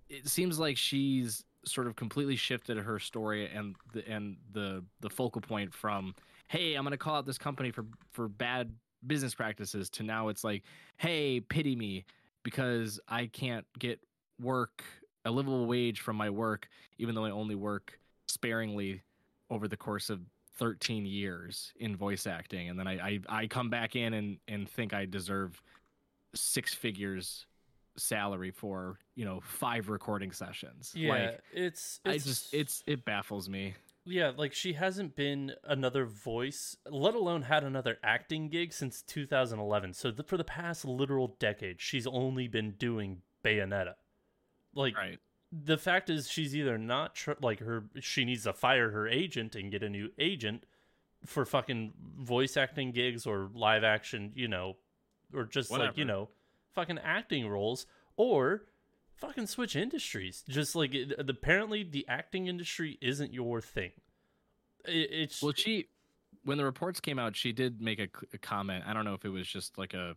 it 0.08 0.26
seems 0.26 0.58
like 0.58 0.78
she's 0.78 1.44
sort 1.66 1.86
of 1.86 1.94
completely 1.94 2.36
shifted 2.36 2.78
her 2.78 2.98
story 2.98 3.50
and 3.54 3.76
the 3.92 4.08
and 4.08 4.34
the 4.52 4.82
the 5.00 5.10
focal 5.10 5.42
point 5.42 5.74
from 5.74 6.14
hey 6.48 6.72
i'm 6.72 6.84
going 6.84 6.90
to 6.92 6.96
call 6.96 7.16
out 7.16 7.26
this 7.26 7.36
company 7.36 7.70
for 7.70 7.84
for 8.10 8.26
bad 8.28 8.72
business 9.06 9.34
practices 9.34 9.90
to 9.90 10.02
now 10.02 10.28
it's 10.28 10.42
like 10.42 10.62
hey 10.96 11.38
pity 11.38 11.76
me 11.76 12.02
because 12.42 13.00
i 13.08 13.26
can't 13.26 13.66
get 13.78 14.00
work 14.40 14.82
a 15.24 15.30
livable 15.30 15.66
wage 15.66 16.00
from 16.00 16.16
my 16.16 16.30
work 16.30 16.68
even 16.98 17.14
though 17.14 17.24
i 17.24 17.30
only 17.30 17.54
work 17.54 17.98
sparingly 18.26 19.02
over 19.50 19.68
the 19.68 19.76
course 19.76 20.10
of 20.10 20.20
13 20.58 21.06
years 21.06 21.72
in 21.76 21.96
voice 21.96 22.26
acting 22.26 22.68
and 22.68 22.78
then 22.78 22.86
I, 22.86 22.92
I, 22.92 23.20
I 23.28 23.46
come 23.46 23.70
back 23.70 23.96
in 23.96 24.12
and, 24.12 24.38
and 24.46 24.68
think 24.68 24.92
I 24.92 25.06
deserve 25.06 25.60
six 26.34 26.74
figures 26.74 27.46
salary 27.96 28.50
for, 28.50 28.98
you 29.14 29.24
know, 29.24 29.40
five 29.42 29.88
recording 29.88 30.32
sessions. 30.32 30.92
Yeah, 30.94 31.10
like, 31.10 31.40
it's, 31.52 32.00
it's 32.04 32.26
I 32.26 32.28
just 32.28 32.54
it's 32.54 32.82
it 32.86 33.04
baffles 33.04 33.48
me. 33.48 33.74
Yeah, 34.04 34.32
like 34.36 34.52
she 34.52 34.72
hasn't 34.72 35.14
been 35.14 35.52
another 35.64 36.06
voice, 36.06 36.76
let 36.90 37.14
alone 37.14 37.42
had 37.42 37.62
another 37.62 37.98
acting 38.02 38.48
gig 38.48 38.72
since 38.72 39.00
2011. 39.02 39.94
So 39.94 40.10
the, 40.10 40.24
for 40.24 40.36
the 40.36 40.44
past 40.44 40.84
literal 40.84 41.36
decade, 41.38 41.80
she's 41.80 42.06
only 42.06 42.48
been 42.48 42.72
doing 42.72 43.22
Bayonetta. 43.44 43.94
Like 44.74 44.96
right 44.96 45.18
the 45.52 45.76
fact 45.76 46.08
is 46.08 46.28
she's 46.28 46.56
either 46.56 46.78
not 46.78 47.14
tr- 47.14 47.32
like 47.42 47.60
her 47.60 47.84
she 48.00 48.24
needs 48.24 48.44
to 48.44 48.52
fire 48.52 48.90
her 48.90 49.06
agent 49.06 49.54
and 49.54 49.70
get 49.70 49.82
a 49.82 49.88
new 49.88 50.08
agent 50.18 50.64
for 51.26 51.44
fucking 51.44 51.92
voice 52.18 52.56
acting 52.56 52.90
gigs 52.90 53.26
or 53.26 53.50
live 53.54 53.84
action 53.84 54.32
you 54.34 54.48
know 54.48 54.76
or 55.34 55.44
just 55.44 55.70
Whatever. 55.70 55.90
like 55.90 55.98
you 55.98 56.06
know 56.06 56.30
fucking 56.72 56.98
acting 56.98 57.46
roles 57.46 57.86
or 58.16 58.64
fucking 59.26 59.46
switch 59.46 59.76
industries. 59.76 60.44
Just 60.48 60.74
like 60.74 60.94
it, 60.94 61.14
apparently 61.18 61.82
the 61.82 62.06
acting 62.08 62.46
industry 62.46 62.98
isn't 63.00 63.32
your 63.32 63.60
thing. 63.60 63.92
It, 64.84 65.08
it's 65.10 65.42
Well, 65.42 65.52
she 65.54 65.88
when 66.44 66.58
the 66.58 66.64
reports 66.64 67.00
came 67.00 67.18
out, 67.18 67.36
she 67.36 67.52
did 67.52 67.80
make 67.80 68.00
a 68.00 68.38
comment. 68.38 68.84
I 68.86 68.92
don't 68.92 69.04
know 69.04 69.14
if 69.14 69.24
it 69.24 69.28
was 69.30 69.46
just 69.46 69.78
like 69.78 69.94
a 69.94 70.16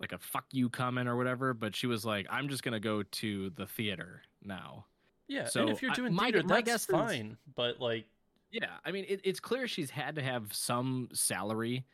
like 0.00 0.12
a 0.12 0.18
fuck 0.18 0.44
you 0.52 0.68
comment 0.68 1.08
or 1.08 1.16
whatever, 1.16 1.54
but 1.54 1.74
she 1.74 1.86
was 1.86 2.04
like, 2.04 2.26
"I'm 2.30 2.48
just 2.48 2.62
gonna 2.62 2.80
go 2.80 3.02
to 3.02 3.50
the 3.50 3.66
theater 3.66 4.22
now." 4.42 4.86
yeah. 5.26 5.46
so 5.46 5.62
and 5.62 5.70
if 5.70 5.80
you're 5.80 5.92
doing 5.92 6.12
my- 6.14 6.24
theater, 6.30 6.42
my 6.46 6.56
that's 6.56 6.66
guess 6.66 6.80
is- 6.82 6.86
fine. 6.86 7.36
But 7.54 7.80
like, 7.80 8.06
Yeah, 8.50 8.70
I 8.84 8.92
mean, 8.92 9.04
it, 9.08 9.20
it's 9.24 9.40
clear 9.40 9.66
she's 9.66 9.90
had 9.90 10.14
to 10.16 10.22
have 10.22 10.52
some 10.52 11.08
salary, 11.12 11.84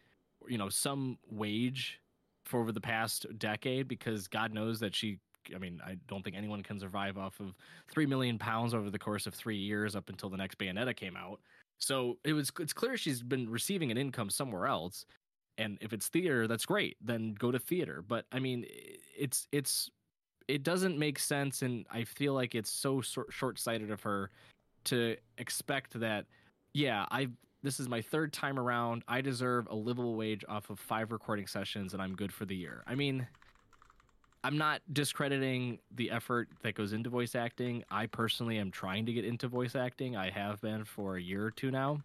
you 0.49 0.59
know, 0.59 0.69
some 0.69 1.17
wage 1.31 2.01
for 2.45 2.61
over 2.61 2.73
the 2.73 2.81
past 2.81 3.27
decade 3.39 3.89
because 3.89 4.29
God 4.29 4.53
knows 4.53 4.81
that 4.81 4.95
she. 4.95 5.19
I 5.55 5.59
mean, 5.59 5.81
I 5.85 5.97
don't 6.09 6.23
think 6.23 6.37
anyone 6.37 6.63
can 6.63 6.79
survive 6.79 7.19
off 7.19 7.39
of 7.41 7.55
three 7.91 8.07
million 8.07 8.39
pounds 8.39 8.75
over 8.75 8.91
the 8.91 8.99
course 8.99 9.27
of 9.27 9.35
three 9.35 9.57
years 9.57 9.97
up 9.97 10.09
until 10.09 10.29
the 10.29 10.37
next 10.37 10.59
Bayonetta 10.59 10.97
came 10.97 11.17
out. 11.17 11.41
So 11.79 12.19
it 12.25 12.33
was. 12.33 12.51
It's 12.59 12.73
clear 12.73 12.97
she's 12.97 13.23
been 13.23 13.49
receiving 13.49 13.91
an 13.91 13.97
income 13.97 14.31
somewhere 14.31 14.67
else, 14.67 15.07
and 15.59 15.79
if 15.81 15.93
it's 15.93 16.09
theater, 16.09 16.47
that's 16.47 16.67
great. 16.67 16.97
Then 17.01 17.35
go 17.39 17.51
to 17.51 17.59
theater. 17.59 18.05
But 18.07 18.27
I 18.33 18.39
mean, 18.39 18.67
it's 19.17 19.47
it's 19.53 19.91
it 20.47 20.63
doesn't 20.63 20.99
make 20.99 21.19
sense, 21.19 21.63
and 21.63 21.87
I 21.91 22.05
feel 22.05 22.35
like 22.35 22.55
it's 22.55 22.71
so 22.71 23.01
short 23.01 23.59
sighted 23.59 23.91
of 23.91 24.03
her 24.03 24.31
to 24.85 25.17
expect 25.39 25.99
that 26.01 26.27
yeah, 26.75 27.07
I 27.11 27.29
this 27.63 27.81
is 27.81 27.89
my 27.89 28.01
third 28.01 28.33
time 28.33 28.59
around. 28.59 29.03
I 29.09 29.21
deserve 29.21 29.67
a 29.71 29.75
livable 29.75 30.17
wage 30.17 30.45
off 30.49 30.71
of 30.71 30.79
five 30.79 31.13
recording 31.13 31.47
sessions 31.47 31.93
and 31.93 32.03
I'm 32.03 32.15
good 32.15 32.33
for 32.33 32.47
the 32.47 32.57
year. 32.57 32.83
I 32.87 32.95
mean, 32.95 33.27
I'm 34.43 34.57
not 34.57 34.81
discrediting 34.93 35.79
the 35.95 36.11
effort 36.11 36.49
that 36.63 36.75
goes 36.75 36.93
into 36.93 37.11
voice 37.11 37.35
acting. 37.35 37.85
I 37.91 38.07
personally 38.07 38.59
am 38.59 38.71
trying 38.71 39.05
to 39.07 39.13
get 39.13 39.25
into 39.25 39.49
voice 39.49 39.77
acting. 39.77 40.17
I 40.17 40.31
have 40.31 40.61
been 40.63 40.85
for 40.85 41.17
a 41.17 41.23
year 41.23 41.45
or 41.45 41.51
two 41.51 41.71
now, 41.71 42.01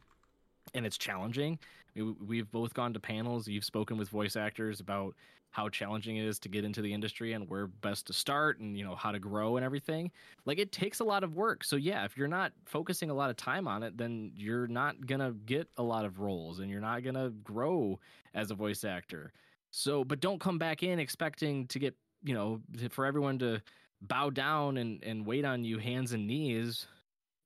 and 0.74 0.86
it's 0.86 0.98
challenging. 0.98 1.60
We, 1.95 2.04
we've 2.04 2.52
both 2.52 2.74
gone 2.74 2.93
to 2.93 3.00
panels. 3.00 3.48
You've 3.48 3.63
spoken 3.63 3.98
with 3.98 4.10
voice 4.10 4.36
actors 4.36 4.82
about 4.82 5.15
how 5.56 5.69
challenging 5.69 6.17
it 6.17 6.26
is 6.26 6.38
to 6.38 6.50
get 6.50 6.65
into 6.65 6.82
the 6.82 6.93
industry 6.93 7.32
and 7.32 7.50
where 7.50 7.67
best 7.67 8.08
to 8.08 8.12
start 8.12 8.60
and 8.60 8.78
you 8.78 8.84
know 8.84 8.93
how 8.93 9.10
to 9.10 9.19
grow 9.19 9.56
and 9.56 9.63
everything 9.63 10.12
like 10.43 10.60
it 10.60 10.69
takes 10.74 11.00
a 11.00 11.04
lot 11.04 11.24
of 11.24 11.34
work 11.34 11.63
so 11.63 11.78
yeah 11.78 12.04
if 12.04 12.17
you're 12.17 12.28
not 12.28 12.52
focusing 12.65 13.10
a 13.10 13.13
lot 13.13 13.30
of 13.30 13.38
time 13.38 13.65
on 13.65 13.82
it 13.82 13.98
then 13.98 14.30
you're 14.36 14.67
not 14.67 15.08
gonna 15.08 15.32
get 15.45 15.69
a 15.78 15.82
lot 15.82 16.04
of 16.04 16.19
roles 16.19 16.60
and 16.60 16.69
you're 16.69 16.82
not 16.82 17.06
gonna 17.06 17.30
grow 17.41 17.98
as 18.34 18.52
a 18.52 18.54
voice 18.54 18.84
actor 18.84 19.32
so 19.71 20.04
but 20.04 20.19
don't 20.19 20.41
come 20.41 20.58
back 20.58 20.84
in 20.84 21.00
expecting 21.00 21.65
to 21.67 21.80
get 21.80 21.95
you 22.25 22.33
know 22.33 22.59
for 22.89 23.05
everyone 23.05 23.39
to 23.39 23.61
bow 24.01 24.29
down 24.29 24.77
and 24.77 25.01
and 25.03 25.25
wait 25.25 25.45
on 25.45 25.63
you 25.63 25.77
hands 25.77 26.11
and 26.11 26.27
knees 26.27 26.88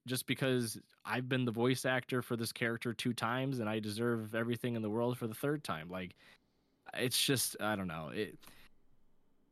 just 0.08 0.26
because 0.26 0.80
I've 1.06 1.30
been 1.30 1.46
the 1.46 1.52
voice 1.52 1.86
actor 1.86 2.22
for 2.22 2.36
this 2.36 2.52
character 2.52 2.94
two 2.94 3.14
times 3.14 3.60
and 3.60 3.70
I 3.70 3.80
deserve 3.80 4.34
everything 4.34 4.76
in 4.76 4.82
the 4.82 4.90
world 4.90 5.18
for 5.18 5.28
the 5.28 5.36
third 5.36 5.64
time. 5.64 5.90
Like 5.90 6.16
it's 6.98 7.22
just 7.22 7.56
I 7.60 7.76
don't 7.76 7.88
know. 7.88 8.10
It 8.14 8.38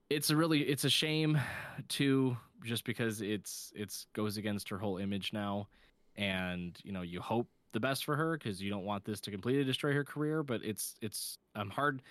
it's 0.09 0.29
a 0.29 0.35
really 0.35 0.61
it's 0.61 0.85
a 0.85 0.89
shame 0.89 1.39
too 1.89 2.35
just 2.63 2.85
because 2.85 3.21
it's 3.21 3.71
it's 3.75 4.07
goes 4.13 4.37
against 4.37 4.69
her 4.69 4.77
whole 4.77 4.97
image 4.97 5.31
now 5.33 5.67
and 6.15 6.79
you 6.83 6.91
know 6.91 7.01
you 7.01 7.21
hope 7.21 7.47
the 7.73 7.79
best 7.79 8.05
for 8.05 8.15
her 8.15 8.37
because 8.37 8.61
you 8.61 8.69
don't 8.69 8.85
want 8.85 9.03
this 9.03 9.19
to 9.21 9.29
completely 9.29 9.63
destroy 9.63 9.93
her 9.93 10.03
career 10.03 10.41
but 10.41 10.63
it's 10.63 10.95
it's 11.01 11.37
um 11.55 11.69
hard 11.69 12.01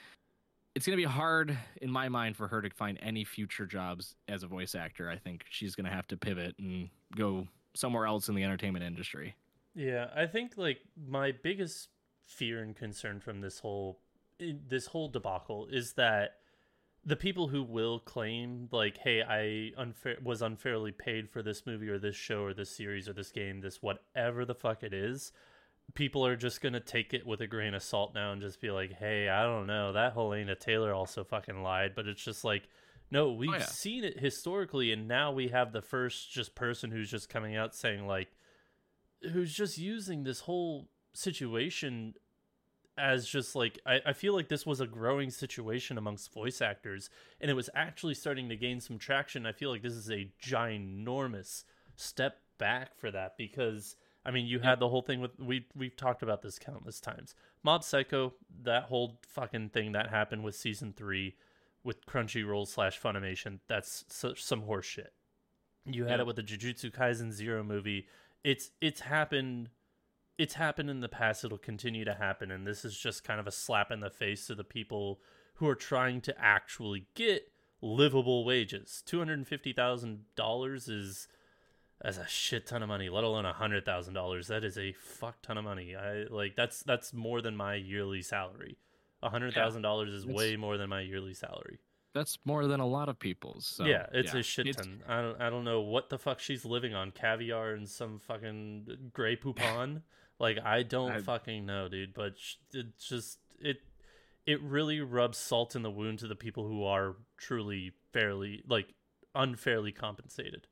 it's 0.77 0.85
going 0.85 0.93
to 0.93 1.03
be 1.03 1.11
hard 1.11 1.57
in 1.81 1.91
my 1.91 2.11
mind 2.11 2.37
for 2.37 2.49
her 2.49 2.61
to 2.61 2.69
find 2.69 2.99
any 3.01 3.25
future 3.25 3.65
jobs 3.65 4.15
as 4.29 4.43
a 4.43 4.47
voice 4.47 4.75
actor. 4.75 5.09
I 5.09 5.17
think 5.17 5.47
she's 5.49 5.75
going 5.75 5.87
to 5.87 5.91
have 5.91 6.07
to 6.09 6.19
pivot 6.19 6.55
and 6.59 6.91
go 7.17 7.49
somewhere 7.73 8.05
else 8.05 8.29
in 8.29 8.35
the 8.35 8.45
entertainment 8.45 8.85
industry. 8.85 9.35
Yeah, 9.75 10.09
I 10.15 10.27
think 10.27 10.53
like 10.59 10.81
my 11.09 11.33
biggest 11.33 11.89
fear 12.21 12.62
and 12.62 12.77
concern 12.77 13.21
from 13.21 13.41
this 13.41 13.59
whole 13.59 14.01
eh, 14.39 14.53
this 14.69 14.85
whole 14.85 15.09
debacle 15.09 15.67
is 15.71 15.95
that 15.95 16.41
the 17.07 17.17
people 17.17 17.49
who 17.49 17.62
will 17.62 17.99
claim 17.99 18.69
like, 18.71 18.99
"Hey, 18.99 19.23
I 19.23 19.81
unfair 19.81 20.19
was 20.23 20.43
unfairly 20.43 20.93
paid 20.93 21.31
for 21.31 21.43
this 21.43 21.65
movie 21.65 21.89
or 21.89 21.99
this 21.99 22.17
show 22.17 22.43
or 22.43 22.53
this 22.53 22.71
series 22.71 23.09
or 23.09 23.15
this 23.15 23.33
game, 23.33 23.62
this 23.62 23.81
whatever 23.81 24.45
the 24.45 24.55
fuck 24.55 24.83
it 24.83 24.93
is," 24.93 25.33
people 25.94 26.27
are 26.27 26.37
just 26.37 26.61
gonna 26.61 26.81
take 26.81 27.14
it 27.14 27.27
with 27.27 27.40
a 27.40 27.46
grain 27.46 27.75
of 27.75 27.83
salt 27.83 28.14
now 28.14 28.33
and 28.33 28.40
just 28.40 28.61
be 28.61 28.70
like, 28.70 28.92
"Hey, 28.92 29.29
I 29.29 29.44
don't 29.44 29.66
know, 29.66 29.92
that 29.92 30.14
Hellena 30.14 30.55
Taylor 30.55 30.92
also 30.92 31.25
fucking 31.25 31.62
lied," 31.62 31.94
but 31.94 32.07
it's 32.07 32.22
just 32.22 32.44
like. 32.44 32.68
No, 33.09 33.29
oh, 33.29 33.33
we've 33.35 33.53
yeah. 33.53 33.64
seen 33.64 34.03
it 34.03 34.18
historically, 34.18 34.90
and 34.90 35.07
now 35.07 35.31
we 35.31 35.46
have 35.46 35.72
the 35.72 35.81
first 35.81 36.29
just 36.33 36.57
person 36.57 36.90
who's 36.90 37.09
just 37.09 37.29
coming 37.29 37.55
out 37.55 37.72
saying 37.72 38.05
like, 38.05 38.27
who's 39.33 39.55
just 39.55 39.79
using 39.79 40.25
this 40.25 40.40
whole 40.40 40.88
situation 41.12 42.14
as 42.99 43.27
just 43.27 43.55
like 43.55 43.79
I, 43.85 44.01
I 44.07 44.12
feel 44.12 44.35
like 44.35 44.49
this 44.49 44.64
was 44.64 44.81
a 44.81 44.87
growing 44.87 45.31
situation 45.31 45.99
amongst 45.99 46.33
voice 46.33 46.62
actors 46.62 47.11
and 47.40 47.51
it 47.51 47.55
was 47.55 47.68
actually 47.75 48.14
starting 48.14 48.49
to 48.49 48.57
gain 48.57 48.81
some 48.81 48.99
traction 48.99 49.44
i 49.44 49.53
feel 49.53 49.70
like 49.70 49.83
this 49.83 49.92
is 49.92 50.11
a 50.11 50.31
ginormous 50.42 51.64
step 51.94 52.40
back 52.59 52.96
for 52.99 53.11
that 53.11 53.37
because 53.37 53.96
i 54.27 54.31
mean 54.31 54.45
you 54.47 54.59
had 54.59 54.79
the 54.81 54.89
whole 54.89 55.01
thing 55.03 55.21
with 55.21 55.31
we 55.39 55.65
we've 55.75 55.97
talked 55.97 56.23
about 56.23 56.43
this 56.43 56.59
countless 56.59 57.01
times. 57.01 57.35
Mob 57.62 57.83
psycho 57.85 58.35
that 58.62 58.85
whole 58.85 59.19
fucking 59.27 59.71
thing 59.71 59.93
that 59.93 60.11
happened 60.11 60.45
with 60.45 60.55
season 60.57 60.93
three 60.95 61.37
with 61.85 62.05
crunchyroll 62.07 62.67
slash 62.67 63.01
funimation 63.01 63.61
that's 63.69 64.05
such 64.09 64.43
some 64.43 64.62
horse 64.62 64.85
shit. 64.87 65.12
You 65.85 66.05
had 66.05 66.17
Yeah. 66.17 66.23
it 66.23 66.27
with 66.27 66.37
the 66.37 66.43
jujutsu 66.43 66.91
kaisen 66.93 67.31
zero 67.33 67.62
movie. 67.62 68.09
It's 68.45 68.71
it's 68.81 69.01
happened 69.01 69.71
it's 70.39 70.55
happened 70.55 70.91
in 70.91 71.01
the 71.01 71.09
past. 71.09 71.45
It'll 71.45 71.57
continue 71.57 72.05
to 72.05 72.15
happen. 72.15 72.51
And 72.51 72.67
this 72.67 72.85
is 72.85 72.99
just 72.99 73.25
kind 73.25 73.41
of 73.41 73.47
a 73.47 73.51
slap 73.53 73.91
in 73.91 74.01
the 74.01 74.11
face 74.11 74.47
to 74.49 74.55
the 74.55 74.65
people 74.65 75.21
who 75.55 75.67
are 75.69 75.75
trying 75.75 76.21
to 76.23 76.39
actually 76.39 77.07
get 77.15 77.51
livable 77.81 78.45
wages. 78.45 79.03
$250000 79.07 80.89
is 80.89 81.29
that's 82.02 82.18
a 82.18 82.26
shit 82.26 82.66
ton 82.66 82.82
of 82.82 82.88
money 82.88 83.09
let 83.09 83.24
alone 83.24 83.44
a 83.46 83.52
$100000 83.54 84.46
that 84.48 84.64
is 84.64 84.76
a 84.78 84.92
fuck 84.92 85.40
ton 85.42 85.56
of 85.59 85.64
money 85.64 85.94
i 85.96 86.24
like 86.30 86.54
that's 86.56 86.82
that's 86.82 87.12
more 87.12 87.40
than 87.40 87.56
my 87.56 87.74
yearly 87.74 88.22
salary 88.22 88.76
A 89.22 89.30
$100000 89.30 90.14
is 90.14 90.26
way 90.26 90.56
more 90.56 90.76
than 90.76 90.90
my 90.90 91.00
yearly 91.00 91.35
salary 91.35 91.78
that's 92.14 92.38
more 92.44 92.66
than 92.66 92.80
a 92.80 92.87
lot 92.87 93.09
of 93.11 93.18
people's 93.18 93.66
so, 93.66 93.85
yeah, 93.85 94.06
it's 94.12 94.32
a 94.32 94.42
shit 94.42 94.66
It's- 94.66 94.85
ton. 94.87 95.02
I 95.06 95.20
don't 95.20 95.40
I 95.40 95.50
don't 95.50 95.64
know 95.64 95.82
what 95.82 96.09
the 96.09 96.16
fuck 96.18 96.40
she's 96.40 96.64
living 96.64 96.94
on. 96.94 97.11
Caviar 97.11 97.74
and 97.74 97.87
some 97.87 98.18
fucking 98.20 99.11
Grey 99.12 99.37
Poupon. 99.37 100.00
like 100.38 100.56
I 100.64 100.82
don't 100.82 101.11
I- 101.12 101.20
fucking 101.20 101.66
know, 101.66 101.90
dude. 101.90 102.14
But 102.14 102.38
sh- 102.38 102.54
it 102.72 102.98
just 102.98 103.38
it 103.61 103.78
it 104.46 104.62
really 104.62 105.02
rubs 105.02 105.37
salt 105.37 105.76
in 105.76 105.82
the 105.82 105.90
wound 105.90 106.20
to 106.20 106.26
the 106.26 106.35
people 106.37 106.66
who 106.66 106.85
are 106.85 107.16
truly 107.37 107.92
fairly 108.14 108.62
like 108.66 108.94
unfairly 109.35 109.92
compensated. 109.92 110.66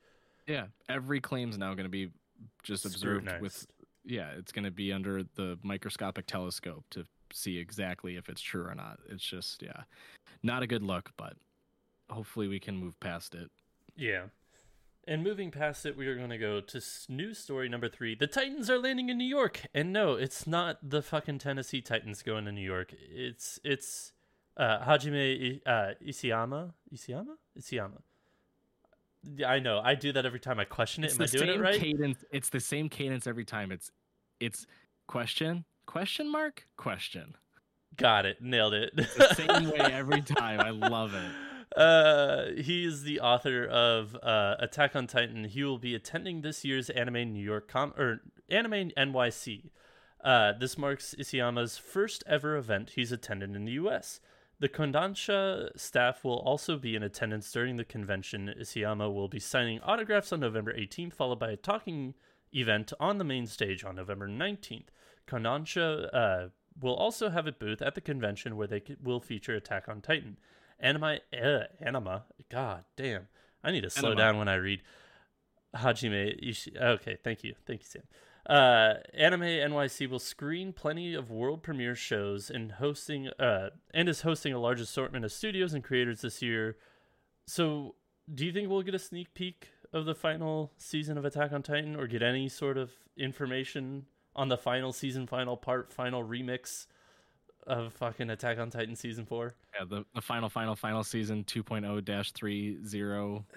Yeah, 0.47 0.67
every 0.89 1.21
claim's 1.21 1.59
now 1.59 1.75
going 1.75 1.85
to 1.85 1.91
be 1.91 2.11
just 2.63 2.85
observed 2.85 3.31
with. 3.41 3.67
Yeah, 4.05 4.29
it's 4.37 4.53
going 4.53 4.65
to 4.65 4.71
be 4.71 4.93
under 4.93 5.23
the 5.35 5.59
microscopic 5.63 6.27
telescope 6.27 6.85
to 6.91 7.07
see 7.33 7.59
exactly 7.59 8.17
if 8.17 8.29
it's 8.29 8.43
true 8.43 8.65
or 8.65 8.75
not. 8.75 8.99
It's 9.09 9.25
just 9.25 9.63
yeah, 9.63 9.83
not 10.43 10.63
a 10.63 10.67
good 10.67 10.83
look, 10.83 11.11
but 11.17 11.35
hopefully 12.11 12.49
we 12.49 12.61
can 12.61 12.77
move 12.77 12.99
past 13.01 13.35
it. 13.35 13.51
Yeah. 13.97 14.25
And 15.07 15.23
moving 15.23 15.51
past 15.51 15.85
it, 15.85 15.99
we 15.99 16.07
are 16.07 16.17
going 16.17 16.31
to 16.31 16.39
go 16.39 16.63
to 16.63 16.81
news 17.11 17.39
story 17.39 17.69
number 17.69 17.91
three. 17.91 18.15
The 18.15 18.27
Titans 18.27 18.71
are 18.71 18.79
landing 18.79 19.11
in 19.11 19.19
New 19.19 19.29
York, 19.29 19.67
and 19.75 19.93
no, 19.93 20.15
it's 20.15 20.47
not 20.47 20.79
the 20.83 21.03
fucking 21.03 21.41
Tennessee 21.41 21.83
Titans 21.83 22.23
going 22.23 22.47
to 22.47 22.53
New 22.53 22.65
York. 22.65 22.95
It's 23.11 23.61
it's 23.63 24.13
uh, 24.57 24.79
Hajime 24.81 25.61
uh, 25.67 25.91
Isiyama. 26.03 26.73
Isiyama. 26.95 27.37
Isiyama. 27.59 28.01
Yeah, 29.37 29.51
I 29.51 29.59
know. 29.59 29.81
I 29.83 29.95
do 29.95 30.13
that 30.13 30.27
every 30.27 30.41
time 30.41 30.59
I 30.59 30.65
question 30.65 31.05
it. 31.05 31.09
It's 31.09 31.17
Am 31.17 31.23
I 31.23 31.27
doing 31.27 31.49
it 31.49 31.61
right? 31.61 31.81
cadence. 31.81 32.25
It's 32.31 32.49
the 32.51 32.61
same 32.61 32.89
cadence 32.89 33.27
every 33.27 33.45
time. 33.45 33.73
It's 33.73 33.91
it's 34.41 34.67
question 35.07 35.65
question 35.87 36.31
mark 36.31 36.67
question. 36.77 37.35
Got 37.97 38.27
it. 38.27 38.43
Nailed 38.43 38.75
it. 38.75 38.91
It's 38.97 39.15
the 39.15 39.35
same 39.35 39.71
way 39.71 39.79
every 39.79 40.21
time. 40.21 40.61
I 40.61 40.71
love 40.71 41.15
it. 41.15 41.79
Uh, 41.81 42.47
he 42.61 42.85
is 42.85 43.03
the 43.03 43.21
author 43.21 43.65
of 43.65 44.17
uh, 44.23 44.57
Attack 44.59 44.95
on 44.97 45.07
Titan. 45.07 45.45
He 45.45 45.63
will 45.63 45.79
be 45.79 45.95
attending 45.95 46.43
this 46.43 46.65
year's 46.65 46.91
Anime 46.91 47.33
New 47.33 47.43
York 47.45 47.69
Com 47.69 47.93
or 47.97 48.21
Anime 48.49 48.91
NYC. 48.97 49.71
Uh, 50.23 50.53
this 50.59 50.79
marks 50.79 51.15
Isayama's 51.19 51.77
first 51.77 52.25
ever 52.27 52.57
event 52.57 52.93
he's 52.97 53.13
attended 53.13 53.55
in 53.55 53.65
the 53.65 53.73
U.S. 53.73 54.21
The 54.65 54.71
Kodansha 54.71 55.79
staff 55.79 56.25
will 56.25 56.39
also 56.39 56.79
be 56.79 56.97
in 56.97 57.03
attendance 57.03 57.53
during 57.53 57.77
the 57.77 57.85
convention. 57.85 58.51
Isayama 58.59 59.13
will 59.13 59.29
be 59.29 59.39
signing 59.39 59.79
autographs 59.81 60.33
on 60.33 60.41
November 60.41 60.73
18th, 60.73 61.13
followed 61.13 61.39
by 61.39 61.51
a 61.51 61.57
talking 61.59 62.15
event 62.51 62.95
on 62.99 63.19
the 63.19 63.25
main 63.25 63.47
stage 63.47 63.85
on 63.85 63.97
November 63.97 64.27
19th. 64.27 64.87
Kodansha 65.29 66.09
uh, 66.15 66.49
will 66.81 66.95
also 66.95 67.29
have 67.29 67.47
a 67.47 67.53
booth 67.53 67.83
at 67.83 67.95
the 67.95 68.01
convention 68.01 68.57
where 68.57 68.67
they 68.67 68.81
will 69.03 69.21
feature 69.21 69.55
Attack 69.55 69.87
on 69.87 70.01
Titan. 70.01 70.39
Anima, 70.81 71.19
uh, 71.39 71.65
anima, 71.79 72.25
god 72.51 72.85
damn. 72.97 73.29
I 73.63 73.71
need 73.71 73.83
to 73.83 73.91
slow 73.91 74.13
Anima. 74.13 74.23
down 74.23 74.39
when 74.39 74.49
I 74.49 74.55
read. 74.55 74.81
Hajime 75.77 76.39
Ishi. 76.43 76.73
Okay, 76.75 77.19
thank 77.23 77.45
you, 77.45 77.55
thank 77.67 77.83
you, 77.83 77.87
Sam. 77.87 78.03
Uh, 78.47 78.95
Anime 79.15 79.41
NYC 79.43 80.09
will 80.09 80.19
screen 80.19 80.73
plenty 80.73 81.15
of 81.15 81.31
world 81.31 81.63
premiere 81.63 81.95
shows 81.95 82.51
and 82.51 82.73
hosting 82.73 83.29
uh, 83.39 83.71
and 83.93 84.09
is 84.09 84.21
hosting 84.21 84.53
a 84.53 84.59
large 84.59 84.81
assortment 84.81 85.25
of 85.25 85.33
studios 85.33 85.73
and 85.73 85.83
creators 85.83 86.21
this 86.21 86.43
year. 86.43 86.77
So, 87.47 87.95
do 88.33 88.45
you 88.45 88.53
think 88.53 88.69
we'll 88.69 88.83
get 88.83 88.95
a 88.95 88.99
sneak 88.99 89.35
peek 89.35 89.69
of 89.93 90.05
the 90.05 90.15
final 90.15 90.73
season 90.77 91.17
of 91.17 91.25
Attack 91.25 91.53
on 91.53 91.63
Titan, 91.63 91.97
or 91.97 92.07
get 92.07 92.23
any 92.23 92.49
sort 92.49 92.77
of 92.77 92.91
information 93.17 94.07
on 94.35 94.49
the 94.49 94.59
final 94.59 94.93
season, 94.93 95.27
final 95.27 95.57
part, 95.57 95.93
final 95.93 96.25
remix 96.25 96.87
of 97.67 97.93
fucking 97.95 98.31
Attack 98.31 98.59
on 98.59 98.71
Titan 98.71 98.97
season 98.97 99.25
four? 99.25 99.55
Yeah, 99.79 99.85
the, 99.89 100.05
the 100.15 100.21
final, 100.21 100.49
final, 100.49 100.77
final 100.77 101.05
season 101.05 101.45
2.0 101.45 102.05
dash 102.05 102.33
30 102.33 102.79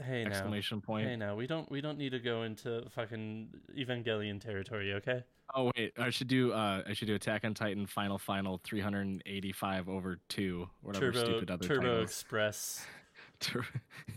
Hey 0.03 0.23
now, 0.23 0.29
exclamation 0.29 0.81
point. 0.81 1.07
hey 1.07 1.15
now, 1.15 1.35
we 1.35 1.47
don't 1.47 1.69
we 1.71 1.81
don't 1.81 1.97
need 1.97 2.11
to 2.11 2.19
go 2.19 2.43
into 2.43 2.83
fucking 2.89 3.49
Evangelion 3.77 4.41
territory, 4.41 4.93
okay? 4.93 5.23
Oh 5.55 5.71
wait, 5.77 5.93
I 5.97 6.09
should 6.09 6.27
do 6.27 6.51
uh 6.51 6.83
I 6.87 6.93
should 6.93 7.07
do 7.07 7.15
Attack 7.15 7.45
on 7.45 7.53
Titan 7.53 7.85
final 7.85 8.17
final 8.17 8.59
385 8.63 9.89
over 9.89 10.19
2 10.29 10.69
whatever 10.81 11.11
Turbo 11.11 11.25
stupid 11.25 11.51
other 11.51 11.67
Turbo 11.67 11.81
titles. 11.81 12.09
Express. 12.09 12.85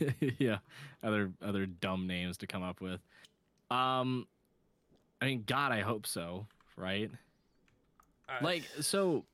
Yeah, 0.38 0.58
other 1.02 1.32
other 1.42 1.66
dumb 1.66 2.06
names 2.06 2.38
to 2.38 2.46
come 2.46 2.62
up 2.62 2.80
with. 2.80 3.00
Um 3.70 4.26
I 5.20 5.26
mean 5.26 5.44
god, 5.46 5.72
I 5.72 5.80
hope 5.82 6.06
so, 6.06 6.46
right? 6.76 7.10
Like 8.42 8.62
so 8.80 9.24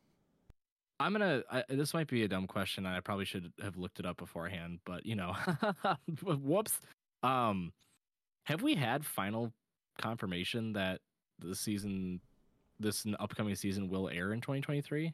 I'm 0.99 1.13
going 1.15 1.43
to 1.43 1.65
this 1.69 1.93
might 1.95 2.09
be 2.09 2.23
a 2.25 2.29
dumb 2.29 2.47
question 2.47 2.87
I 2.87 3.01
probably 3.01 3.25
should 3.27 3.53
have 3.63 3.77
looked 3.77 4.01
it 4.01 4.07
up 4.07 4.17
beforehand, 4.17 4.81
but 4.85 5.05
you 5.05 5.15
know, 5.17 5.35
whoops. 6.23 6.81
Um 7.23 7.73
have 8.45 8.63
we 8.63 8.75
had 8.75 9.05
final 9.05 9.53
confirmation 9.99 10.73
that 10.75 11.01
the 11.39 11.55
season 11.55 12.21
this 12.79 13.05
upcoming 13.19 13.55
season 13.57 13.89
will 13.89 14.09
air 14.09 14.33
in 14.33 14.41
2023? 14.41 15.13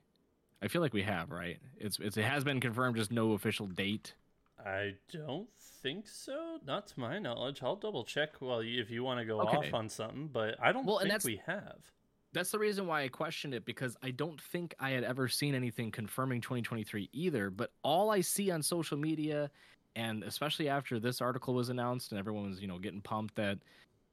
I 0.62 0.68
feel 0.68 0.80
like 0.82 0.92
we 0.92 1.02
have, 1.02 1.30
right? 1.30 1.58
It's, 1.76 1.98
it's 1.98 2.16
it 2.16 2.24
has 2.24 2.44
been 2.44 2.60
confirmed, 2.60 2.96
just 2.96 3.10
no 3.10 3.32
official 3.32 3.66
date. 3.66 4.14
I 4.64 4.94
don't 5.12 5.48
think 5.82 6.06
so. 6.06 6.58
Not 6.64 6.86
to 6.88 7.00
my 7.00 7.18
knowledge. 7.18 7.62
I'll 7.62 7.74
double 7.76 8.04
check 8.04 8.40
Well, 8.40 8.60
if 8.60 8.90
you 8.90 9.02
want 9.02 9.18
to 9.18 9.24
go 9.26 9.40
Okay. 9.40 9.56
off 9.56 9.74
on 9.74 9.88
something, 9.88 10.28
but 10.28 10.54
I 10.62 10.70
don't 10.72 10.86
Well, 10.86 10.98
think 10.98 11.24
we 11.24 11.42
have. 11.46 11.90
That's 12.32 12.50
the 12.50 12.58
reason 12.58 12.86
why 12.86 13.02
I 13.02 13.08
questioned 13.08 13.54
it 13.54 13.64
because 13.64 13.96
I 14.02 14.10
don't 14.10 14.40
think 14.40 14.74
I 14.80 14.90
had 14.90 15.04
ever 15.04 15.28
seen 15.28 15.54
anything 15.54 15.90
confirming 15.90 16.40
2023 16.40 17.10
either. 17.12 17.50
But 17.50 17.72
all 17.82 18.10
I 18.10 18.22
see 18.22 18.50
on 18.50 18.62
social 18.62 18.96
media, 18.96 19.50
and 19.96 20.22
especially 20.24 20.68
after 20.68 20.98
this 20.98 21.20
article 21.20 21.52
was 21.54 21.68
announced 21.68 22.10
and 22.10 22.18
everyone 22.18 22.48
was, 22.48 22.60
you 22.60 22.68
know, 22.68 22.78
getting 22.78 23.02
pumped 23.02 23.34
that 23.34 23.58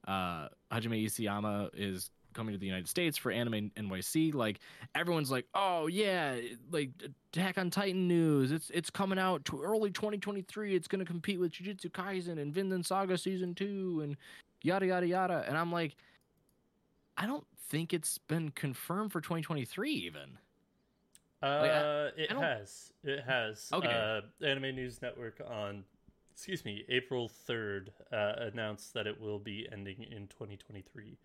uh, 0.06 0.48
Hajime 0.70 1.04
Isayama 1.06 1.70
is 1.74 2.10
coming 2.32 2.52
to 2.52 2.58
the 2.58 2.66
United 2.66 2.88
States 2.88 3.16
for 3.16 3.30
Anime 3.32 3.70
NYC, 3.76 4.34
like 4.34 4.60
everyone's 4.94 5.30
like, 5.30 5.46
"Oh 5.54 5.86
yeah, 5.86 6.36
like 6.70 6.90
Attack 7.32 7.58
on 7.58 7.70
Titan 7.70 8.08
news. 8.08 8.52
It's 8.52 8.70
it's 8.70 8.90
coming 8.90 9.18
out 9.18 9.44
to 9.46 9.60
early 9.60 9.90
2023. 9.90 10.74
It's 10.74 10.88
going 10.88 11.04
to 11.04 11.04
compete 11.04 11.40
with 11.40 11.52
Jujutsu 11.52 11.90
Kaisen 11.90 12.40
and 12.40 12.52
Vinland 12.52 12.86
Saga 12.86 13.16
season 13.18 13.54
2 13.54 14.00
and 14.02 14.16
yada 14.62 14.86
yada 14.86 15.06
yada." 15.06 15.44
And 15.46 15.56
I'm 15.56 15.72
like, 15.72 15.96
I 17.16 17.26
don't 17.26 17.46
think 17.68 17.92
it's 17.92 18.18
been 18.18 18.50
confirmed 18.50 19.12
for 19.12 19.20
2023 19.20 19.92
even. 19.92 20.38
Uh, 21.42 21.46
I- 21.46 22.20
it 22.20 22.32
I 22.32 22.40
has. 22.40 22.92
It 23.02 23.24
has. 23.24 23.68
Okay. 23.72 23.88
Uh, 23.88 24.46
Anime 24.46 24.74
News 24.74 25.00
Network 25.00 25.40
on, 25.46 25.84
excuse 26.32 26.64
me, 26.64 26.84
April 26.88 27.28
third 27.28 27.92
uh, 28.12 28.34
announced 28.52 28.92
that 28.94 29.06
it 29.06 29.18
will 29.20 29.38
be 29.38 29.66
ending 29.72 30.02
in 30.10 30.26
2023. 30.28 31.16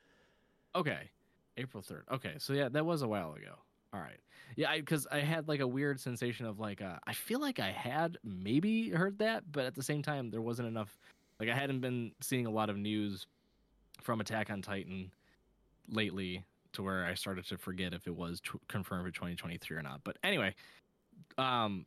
Okay, 0.76 1.10
April 1.58 1.82
3rd. 1.82 2.02
Okay, 2.12 2.34
so 2.38 2.52
yeah, 2.54 2.68
that 2.70 2.86
was 2.86 3.02
a 3.02 3.08
while 3.08 3.34
ago. 3.34 3.56
All 3.94 4.02
right. 4.02 4.20
Yeah, 4.58 4.76
because 4.76 5.08
I, 5.10 5.20
had 5.20 5.48
like 5.48 5.62
a 5.62 5.68
weird 5.68 6.02
sensation 6.02 6.46
of 6.46 6.60
like, 6.60 6.82
uh, 6.82 6.98
I 7.08 7.14
feel 7.14 7.40
like 7.40 7.60
I 7.60 7.72
had 7.72 8.18
maybe 8.26 8.90
heard 8.90 9.18
that, 9.20 9.50
but 9.54 9.64
at 9.66 9.74
the 9.74 9.84
same 9.84 10.02
time, 10.02 10.30
there 10.30 10.42
wasn't 10.42 10.68
enough. 10.68 10.98
Like, 11.40 11.50
I 11.50 11.56
hadn't 11.56 11.80
been 11.80 12.12
seeing 12.22 12.46
a 12.46 12.50
lot 12.50 12.70
of 12.70 12.78
news 12.78 13.26
from 14.02 14.20
Attack 14.20 14.50
on 14.50 14.62
Titan 14.62 15.12
lately 15.90 16.44
to 16.74 16.84
where 16.84 17.06
I 17.06 17.14
started 17.14 17.46
to 17.48 17.58
forget 17.58 17.94
if 17.94 18.08
it 18.08 18.16
was 18.16 18.42
t- 18.42 18.60
confirmed 18.68 19.06
for 19.06 19.12
2023 19.12 19.78
or 19.78 19.82
not. 19.82 20.02
But 20.04 20.18
anyway, 20.24 20.54
um, 21.38 21.86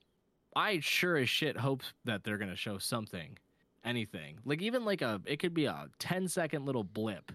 I 0.56 0.80
sure 0.80 1.16
as 1.16 1.28
shit 1.28 1.56
hope 1.56 1.82
that 2.04 2.24
they're 2.24 2.38
gonna 2.38 2.56
show 2.56 2.78
something, 2.78 3.37
anything. 3.84 4.38
Like 4.44 4.62
even 4.62 4.84
like 4.84 5.02
a, 5.02 5.20
it 5.26 5.38
could 5.38 5.54
be 5.54 5.66
a 5.66 5.88
10 5.98 6.28
second 6.28 6.66
little 6.66 6.84
blip 6.84 7.32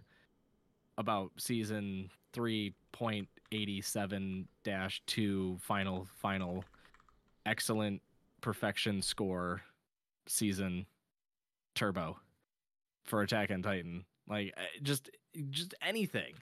about 0.98 1.32
season 1.38 2.10
3.87 2.34 4.46
dash 4.64 5.02
2 5.08 5.58
final 5.62 6.08
final 6.20 6.64
excellent 7.46 8.02
perfection 8.42 9.02
score 9.02 9.62
season 10.28 10.86
turbo 11.76 12.18
for 13.04 13.22
attack 13.22 13.52
on 13.52 13.62
titan 13.62 14.06
like 14.30 14.54
eh, 14.58 14.62
just 14.82 15.10
just 15.50 15.74
anything 15.82 16.34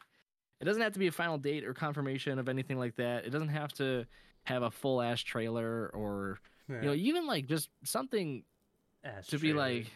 it 0.62 0.66
doesn't 0.66 0.82
have 0.82 0.94
to 0.94 1.00
be 1.00 1.08
a 1.08 1.12
final 1.12 1.38
date 1.38 1.66
or 1.66 1.74
confirmation 1.74 2.38
of 2.40 2.48
anything 2.48 2.78
like 2.78 2.96
that 2.96 3.26
it 3.26 3.32
doesn't 3.32 3.50
have 3.50 3.74
to 3.74 4.06
have 4.44 4.64
a 4.64 4.72
full 4.72 5.02
ass 5.02 5.22
trailer 5.22 5.90
or 5.94 6.40
you 6.70 6.82
know 6.82 6.94
even 6.94 7.28
like 7.28 7.48
just 7.48 7.70
something 7.84 8.44
Ass 9.04 9.28
to 9.28 9.38
be 9.40 9.52
trailer. 9.52 9.58
like 9.70 9.88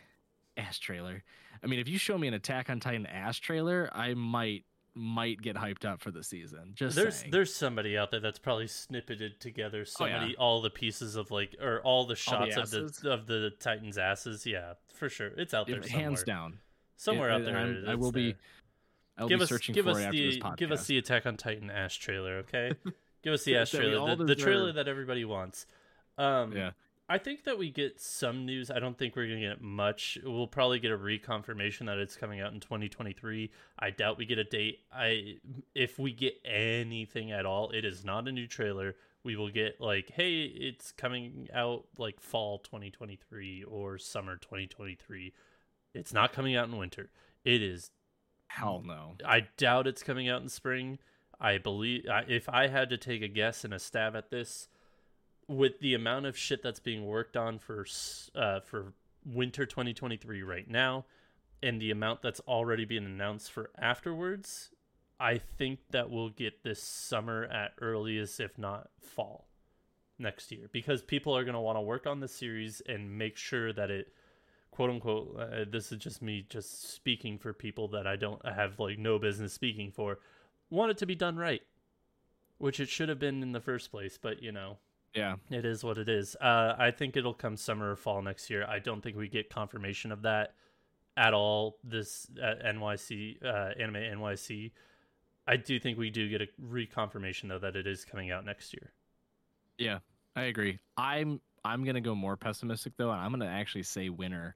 ass 0.58 0.80
trailer. 0.80 1.24
I 1.64 1.68
mean, 1.68 1.80
if 1.80 1.88
you 1.88 1.98
show 1.98 2.18
me 2.18 2.28
an 2.28 2.34
Attack 2.34 2.70
on 2.72 2.80
Titan 2.80 3.06
ass 3.06 3.38
trailer, 3.38 3.90
I 3.94 4.14
might 4.16 4.66
might 4.96 5.42
get 5.42 5.56
hyped 5.56 5.86
up 5.86 6.02
for 6.02 6.10
the 6.10 6.24
season. 6.24 6.72
Just 6.74 6.96
there's 6.96 7.18
saying. 7.18 7.32
there's 7.32 7.54
somebody 7.54 7.98
out 7.98 8.10
there 8.12 8.20
that's 8.20 8.40
probably 8.40 8.66
snippeted 8.66 9.38
together 9.40 9.86
so 9.86 10.06
Oh, 10.06 10.08
yeah. 10.08 10.30
all 10.40 10.62
the 10.62 10.70
pieces 10.72 11.16
of 11.16 11.30
like 11.32 11.56
or 11.62 11.82
all 11.82 12.06
the 12.06 12.12
All 12.12 12.16
shots 12.16 12.56
the 12.56 12.62
of 12.86 13.02
the 13.02 13.12
of 13.12 13.28
the 13.28 13.52
Titans' 13.60 13.98
asses. 13.98 14.46
Yeah, 14.46 14.74
for 14.94 15.08
sure, 15.10 15.32
it's 15.38 15.54
out 15.54 15.68
there 15.68 15.84
somewhere. 15.84 16.02
hands 16.04 16.24
down. 16.24 16.60
somewhere 16.98 17.30
Yeah, 17.30 17.36
out 17.36 17.46
there. 17.46 17.58
I 17.58 17.92
it's 17.94 18.00
will 18.00 18.12
be. 18.12 18.36
There. 19.18 19.24
I'll 19.24 19.30
give 19.30 19.40
be 19.40 19.44
us 19.44 19.50
searching 19.50 19.76
give 19.76 19.86
for 19.86 19.92
us 19.92 19.98
it 19.98 20.04
after 20.04 20.18
the 20.18 20.26
this 20.26 20.38
podcast. 20.38 20.58
give 20.58 20.72
us 20.72 20.88
the 20.88 20.98
Attack 20.98 21.26
on 21.26 21.38
Titan 21.38 21.70
Ash 21.70 21.98
trailer, 21.98 22.38
okay? 22.38 22.74
give 23.24 23.34
us 23.34 23.44
the 23.44 23.58
Ash 23.58 23.72
trailer, 23.72 24.16
the, 24.16 24.26
the 24.26 24.36
trailer 24.36 24.72
that 24.74 24.88
everybody 24.88 25.26
wants. 25.26 25.66
Um, 26.18 26.56
yeah. 26.56 26.72
I 27.08 27.20
think 27.20 27.44
that 27.44 27.60
we 27.60 27.70
get 27.70 28.02
some 28.02 28.46
news. 28.46 28.72
I 28.72 28.80
don't 28.80 28.98
think 28.98 29.16
we're 29.16 29.28
gonna 29.28 29.40
get 29.40 29.62
much. 29.62 30.18
We'll 30.24 30.48
probably 30.48 30.80
get 30.80 30.92
a 30.92 30.98
reconfirmation 30.98 31.86
that 31.86 32.00
it's 32.00 32.16
coming 32.16 32.42
out 32.42 32.52
in 32.54 32.60
2023. 32.60 33.52
I 33.78 33.90
doubt 33.92 34.18
we 34.18 34.26
get 34.26 34.40
a 34.40 34.44
date. 34.44 34.80
I 34.92 35.36
if 35.76 36.00
we 36.00 36.14
get 36.14 36.34
anything 36.44 37.32
at 37.32 37.46
all, 37.46 37.70
it 37.70 37.86
is 37.86 38.04
not 38.04 38.28
a 38.28 38.32
new 38.32 38.48
trailer. 38.48 38.96
We 39.24 39.36
will 39.36 39.50
get 39.50 39.80
like, 39.80 40.12
hey, 40.12 40.44
it's 40.44 40.92
coming 40.92 41.48
out 41.54 41.86
like 41.98 42.20
fall 42.20 42.58
2023 42.60 43.64
or 43.66 44.00
summer 44.00 44.38
2023. 44.38 45.32
It's 45.94 46.14
not 46.14 46.34
coming 46.34 46.56
out 46.56 46.68
in 46.68 46.78
winter. 46.78 47.10
It 47.44 47.62
is 47.62 47.92
Hell 48.56 48.84
no. 48.86 49.16
I 49.26 49.48
doubt 49.58 49.86
it's 49.86 50.02
coming 50.02 50.30
out 50.30 50.42
in 50.42 50.48
spring. 50.48 50.98
I 51.42 51.58
believe 51.58 52.06
if 52.30 52.48
I 52.48 52.68
had 52.68 52.90
to 52.92 52.98
take 52.98 53.22
a 53.22 53.28
guess 53.28 53.66
and 53.66 53.74
a 53.74 53.80
stab 53.80 54.16
at 54.16 54.30
this, 54.30 54.70
with 55.50 55.82
the 55.82 55.94
amount 55.94 56.26
of 56.26 56.38
shit 56.38 56.64
that's 56.64 56.80
being 56.80 57.06
worked 57.06 57.36
on 57.36 57.60
for 57.60 57.86
uh, 58.34 58.62
for 58.62 58.94
winter 59.26 59.66
2023 59.66 60.42
right 60.42 60.70
now, 60.70 61.04
and 61.62 61.82
the 61.82 61.92
amount 61.92 62.22
that's 62.22 62.40
already 62.48 62.86
been 62.86 63.06
announced 63.06 63.52
for 63.52 63.72
afterwards, 63.78 64.70
I 65.20 65.38
think 65.38 65.80
that 65.92 66.10
we'll 66.10 66.30
get 66.30 66.64
this 66.64 66.82
summer 66.82 67.44
at 67.44 67.74
earliest, 67.82 68.40
if 68.40 68.58
not 68.58 68.88
fall, 69.02 69.50
next 70.18 70.50
year, 70.54 70.70
because 70.72 71.02
people 71.02 71.36
are 71.36 71.44
going 71.44 71.56
to 71.56 71.60
want 71.60 71.76
to 71.76 71.82
work 71.82 72.08
on 72.08 72.22
the 72.22 72.30
series 72.30 72.82
and 72.88 73.18
make 73.18 73.36
sure 73.36 73.74
that 73.74 73.92
it 73.92 74.14
quote 74.76 74.90
unquote 74.90 75.38
uh, 75.40 75.66
this 75.72 75.92
is 75.92 75.98
just 75.98 76.22
me 76.22 76.46
just 76.50 76.92
speaking 76.94 77.38
for 77.38 77.54
people 77.54 77.88
that 77.88 78.06
I 78.06 78.16
don't 78.18 78.46
have 78.46 78.78
like 78.80 79.00
no 79.00 79.18
business 79.18 79.54
speaking 79.54 79.90
for 79.92 80.20
want 80.70 80.92
it 80.92 80.98
to 80.98 81.06
be 81.06 81.16
done 81.16 81.38
right 81.38 81.62
which 82.58 82.80
it 82.80 82.90
should 82.90 83.08
have 83.10 83.20
been 83.20 83.42
in 83.42 83.52
the 83.54 83.62
first 83.62 83.90
place 83.90 84.20
but 84.22 84.44
you 84.44 84.52
know 84.52 84.78
Yeah. 85.14 85.36
it 85.50 85.64
is 85.66 85.84
what 85.84 85.98
it 85.98 86.10
is 86.10 86.36
uh, 86.42 86.76
I 86.78 86.92
think 86.92 87.16
it'll 87.16 87.34
come 87.34 87.56
summer 87.56 87.92
or 87.92 87.96
fall 87.96 88.22
next 88.22 88.50
year 88.50 88.66
I 88.68 88.80
don't 88.80 89.02
think 89.02 89.16
we 89.16 89.28
get 89.30 89.50
confirmation 89.50 90.12
of 90.12 90.22
that 90.24 90.54
at 91.16 91.34
all 91.34 91.78
this 91.84 92.28
uh, 92.44 92.56
NYC 92.66 93.44
uh, 93.46 93.72
anime 93.80 93.96
NYC 94.20 94.72
I 95.48 95.56
do 95.58 95.80
think 95.80 95.98
we 95.98 96.10
do 96.10 96.28
get 96.28 96.42
a 96.42 96.48
reconfirmation 96.62 97.48
though 97.48 97.60
that 97.60 97.76
it 97.78 97.88
is 97.88 98.04
coming 98.04 98.30
out 98.32 98.44
next 98.46 98.74
year 98.74 98.92
Yeah. 99.78 100.00
I 100.36 100.44
agree. 100.44 100.80
I'm 100.98 101.40
I'm 101.64 101.86
gonna 101.86 102.02
go 102.02 102.14
more 102.14 102.36
pessimistic 102.36 102.92
though, 102.98 103.10
and 103.10 103.22
I'm 103.22 103.32
gonna 103.32 103.46
actually 103.46 103.84
say 103.84 104.10
winter. 104.10 104.56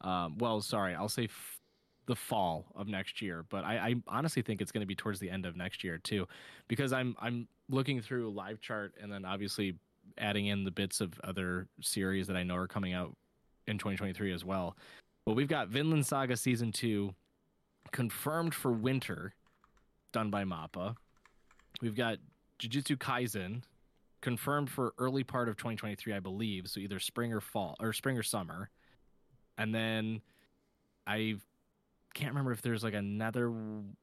Um, 0.00 0.38
well, 0.38 0.60
sorry, 0.60 0.94
I'll 0.94 1.08
say 1.08 1.24
f- 1.24 1.60
the 2.06 2.16
fall 2.16 2.66
of 2.74 2.88
next 2.88 3.20
year, 3.22 3.44
but 3.48 3.64
I, 3.64 3.76
I 3.76 3.94
honestly 4.08 4.42
think 4.42 4.60
it's 4.60 4.72
gonna 4.72 4.86
be 4.86 4.94
towards 4.94 5.20
the 5.20 5.30
end 5.30 5.46
of 5.46 5.56
next 5.56 5.84
year 5.84 5.98
too, 5.98 6.26
because 6.68 6.92
I'm 6.92 7.16
I'm 7.20 7.46
looking 7.68 8.00
through 8.00 8.32
LiveChart 8.32 8.90
and 9.00 9.12
then 9.12 9.24
obviously 9.24 9.76
adding 10.18 10.46
in 10.46 10.64
the 10.64 10.70
bits 10.70 11.00
of 11.00 11.18
other 11.22 11.68
series 11.80 12.26
that 12.26 12.36
I 12.36 12.42
know 12.42 12.56
are 12.56 12.66
coming 12.66 12.92
out 12.92 13.14
in 13.66 13.78
2023 13.78 14.32
as 14.32 14.44
well. 14.44 14.76
But 15.24 15.34
we've 15.34 15.48
got 15.48 15.68
Vinland 15.68 16.06
Saga 16.06 16.36
season 16.36 16.72
two 16.72 17.14
confirmed 17.92 18.54
for 18.54 18.72
winter, 18.72 19.34
done 20.12 20.30
by 20.30 20.44
Mappa. 20.44 20.96
We've 21.80 21.94
got 21.94 22.18
Jujutsu 22.58 22.96
Kaisen 22.96 23.62
confirmed 24.20 24.70
for 24.70 24.92
early 24.98 25.24
part 25.24 25.48
of 25.48 25.56
2023, 25.56 26.12
I 26.12 26.20
believe. 26.20 26.68
So 26.68 26.80
either 26.80 26.98
spring 26.98 27.32
or 27.32 27.40
fall 27.40 27.76
or 27.80 27.92
spring 27.92 28.18
or 28.18 28.22
summer. 28.22 28.70
And 29.60 29.74
then 29.74 30.20
I 31.06 31.36
can't 32.14 32.30
remember 32.30 32.52
if 32.52 32.62
there's 32.62 32.82
like 32.82 32.94
another 32.94 33.52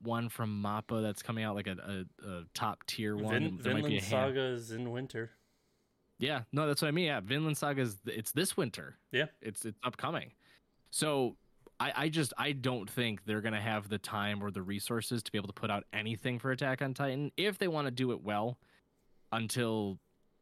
one 0.01 0.29
from 0.29 0.63
Mappa 0.63 1.01
that's 1.01 1.21
coming 1.21 1.43
out, 1.43 1.55
like 1.55 1.67
a, 1.67 2.05
a, 2.23 2.29
a 2.29 2.43
top 2.53 2.85
tier 2.85 3.15
one. 3.15 3.33
Vin- 3.33 3.59
There 3.61 3.73
Vinland 3.73 4.03
Saga 4.03 4.41
is 4.41 4.71
in 4.71 4.91
winter. 4.91 5.31
Yeah, 6.19 6.41
no, 6.51 6.67
that's 6.67 6.81
what 6.81 6.87
I 6.87 6.91
mean. 6.91 7.05
Yeah, 7.05 7.19
Vinland 7.19 7.57
Saga 7.57 7.81
is 7.81 7.97
it's 8.05 8.31
this 8.31 8.55
winter. 8.55 8.97
Yeah. 9.11 9.25
It's 9.41 9.65
it's 9.65 9.79
upcoming. 9.83 10.31
So 10.89 11.35
I, 11.79 11.93
I 11.95 12.09
just 12.09 12.33
I 12.37 12.53
don't 12.53 12.89
think 12.89 13.25
they're 13.25 13.41
gonna 13.41 13.61
have 13.61 13.89
the 13.89 13.99
time 13.99 14.43
or 14.43 14.51
the 14.51 14.61
resources 14.61 15.21
to 15.23 15.31
be 15.31 15.37
able 15.37 15.47
to 15.47 15.53
put 15.53 15.69
out 15.69 15.83
anything 15.93 16.39
for 16.39 16.51
Attack 16.51 16.81
on 16.81 16.93
Titan 16.93 17.31
if 17.37 17.57
they 17.57 17.67
want 17.67 17.85
to 17.87 17.91
do 17.91 18.11
it 18.11 18.23
well 18.23 18.57
until 19.31 19.99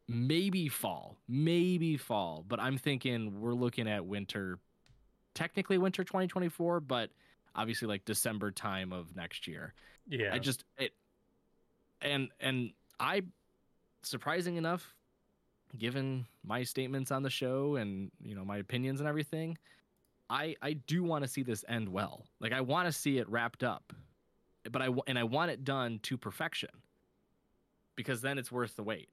maybe 0.08 0.68
fall. 0.68 1.16
Maybe 1.28 1.96
fall. 1.96 2.44
But 2.46 2.60
I'm 2.60 2.78
thinking 2.78 3.40
we're 3.40 3.54
looking 3.54 3.88
at 3.88 4.06
winter 4.06 4.58
technically 5.36 5.78
winter 5.78 6.02
2024, 6.02 6.80
but 6.80 7.10
obviously 7.54 7.86
like 7.86 8.04
December 8.04 8.50
time 8.50 8.92
of 8.92 9.14
next 9.14 9.46
year. 9.46 9.74
Yeah. 10.08 10.30
I 10.32 10.38
just 10.38 10.64
it 10.78 10.92
and 12.00 12.30
and 12.40 12.72
I 12.98 13.22
surprising 14.02 14.56
enough, 14.56 14.94
given 15.78 16.26
my 16.44 16.62
statements 16.62 17.10
on 17.10 17.22
the 17.22 17.30
show 17.30 17.76
and 17.76 18.10
you 18.22 18.34
know 18.34 18.44
my 18.44 18.56
opinions 18.58 19.00
and 19.00 19.08
everything, 19.08 19.58
I 20.30 20.56
I 20.62 20.72
do 20.72 21.04
want 21.04 21.24
to 21.24 21.28
see 21.28 21.42
this 21.42 21.64
end 21.68 21.88
well. 21.88 22.26
Like 22.40 22.52
I 22.52 22.62
want 22.62 22.86
to 22.86 22.92
see 22.92 23.18
it 23.18 23.28
wrapped 23.28 23.62
up, 23.62 23.92
but 24.70 24.82
I 24.82 24.88
and 25.06 25.18
I 25.18 25.24
want 25.24 25.50
it 25.50 25.64
done 25.64 26.00
to 26.04 26.16
perfection, 26.16 26.70
because 27.94 28.20
then 28.22 28.38
it's 28.38 28.50
worth 28.50 28.76
the 28.76 28.82
wait. 28.82 29.08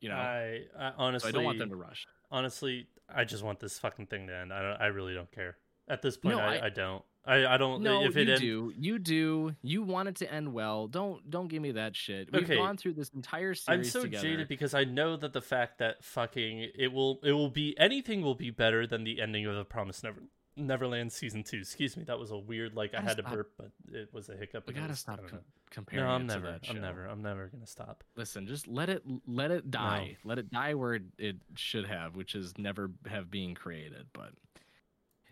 You 0.00 0.10
know, 0.10 0.16
I, 0.16 0.62
I 0.78 0.90
so 0.90 0.94
honestly 0.98 1.28
I 1.28 1.32
don't 1.32 1.44
want 1.44 1.58
them 1.58 1.70
to 1.70 1.76
rush. 1.76 2.06
honestly, 2.30 2.86
I 3.14 3.24
just 3.24 3.42
want 3.42 3.60
this 3.60 3.78
fucking 3.78 4.06
thing 4.06 4.26
to 4.26 4.36
end. 4.36 4.52
I 4.52 4.62
don't, 4.62 4.80
I 4.82 4.86
really 4.86 5.14
don't 5.14 5.30
care. 5.32 5.56
At 5.88 6.02
this 6.02 6.16
point, 6.18 6.36
No, 6.36 6.42
I, 6.42 6.56
I- 6.56 6.66
I, 6.66 6.68
don't. 6.68 7.02
I, 7.24 7.46
I 7.46 7.56
don't. 7.56 7.82
No, 7.82 8.04
if 8.04 8.14
you 8.16 8.22
end, 8.30 8.40
do. 8.40 8.72
You 8.76 8.98
do. 8.98 9.54
You 9.62 9.82
want 9.82 10.08
it 10.08 10.16
to 10.16 10.32
end 10.32 10.52
well. 10.52 10.86
Don't 10.86 11.28
don't 11.30 11.48
give 11.48 11.60
me 11.62 11.72
that 11.72 11.94
shit. 11.96 12.30
We've 12.32 12.42
Okay. 12.44 12.56
gone 12.56 12.76
through 12.78 12.94
this 12.94 13.10
entire 13.10 13.54
series 13.54 13.86
I'm 13.86 13.90
so 13.90 14.02
together. 14.02 14.22
jaded 14.26 14.48
because 14.48 14.72
I 14.72 14.84
know 14.84 15.16
that 15.16 15.32
the 15.34 15.42
fact 15.42 15.78
that 15.78 16.02
fucking 16.04 16.70
it 16.74 16.90
will 16.92 17.20
it 17.22 17.32
will 17.32 17.50
be 17.50 17.74
anything 17.78 18.22
will 18.22 18.34
be 18.34 18.50
better 18.50 18.86
than 18.86 19.04
the 19.04 19.20
ending 19.20 19.44
of 19.46 19.56
the 19.56 19.64
Promise 19.64 20.02
Never 20.02 20.22
Neverland 20.58 21.12
season 21.12 21.42
two. 21.44 21.58
Excuse 21.58 21.96
me, 21.96 22.04
that 22.04 22.18
was 22.18 22.30
a 22.30 22.36
weird 22.38 22.74
like 22.74 22.90
I 22.94 22.98
Gotta 22.98 23.08
had 23.08 23.16
to 23.18 23.22
burp, 23.22 23.52
but 23.56 23.70
it 23.92 24.12
was 24.12 24.28
a 24.28 24.36
hiccup. 24.36 24.66
we 24.66 24.74
gotta 24.74 24.88
was- 24.88 24.98
stop 25.00 25.26
com- 25.26 25.40
comparing. 25.70 26.04
No, 26.06 26.12
I'm 26.12 26.26
never. 26.26 26.58
I'm 26.68 26.80
never. 26.80 27.06
I'm 27.06 27.22
never 27.22 27.46
gonna 27.48 27.66
stop. 27.66 28.04
Listen, 28.16 28.46
just 28.46 28.66
let 28.68 28.88
it 28.88 29.02
let 29.26 29.50
it 29.50 29.70
die. 29.70 30.16
Let 30.24 30.38
it 30.38 30.50
die 30.50 30.74
where 30.74 30.94
it, 30.94 31.02
it 31.18 31.36
should 31.56 31.86
have, 31.86 32.16
which 32.16 32.34
is 32.34 32.56
never 32.58 32.90
have 33.06 33.30
been 33.30 33.54
created. 33.54 34.06
But 34.12 34.32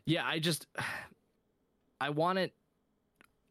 yeah, 0.04 0.26
I 0.26 0.38
just 0.38 0.66
I 2.00 2.10
want 2.10 2.38
it. 2.38 2.54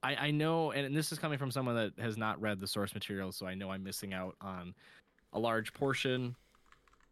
I 0.04 0.16
I 0.28 0.32
know, 0.32 0.72
and 0.72 0.96
this 0.96 1.12
is 1.12 1.20
coming 1.20 1.38
from 1.38 1.52
someone 1.52 1.76
that 1.76 1.94
has 2.00 2.18
not 2.18 2.40
read 2.42 2.60
the 2.60 2.68
source 2.68 2.94
material, 2.94 3.32
so 3.32 3.46
I 3.46 3.56
know 3.56 3.72
I'm 3.72 3.84
missing 3.84 4.14
out 4.14 4.36
on 4.42 4.74
a 5.34 5.40
large 5.40 5.74
portion 5.74 6.36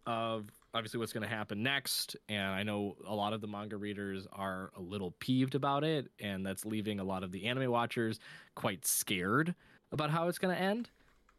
of 0.06 0.45
obviously 0.74 1.00
what's 1.00 1.14
going 1.14 1.28
to 1.28 1.34
happen 1.34 1.62
next. 1.62 2.16
And 2.30 2.48
I 2.48 2.64
know 2.64 2.96
a 3.06 3.14
lot 3.14 3.34
of 3.34 3.42
the 3.42 3.48
manga 3.48 3.78
readers 3.78 4.28
are 4.32 4.72
a 4.76 4.82
little 4.82 5.12
peeved 5.20 5.56
about 5.56 5.84
it, 5.84 6.12
and 6.20 6.46
that's 6.46 6.66
leaving 6.66 7.00
a 7.00 7.04
lot 7.04 7.24
of 7.24 7.32
the 7.32 7.46
anime 7.46 7.70
watchers 7.72 8.20
quite 8.56 8.86
scared 8.86 9.54
about 9.92 10.10
how 10.10 10.28
it's 10.28 10.40
going 10.40 10.56
to 10.56 10.62
end. 10.62 10.90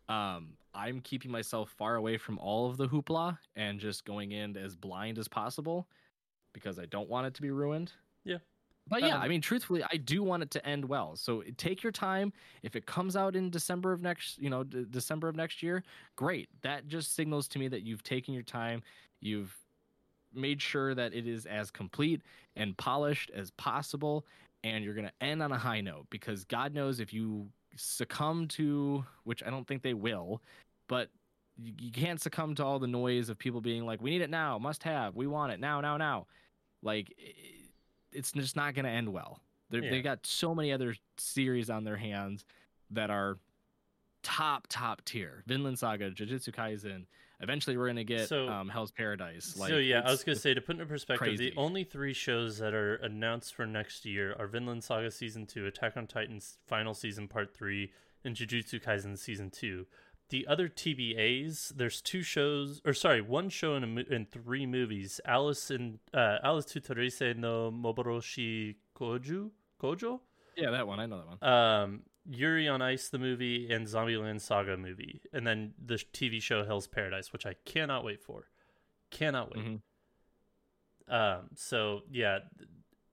Um, 0.08 0.56
I'm 0.74 1.00
keeping 1.00 1.30
myself 1.30 1.70
far 1.70 1.96
away 1.96 2.18
from 2.18 2.38
all 2.38 2.68
of 2.68 2.76
the 2.76 2.88
hoopla 2.88 3.38
and 3.56 3.80
just 3.80 4.04
going 4.04 4.32
in 4.32 4.56
as 4.56 4.74
blind 4.76 5.18
as 5.18 5.28
possible 5.28 5.88
because 6.52 6.78
I 6.78 6.86
don't 6.86 7.08
want 7.08 7.26
it 7.26 7.34
to 7.34 7.42
be 7.42 7.50
ruined. 7.50 7.92
Yeah. 8.24 8.38
But 8.86 9.02
yeah, 9.02 9.16
Um, 9.16 9.22
I 9.22 9.28
mean, 9.28 9.40
truthfully, 9.40 9.82
I 9.90 9.96
do 9.96 10.22
want 10.22 10.42
it 10.42 10.50
to 10.52 10.66
end 10.66 10.84
well. 10.84 11.16
So 11.16 11.42
take 11.56 11.82
your 11.82 11.92
time. 11.92 12.32
If 12.62 12.76
it 12.76 12.84
comes 12.84 13.16
out 13.16 13.34
in 13.34 13.48
December 13.48 13.92
of 13.92 14.02
next, 14.02 14.38
you 14.38 14.50
know, 14.50 14.62
d- 14.62 14.84
December 14.90 15.26
of 15.28 15.36
next 15.36 15.62
year, 15.62 15.82
great. 16.16 16.50
That 16.62 16.86
just 16.86 17.14
signals 17.14 17.48
to 17.48 17.58
me 17.58 17.66
that 17.68 17.82
you've 17.82 18.02
taken 18.02 18.34
your 18.34 18.42
time. 18.42 18.82
You've 19.24 19.56
made 20.34 20.60
sure 20.60 20.94
that 20.94 21.14
it 21.14 21.26
is 21.26 21.46
as 21.46 21.70
complete 21.70 22.20
and 22.56 22.76
polished 22.76 23.30
as 23.34 23.50
possible, 23.52 24.26
and 24.62 24.84
you're 24.84 24.94
going 24.94 25.06
to 25.06 25.26
end 25.26 25.42
on 25.42 25.50
a 25.50 25.58
high 25.58 25.80
note. 25.80 26.06
Because 26.10 26.44
God 26.44 26.74
knows 26.74 27.00
if 27.00 27.12
you 27.12 27.48
succumb 27.76 28.46
to, 28.48 29.04
which 29.24 29.42
I 29.42 29.50
don't 29.50 29.66
think 29.66 29.82
they 29.82 29.94
will, 29.94 30.42
but 30.88 31.08
you, 31.56 31.72
you 31.78 31.90
can't 31.90 32.20
succumb 32.20 32.54
to 32.56 32.64
all 32.64 32.78
the 32.78 32.86
noise 32.86 33.28
of 33.30 33.38
people 33.38 33.60
being 33.60 33.86
like, 33.86 34.02
"We 34.02 34.10
need 34.10 34.22
it 34.22 34.30
now, 34.30 34.58
must 34.58 34.82
have, 34.82 35.16
we 35.16 35.26
want 35.26 35.52
it 35.52 35.60
now, 35.60 35.80
now, 35.80 35.96
now." 35.96 36.26
Like, 36.82 37.14
it's 38.12 38.32
just 38.32 38.56
not 38.56 38.74
going 38.74 38.84
to 38.84 38.90
end 38.90 39.12
well. 39.12 39.40
Yeah. 39.70 39.90
They 39.90 40.02
got 40.02 40.26
so 40.26 40.54
many 40.54 40.72
other 40.72 40.94
series 41.16 41.70
on 41.70 41.82
their 41.84 41.96
hands 41.96 42.44
that 42.90 43.10
are 43.10 43.38
top 44.22 44.66
top 44.68 45.04
tier. 45.04 45.42
Vinland 45.46 45.78
Saga, 45.78 46.10
Jujutsu 46.10 46.54
Kaisen. 46.54 47.06
Eventually, 47.40 47.76
we're 47.76 47.86
going 47.86 47.96
to 47.96 48.04
get 48.04 48.28
So- 48.28 48.48
um, 48.48 48.68
Hell's 48.68 48.92
Paradise. 48.92 49.56
Like, 49.56 49.70
so 49.70 49.76
yeah, 49.78 50.02
I 50.04 50.10
was 50.10 50.22
gonna 50.24 50.36
say 50.36 50.54
to 50.54 50.60
put 50.60 50.74
into 50.76 50.86
perspective, 50.86 51.26
crazy. 51.26 51.50
the 51.50 51.56
only 51.56 51.84
three 51.84 52.12
shows 52.12 52.58
that 52.58 52.74
are 52.74 52.94
announced 52.96 53.54
for 53.54 53.66
next 53.66 54.04
year 54.04 54.34
are 54.38 54.46
Vinland 54.46 54.84
Saga 54.84 55.10
season 55.10 55.46
two, 55.46 55.66
Attack 55.66 55.96
on 55.96 56.06
Titan's 56.06 56.58
final 56.66 56.94
season 56.94 57.28
part 57.28 57.52
three, 57.54 57.92
and 58.24 58.34
Jujutsu 58.36 58.82
Kaisen 58.82 59.18
season 59.18 59.50
two. 59.50 59.86
The 60.30 60.46
other 60.46 60.68
TBAs, 60.68 61.68
there's 61.76 62.00
two 62.00 62.22
shows, 62.22 62.80
or 62.86 62.94
sorry, 62.94 63.20
one 63.20 63.50
show 63.50 63.74
and, 63.74 63.84
a, 63.84 63.88
mo- 63.88 64.04
and 64.10 64.30
three 64.30 64.64
movies. 64.64 65.20
Alice 65.26 65.70
in 65.70 65.98
uh, 66.14 66.38
Alice 66.42 66.64
Tutorise 66.64 67.36
no 67.36 67.70
Moboroshi 67.70 68.76
Koju 68.98 69.50
Kojo, 69.82 70.20
yeah, 70.56 70.70
that 70.70 70.86
one. 70.86 71.00
I 71.00 71.06
know 71.06 71.18
that 71.18 71.26
one. 71.42 71.52
um, 71.52 72.00
Yuri 72.26 72.66
on 72.68 72.80
Ice 72.82 73.08
the 73.08 73.18
movie, 73.18 73.70
and 73.70 73.86
Zombieland 73.86 74.40
Saga 74.40 74.76
movie, 74.76 75.20
and 75.32 75.46
then 75.46 75.74
the 75.84 75.96
TV 75.96 76.40
show 76.40 76.64
Hell's 76.64 76.86
Paradise, 76.86 77.32
which 77.32 77.44
I 77.46 77.54
cannot 77.64 78.04
wait 78.04 78.22
for. 78.22 78.48
Cannot 79.10 79.54
wait. 79.54 79.64
Mhm. 79.64 79.80
Um, 81.08 81.50
so 81.54 82.02
yeah, 82.10 82.40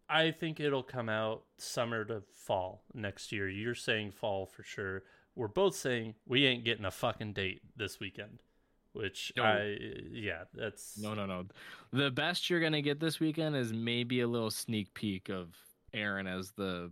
I 0.09 0.31
think 0.31 0.59
it'll 0.59 0.83
come 0.83 1.09
out 1.09 1.43
summer 1.57 2.05
to 2.05 2.21
fall 2.33 2.83
next 2.93 3.31
year. 3.31 3.49
You're 3.49 3.75
saying 3.75 4.11
fall 4.11 4.45
for 4.45 4.63
sure. 4.63 5.03
We're 5.35 5.47
both 5.47 5.75
saying 5.75 6.15
we 6.25 6.45
ain't 6.45 6.63
getting 6.63 6.85
a 6.85 6.91
fucking 6.91 7.33
date 7.33 7.61
this 7.75 7.99
weekend, 7.99 8.39
which 8.93 9.31
No. 9.35 9.43
I 9.43 9.77
yeah, 10.11 10.43
that's 10.53 10.97
No, 10.97 11.13
no, 11.13 11.25
no. 11.25 11.45
The 11.91 12.11
best 12.11 12.49
you're 12.49 12.61
gonna 12.61 12.81
get 12.81 12.99
this 12.99 13.19
weekend 13.19 13.55
is 13.55 13.73
maybe 13.73 14.21
a 14.21 14.27
little 14.27 14.51
sneak 14.51 14.93
peek 14.93 15.29
of 15.29 15.57
Eren 15.93 16.27
as 16.27 16.51
the 16.51 16.91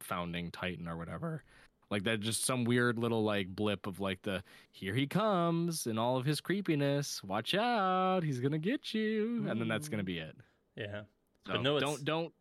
founding 0.00 0.50
Titan 0.50 0.88
or 0.88 0.96
whatever. 0.96 1.44
Like 1.90 2.02
that, 2.04 2.20
just 2.20 2.44
some 2.44 2.64
weird 2.64 2.98
little 2.98 3.24
like 3.24 3.48
blip 3.48 3.86
of 3.86 3.98
like 3.98 4.20
the 4.22 4.42
here 4.70 4.94
he 4.94 5.06
comes 5.06 5.86
and 5.86 5.98
all 5.98 6.16
of 6.18 6.26
his 6.26 6.40
creepiness. 6.40 7.22
Watch 7.24 7.54
out, 7.54 8.22
he's 8.22 8.40
gonna 8.40 8.58
get 8.58 8.92
you, 8.92 9.46
and 9.48 9.58
then 9.60 9.68
that's 9.68 9.88
gonna 9.88 10.02
be 10.04 10.18
it. 10.18 10.36
yeah. 10.76 11.02
So 11.46 11.52
But 11.54 11.62
no, 11.62 11.80
don't 11.80 12.04
don't 12.04 12.32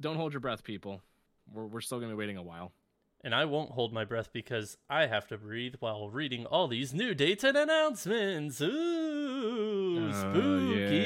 don't 0.00 0.16
hold 0.16 0.32
your 0.32 0.40
breath, 0.40 0.62
people. 0.62 1.00
We're 1.52 1.66
we're 1.66 1.80
still 1.80 1.98
gonna 1.98 2.12
be 2.12 2.16
waiting 2.18 2.36
a 2.36 2.42
while. 2.42 2.72
And 3.24 3.34
I 3.34 3.44
won't 3.44 3.70
hold 3.70 3.92
my 3.92 4.04
breath 4.04 4.32
because 4.32 4.76
I 4.90 5.06
have 5.06 5.28
to 5.28 5.38
breathe 5.38 5.74
while 5.78 6.08
reading 6.10 6.44
all 6.46 6.66
these 6.68 6.92
new 6.92 7.14
dates 7.14 7.44
and 7.44 7.56
announcements. 7.56 8.60
Ooh, 8.60 10.08
Uh, 10.10 10.12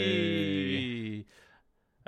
spooky. 0.07 1.27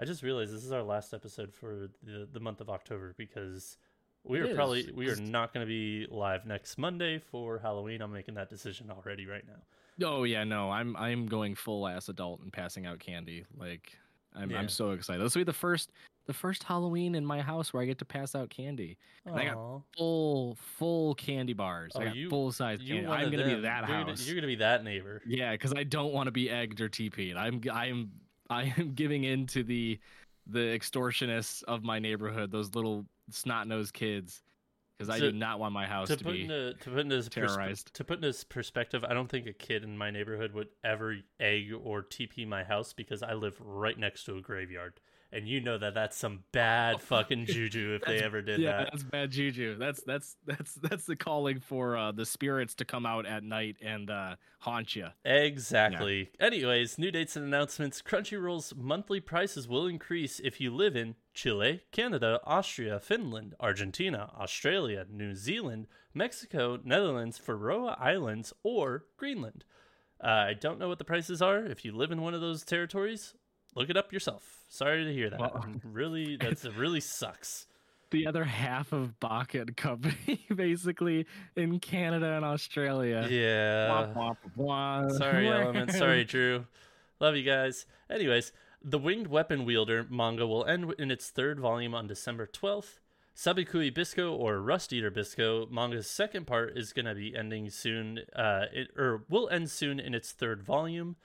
I 0.01 0.05
just 0.05 0.22
realized 0.22 0.53
this 0.55 0.64
is 0.64 0.72
our 0.72 0.83
last 0.83 1.12
episode 1.12 1.53
for 1.53 1.88
the, 2.03 2.29
the 2.31 2.40
month 2.40 2.61
of 2.61 2.70
October 2.70 3.14
because 3.18 3.77
we 4.25 4.40
It 4.40 4.50
are 4.50 4.54
probably 4.54 4.90
we 4.94 5.08
are 5.10 5.16
not 5.16 5.52
going 5.54 5.64
to 5.66 5.69
be 5.69 6.06
live 6.10 6.46
next 6.46 6.79
Monday 6.79 7.19
for 7.19 7.58
Halloween. 7.58 8.02
I'm 8.02 8.12
making 8.12 8.35
that 8.35 8.50
decision 8.50 8.90
already 8.90 9.27
right 9.27 9.44
now. 9.46 10.06
Oh 10.06 10.25
yeah, 10.25 10.44
no, 10.44 10.71
I'm 10.71 10.96
I'm 10.96 11.27
going 11.27 11.54
full 11.54 11.87
ass 11.88 12.08
adult 12.08 12.40
and 12.40 12.52
passing 12.52 12.87
out 12.87 12.98
candy. 13.00 13.44
Like 13.56 13.92
I'm 14.35 14.50
Yeah. 14.50 14.58
I'm 14.58 14.69
so 14.69 14.90
excited. 14.92 15.25
This 15.25 15.35
will 15.35 15.40
be 15.40 15.44
the 15.44 15.52
first 15.52 15.90
the 16.27 16.35
first 16.35 16.62
Halloween 16.62 17.14
in 17.14 17.25
my 17.25 17.40
house 17.40 17.73
where 17.73 17.83
I 17.83 17.87
get 17.87 17.98
to 17.98 18.04
pass 18.04 18.35
out 18.35 18.50
candy. 18.50 18.98
And 19.25 19.35
I 19.35 19.46
got 19.46 19.83
full 19.96 20.56
full 20.77 21.14
candy 21.14 21.54
bars. 21.54 21.92
Oh, 21.94 22.00
I 22.00 22.04
got 22.06 22.16
you- 22.16 22.29
full 22.29 22.52
size 22.52 22.81
candy. 22.81 23.06
I'm 23.06 23.31
gonna 23.31 23.44
be 23.44 23.52
them. 23.54 23.62
that 23.62 23.88
you're 23.88 23.98
Gonna, 23.98 24.10
house. 24.10 24.27
you're 24.27 24.35
gonna 24.35 24.46
be 24.46 24.56
that 24.56 24.85
neighbor. 24.85 25.23
Yeah, 25.27 25.52
because 25.52 25.73
I 25.73 25.85
don't 25.85 26.12
want 26.12 26.27
to 26.27 26.33
be 26.33 26.50
egged 26.50 26.81
or 26.81 26.88
TP'd. 26.88 27.37
I'm 27.37 27.60
I'm 27.73 28.10
I 28.50 28.75
am 28.77 28.92
giving 28.94 29.25
in 29.25 29.46
to 29.48 29.62
the 29.64 29.98
the 30.46 30.60
extortionists 30.60 31.62
of 31.64 31.83
my 31.83 31.98
neighborhood, 31.98 32.50
those 32.50 32.75
little 32.75 33.04
snot 33.31 33.66
nosed 33.66 33.94
kids. 33.94 34.42
Because 34.98 35.14
I 35.14 35.20
do 35.20 35.31
not 35.31 35.60
want 35.60 35.72
my 35.72 35.87
house 35.87 36.08
to 36.08 36.16
to, 36.16 36.24
put 36.24 36.33
be. 36.33 36.42
into 36.42 36.74
to 36.74 36.90
put 36.90 36.98
into 36.98 37.22
terrorized. 37.31 37.94
to 37.94 38.02
put 38.02 38.16
into 38.18 38.29
this 38.29 38.42
perspective, 38.42 39.04
I 39.04 39.14
don't 39.14 39.29
think 39.29 39.46
a 39.46 39.52
kid 39.52 39.85
in 39.85 39.96
my 39.96 40.10
neighborhood 40.10 40.52
would 40.54 40.68
ever 40.83 41.14
egg 41.38 41.72
or 41.72 42.02
TP 42.02 42.48
my 42.48 42.64
house 42.64 42.92
because 42.92 43.22
I 43.22 43.35
live 43.35 43.54
right 43.60 43.96
next 43.96 44.24
to 44.24 44.37
a 44.37 44.40
graveyard, 44.40 45.00
and 45.33 45.46
you 45.46 45.60
know 45.60 45.76
that 45.76 45.94
that's 45.94 46.16
some 46.16 46.40
bad 46.52 47.00
fucking 47.02 47.46
juju 47.46 47.98
if 48.00 48.06
they 48.06 48.22
ever 48.22 48.40
did 48.40 48.60
yeah, 48.60 48.79
that. 48.79 48.88
that's 48.90 49.02
bad 49.02 49.31
juju. 49.31 49.76
That's 49.76 50.02
that's 50.02 50.37
that's 50.46 50.74
that's 50.74 51.04
the 51.04 51.16
calling 51.16 51.60
for 51.60 51.96
uh, 51.96 52.12
the 52.12 52.24
spirits 52.24 52.74
to 52.76 52.85
come 52.85 53.04
out 53.04 53.26
at 53.26 53.42
night 53.42 53.76
and 53.83 54.10
uh, 54.10 54.37
haunt 54.60 54.96
you. 54.96 55.08
Exactly. 55.24 56.31
Anyways, 56.40 56.98
new 56.98 57.10
dates 57.10 57.37
and 57.37 57.44
announcements. 57.44 58.00
Crunchyroll's 58.00 58.74
monthly 58.74 59.20
prices 59.20 59.68
will 59.68 59.87
increase 59.87 60.40
if 60.40 60.60
you 60.60 60.74
live 60.74 60.96
in 60.96 61.14
Chile, 61.35 61.83
Canada, 61.92 62.40
Austria, 62.44 62.98
Finland, 62.98 63.54
Argentina, 63.60 64.31
Australia, 64.38 65.06
New 65.10 65.35
Zealand, 65.35 65.87
Mexico, 66.14 66.79
Netherlands, 66.83 67.38
Faroe 67.38 67.88
Islands, 67.88 68.52
or 68.62 69.04
Greenland. 69.16 69.64
Uh, 70.22 70.26
I 70.48 70.54
don't 70.54 70.81
know 70.81 70.88
what 70.88 70.98
the 70.98 71.04
prices 71.04 71.40
are. 71.40 71.64
If 71.64 71.85
you 71.85 71.92
live 71.92 72.10
in 72.10 72.22
one 72.22 72.35
of 72.35 72.40
those 72.40 72.64
territories, 72.64 73.35
look 73.75 73.90
it 73.90 73.96
up 73.96 74.12
yourself. 74.12 74.64
Sorry 74.69 75.04
to 75.04 75.12
hear 75.12 75.31
that. 75.31 75.40
Well- 75.40 75.66
really, 75.85 76.37
that's 76.37 76.64
it. 76.64 76.75
Really 76.75 77.00
sucks. 77.00 77.66
The 78.10 78.27
other 78.27 78.44
half 78.44 78.94
of 78.94 79.12
and 79.21 79.77
Company, 79.77 80.46
basically 80.56 81.27
in 81.56 81.79
Canada 81.79 82.37
and 82.37 82.44
Australia. 82.44 83.27
Yeah. 83.29 84.14
Sorry, 85.10 85.48
Element. 85.52 85.92
Sorry, 85.92 86.25
Drew. 86.25 86.64
Love 87.21 87.37
you 87.37 87.42
guys. 87.42 87.85
Anyways, 88.08 88.52
The 88.83 88.98
Winged 88.98 89.27
Weapon 89.27 89.66
Wielder 89.66 90.06
manga 90.08 90.46
will 90.46 90.64
end 90.64 90.94
in 90.98 91.10
its 91.10 91.29
third 91.29 91.60
volume 91.60 91.94
on 91.94 92.06
December 92.06 92.46
12th. 92.46 92.98
Sabikui 93.37 93.92
Bisco 93.92 94.33
or 94.35 94.60
Rust 94.60 94.92
Eater 94.92 95.10
Bisco 95.10 95.66
manga's 95.66 96.10
second 96.10 96.46
part 96.46 96.79
is 96.79 96.92
going 96.94 97.06
to 97.06 97.14
be 97.14 97.37
ending 97.37 97.69
soon, 97.71 98.21
uh, 98.35 98.64
it, 98.73 98.88
or 98.96 99.25
will 99.29 99.48
end 99.50 99.71
soon 99.71 100.00
in 100.00 100.14
its 100.14 100.33
third 100.33 100.62
volume. 100.62 101.16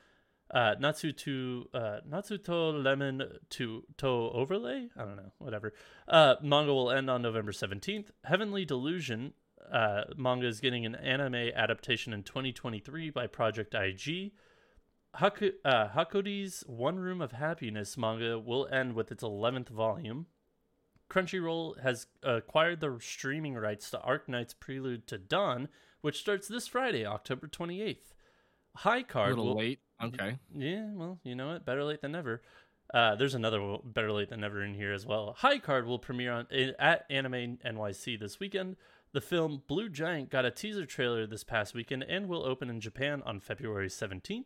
Uh, 0.52 0.76
Natsu 0.80 1.12
to 1.12 1.70
uh, 1.74 1.98
Natsuto 2.08 2.84
Lemon 2.84 3.24
to 3.50 3.84
to 3.98 4.08
overlay. 4.08 4.88
I 4.96 5.04
don't 5.04 5.16
know, 5.16 5.32
whatever. 5.40 5.74
Uh, 6.08 6.36
manga 6.44 6.74
will 6.74 6.92
end 6.92 7.10
on 7.10 7.22
November 7.22 7.52
seventeenth. 7.52 8.12
Heavenly 8.24 8.66
Delusion 8.66 9.34
uh, 9.72 10.04
manga 10.18 10.48
is 10.48 10.60
getting 10.60 10.86
an 10.86 10.96
anime 10.96 11.52
adaptation 11.56 12.14
in 12.14 12.24
2023 12.24 13.10
by 13.10 13.28
Project 13.28 13.74
IG. 13.74 14.32
Haku, 15.16 15.52
uh, 15.64 16.64
One 16.66 16.98
Room 16.98 17.22
of 17.22 17.34
Happiness 17.34 17.98
manga 17.98 18.40
will 18.40 18.68
end 18.72 18.94
with 18.94 19.12
its 19.12 19.24
11th 19.24 19.70
volume. 19.70 20.26
Crunchyroll 21.10 21.80
has 21.82 22.08
acquired 22.24 22.80
the 22.80 22.98
streaming 23.00 23.56
rights 23.56 23.92
to 23.92 23.98
Arknights 24.00 24.56
Prelude 24.60 25.06
to 25.08 25.18
Dawn, 25.18 25.70
which 26.02 26.20
starts 26.20 26.48
this 26.48 26.68
Friday, 26.68 27.06
October 27.06 27.48
28th. 27.48 28.14
High 28.78 29.00
A 29.00 29.04
Card 29.04 29.30
little 29.30 29.50
will, 29.50 29.58
late. 29.58 29.80
Okay. 30.04 30.38
yeah, 30.54 30.90
well, 30.94 31.20
you 31.24 31.36
know 31.36 31.48
what? 31.48 31.66
Better 31.66 31.84
late 31.84 32.02
than 32.02 32.12
never. 32.12 32.42
Uh, 32.94 33.16
there's 33.16 33.36
another 33.36 33.78
better 33.84 34.12
late 34.12 34.30
than 34.30 34.42
never 34.42 34.64
in 34.64 34.74
here 34.74 34.94
as 34.94 35.06
well. 35.06 35.34
High 35.38 35.60
Card 35.60 35.88
will 35.88 36.00
premiere 36.00 36.32
on 36.32 36.48
at 36.78 37.06
Anime 37.10 37.58
NYC 37.66 38.20
this 38.20 38.40
weekend. 38.40 38.76
The 39.14 39.22
film 39.22 39.64
Blue 39.68 39.90
Giant 39.90 40.30
got 40.30 40.46
a 40.46 40.52
teaser 40.52 40.86
trailer 40.86 41.26
this 41.26 41.44
past 41.44 41.74
weekend 41.74 42.04
and 42.04 42.28
will 42.28 42.46
open 42.46 42.70
in 42.70 42.80
Japan 42.80 43.22
on 43.26 43.40
February 43.40 43.88
17th. 43.88 44.46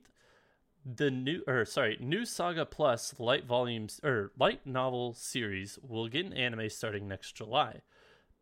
The 0.86 1.12
new 1.12 1.44
or 1.48 1.66
sorry, 1.66 1.98
new 2.00 2.26
Saga 2.26 2.66
Plus 2.66 3.16
light 3.20 3.46
volumes 3.46 4.00
or 4.04 4.32
light 4.38 4.66
novel 4.66 5.14
series 5.14 5.78
will 5.82 6.08
get 6.08 6.26
an 6.26 6.34
anime 6.34 6.70
starting 6.70 7.08
next 7.08 7.34
July. 7.36 7.82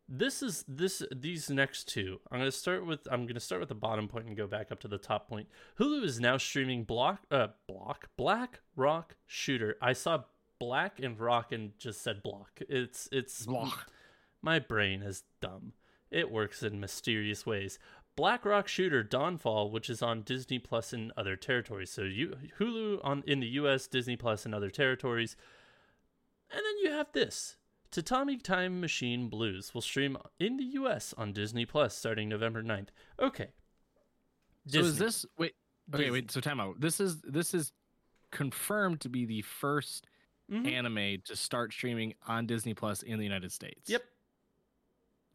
This 0.08 0.40
is 0.40 0.64
this 0.68 1.02
these 1.14 1.50
next 1.50 1.88
two. 1.88 2.20
I'm 2.30 2.38
gonna 2.38 2.52
start 2.52 2.86
with 2.86 3.08
I'm 3.10 3.26
gonna 3.26 3.40
start 3.40 3.60
with 3.60 3.68
the 3.68 3.74
bottom 3.74 4.06
point 4.06 4.26
and 4.26 4.36
go 4.36 4.46
back 4.46 4.70
up 4.70 4.78
to 4.80 4.88
the 4.88 4.98
top 4.98 5.28
point. 5.28 5.48
Hulu 5.80 6.04
is 6.04 6.20
now 6.20 6.36
streaming 6.36 6.84
Block 6.84 7.22
uh 7.30 7.48
Block 7.66 8.08
Black 8.16 8.60
Rock 8.76 9.16
Shooter. 9.26 9.76
I 9.82 9.94
saw 9.94 10.22
Black 10.60 11.00
and 11.00 11.18
Rock 11.18 11.50
and 11.50 11.72
just 11.78 12.02
said 12.02 12.22
Block. 12.22 12.60
It's 12.68 13.08
it's 13.10 13.46
Block. 13.46 13.90
My 14.42 14.60
brain 14.60 15.02
is 15.02 15.24
dumb. 15.40 15.72
It 16.10 16.30
works 16.30 16.62
in 16.62 16.78
mysterious 16.78 17.44
ways. 17.44 17.80
Black 18.14 18.44
Rock 18.44 18.68
Shooter 18.68 19.02
Dawnfall, 19.02 19.72
which 19.72 19.90
is 19.90 20.02
on 20.02 20.22
Disney 20.22 20.60
Plus 20.60 20.92
in 20.92 21.12
other 21.16 21.34
territories. 21.34 21.90
So 21.90 22.02
you 22.02 22.36
Hulu 22.60 23.00
on 23.02 23.24
in 23.26 23.40
the 23.40 23.48
US, 23.48 23.88
Disney 23.88 24.16
Plus 24.16 24.46
in 24.46 24.54
other 24.54 24.70
territories. 24.70 25.36
And 26.50 26.60
then 26.60 26.78
you 26.84 26.92
have 26.92 27.10
this. 27.12 27.56
Tatami 28.02 28.36
Time 28.36 28.78
Machine 28.78 29.28
Blues 29.28 29.72
will 29.72 29.80
stream 29.80 30.18
in 30.38 30.58
the 30.58 30.64
US 30.64 31.14
on 31.16 31.32
Disney 31.32 31.64
Plus 31.64 31.96
starting 31.96 32.28
November 32.28 32.62
9th. 32.62 32.88
Okay. 33.18 33.48
So 34.66 34.80
is 34.80 34.98
this 34.98 35.24
wait? 35.38 35.54
Okay, 35.94 36.04
Disney. 36.04 36.10
wait. 36.12 36.30
So 36.30 36.40
time 36.42 36.60
out. 36.60 36.78
This 36.78 37.00
is 37.00 37.22
this 37.22 37.54
is 37.54 37.72
confirmed 38.30 39.00
to 39.00 39.08
be 39.08 39.24
the 39.24 39.40
first 39.40 40.06
Mhm. 40.50 40.70
anime 40.70 41.22
to 41.24 41.34
start 41.36 41.72
streaming 41.72 42.12
on 42.28 42.46
Disney 42.46 42.74
Plus 42.74 43.02
in 43.02 43.16
the 43.18 43.24
United 43.24 43.50
States. 43.50 43.88
Yep. 43.88 44.04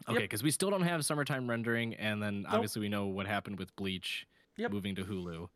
Okay, 0.07 0.13
Yep. 0.13 0.21
because 0.25 0.43
we 0.43 0.51
still 0.51 0.69
don't 0.69 0.83
have 0.83 1.03
summertime 1.03 1.49
rendering, 1.49 1.95
and 1.95 2.21
then 2.21 2.43
Nope. 2.43 2.53
obviously 2.53 2.79
we 2.81 2.89
know 2.89 3.07
what 3.07 3.25
happened 3.25 3.57
with 3.57 3.75
Bleach 3.75 4.27
Yep. 4.57 4.71
moving 4.71 4.93
to 4.95 5.03
Hulu. 5.03 5.49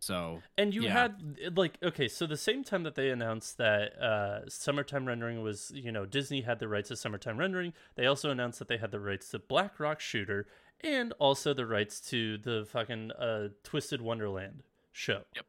So 0.00 0.42
And 0.56 0.74
you 0.74 0.82
Yeah. 0.84 0.92
had 0.92 1.56
like 1.56 1.78
okay, 1.82 2.08
so 2.08 2.26
the 2.26 2.36
same 2.36 2.62
time 2.64 2.82
that 2.84 2.94
they 2.94 3.10
announced 3.10 3.58
that 3.58 4.00
uh, 4.00 4.48
summertime 4.48 5.06
rendering 5.06 5.42
was, 5.42 5.72
you 5.74 5.90
know, 5.90 6.06
Disney 6.06 6.42
had 6.42 6.58
the 6.60 6.68
rights 6.68 6.88
to 6.88 6.96
summertime 6.96 7.38
rendering. 7.38 7.72
They 7.96 8.06
also 8.06 8.30
announced 8.30 8.58
that 8.60 8.68
they 8.68 8.78
had 8.78 8.90
the 8.92 9.00
rights 9.00 9.28
to 9.30 9.38
Black 9.38 9.80
Rock 9.80 10.00
Shooter 10.00 10.46
and 10.80 11.12
also 11.18 11.52
the 11.52 11.66
rights 11.66 12.00
to 12.10 12.38
the 12.38 12.64
fucking 12.70 13.10
uh, 13.12 13.48
Twisted 13.64 14.00
Wonderland 14.00 14.62
show. 14.92 15.22
Yep. 15.34 15.46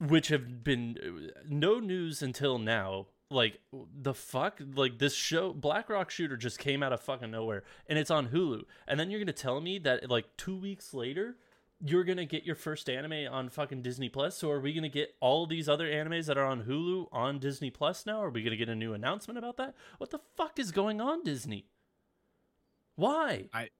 Which 0.00 0.28
have 0.28 0.64
been 0.64 0.96
uh, 1.36 1.40
no 1.48 1.78
news 1.78 2.22
until 2.22 2.58
now. 2.58 3.06
Like 3.32 3.60
the 3.72 4.14
fuck, 4.14 4.60
like 4.74 4.98
this 4.98 5.14
show, 5.14 5.52
Black 5.52 5.88
Rock 5.88 6.10
Shooter 6.10 6.36
just 6.36 6.58
came 6.58 6.82
out 6.82 6.92
of 6.92 7.00
fucking 7.00 7.30
nowhere, 7.30 7.62
and 7.86 7.96
it's 7.96 8.10
on 8.10 8.30
Hulu. 8.30 8.64
And 8.88 8.98
then 8.98 9.08
you're 9.08 9.20
gonna 9.20 9.32
tell 9.32 9.60
me 9.60 9.78
that 9.78 10.10
like 10.10 10.36
two 10.36 10.56
weeks 10.56 10.92
later, 10.92 11.36
you're 11.82 12.04
gonna 12.04 12.26
get 12.26 12.44
your 12.44 12.54
first 12.56 12.88
anime 12.90 13.32
on 13.32 13.48
fucking 13.48 13.82
Disney 13.82 14.08
Plus. 14.08 14.36
So 14.36 14.50
are 14.50 14.60
we 14.60 14.72
gonna 14.74 14.88
get 14.88 15.14
all 15.20 15.46
these 15.46 15.68
other 15.68 15.86
animes 15.88 16.26
that 16.26 16.36
are 16.38 16.44
on 16.44 16.64
Hulu 16.64 17.08
on 17.12 17.38
Disney 17.38 17.70
Plus 17.70 18.04
now? 18.06 18.22
Are 18.22 18.30
we 18.30 18.42
gonna 18.42 18.56
get 18.56 18.68
a 18.68 18.74
new 18.74 18.92
announcement 18.92 19.38
about 19.38 19.56
that? 19.56 19.74
What 19.98 20.10
the 20.10 20.20
fuck 20.36 20.58
is 20.58 20.72
going 20.72 21.00
on, 21.00 21.22
Disney? 21.24 21.66
Why? 22.96 23.48
I- 23.52 23.70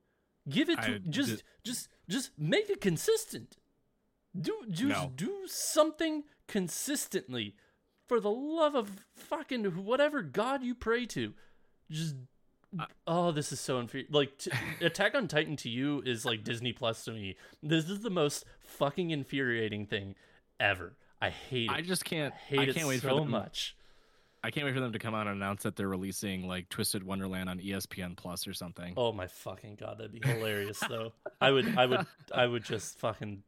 give 0.48 0.70
it 0.70 0.80
to 0.82 0.94
I 0.94 0.98
just 0.98 1.30
di- 1.36 1.42
just 1.64 1.88
just 2.08 2.30
make 2.38 2.70
it 2.70 2.80
consistent. 2.80 3.56
Do 4.38 4.64
just 4.70 5.02
No. 5.02 5.12
do 5.14 5.46
something 5.46 6.24
consistently. 6.48 7.56
For 8.08 8.18
the 8.20 8.30
love 8.30 8.74
of 8.74 9.04
fucking 9.14 9.64
whatever 9.84 10.22
god 10.22 10.62
you 10.64 10.74
pray 10.74 11.06
to, 11.06 11.34
just 11.90 12.16
oh, 13.06 13.32
this 13.32 13.52
is 13.52 13.60
so 13.60 13.78
unfair. 13.78 14.02
Like 14.10 14.38
t- 14.38 14.50
Attack 14.80 15.14
on 15.14 15.28
Titan 15.28 15.56
to 15.56 15.68
you 15.68 16.02
is 16.04 16.24
like 16.24 16.44
Disney 16.44 16.72
Plus 16.72 17.04
to 17.04 17.12
me. 17.12 17.36
This 17.62 17.88
is 17.88 18.00
the 18.00 18.10
most 18.10 18.44
fucking 18.60 19.10
infuriating 19.10 19.86
thing 19.86 20.14
ever. 20.58 20.94
I 21.20 21.30
hate 21.30 21.70
it. 21.70 21.76
I 21.76 21.80
just 21.82 22.04
can't. 22.04 22.32
I 22.34 22.36
hate 22.36 22.70
I 22.70 22.72
can't 22.72 22.88
wait 22.88 23.02
so 23.02 23.08
for 23.08 23.14
them, 23.16 23.30
much. 23.30 23.76
I 24.42 24.50
can't 24.50 24.64
wait 24.64 24.74
for 24.74 24.80
them 24.80 24.92
to 24.92 24.98
come 24.98 25.14
out 25.14 25.26
and 25.26 25.36
announce 25.36 25.64
that 25.64 25.76
they're 25.76 25.88
releasing 25.88 26.48
like 26.48 26.68
Twisted 26.70 27.02
Wonderland 27.02 27.50
on 27.50 27.58
ESPN 27.58 28.16
Plus 28.16 28.46
or 28.46 28.54
something. 28.54 28.94
Oh 28.96 29.12
my 29.12 29.26
fucking 29.26 29.76
god, 29.78 29.98
that'd 29.98 30.12
be 30.12 30.26
hilarious 30.26 30.82
though. 30.88 31.12
I 31.40 31.50
would, 31.50 31.76
I 31.76 31.86
would, 31.86 32.06
I 32.34 32.46
would 32.46 32.64
just 32.64 32.98
fucking 33.00 33.42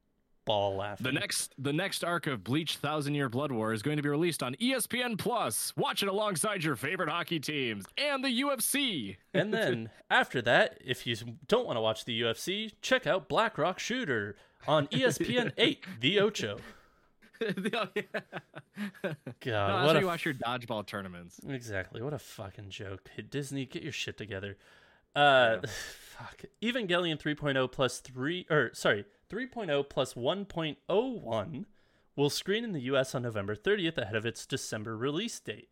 ball 0.45 0.77
laughing. 0.77 1.05
The 1.05 1.13
next, 1.13 1.55
the 1.59 1.73
next 1.73 2.03
arc 2.05 2.27
of 2.27 2.43
Bleach 2.45 2.77
Thousand 2.77 3.15
Year 3.15 3.29
Blood 3.29 3.53
War 3.53 3.73
is 3.73 3.83
going 3.83 3.97
to 3.97 4.03
be 4.03 4.09
released 4.09 4.43
on 4.43 4.55
ESPN 4.57 5.19
Plus. 5.19 5.73
Watch 5.77 6.03
it 6.03 6.09
alongside 6.09 6.65
your 6.65 6.77
favorite 6.77 7.09
hockey 7.09 7.39
teams 7.41 7.85
and 7.97 8.25
the 8.25 8.41
UFC. 8.43 9.17
and 9.35 9.53
then 9.53 9.91
after 10.11 10.43
that, 10.43 10.79
if 10.85 11.07
you 11.07 11.17
don't 11.49 11.67
want 11.67 11.77
to 11.77 11.81
watch 11.81 12.05
the 12.05 12.21
UFC, 12.21 12.73
check 12.83 13.07
out 13.07 13.29
Black 13.29 13.57
Rock 13.59 13.79
Shooter 13.79 14.37
on 14.67 14.87
ESPN 14.89 15.53
8, 15.59 15.85
The 16.01 16.21
Ocho. 16.21 16.59
Oh, 17.41 17.87
yeah. 17.97 18.03
God, 19.41 19.81
No, 19.81 19.87
what 19.87 19.97
a 19.97 20.01
you 20.01 20.07
watch 20.07 20.25
your 20.25 20.35
dodgeball 20.35 20.87
tournaments. 20.87 21.41
Exactly. 21.49 22.01
What 22.01 22.13
a 22.13 22.19
fucking 22.19 22.71
joke. 22.71 23.11
Hey, 23.17 23.23
Disney, 23.23 23.67
get 23.67 23.83
your 23.83 23.91
shit 23.93 24.17
together. 24.17 24.57
Uh 25.15 25.59
fuck. 25.67 26.45
Evangelion 26.63 27.21
3.0 27.21 27.71
plus 27.71 27.99
3 27.99 28.47
or 28.49 28.71
sorry, 28.73 29.05
3.0 29.33 29.89
plus 29.89 30.15
1.01 30.15 31.65
will 32.17 32.31
screen 32.31 32.65
in 32.65 32.73
the 32.73 32.83
US 32.83 33.15
on 33.15 33.23
November 33.23 33.57
30th 33.57 33.97
ahead 33.99 34.15
of 34.17 34.27
its 34.27 34.45
December 34.47 34.97
release 34.97 35.41
date. 35.41 35.69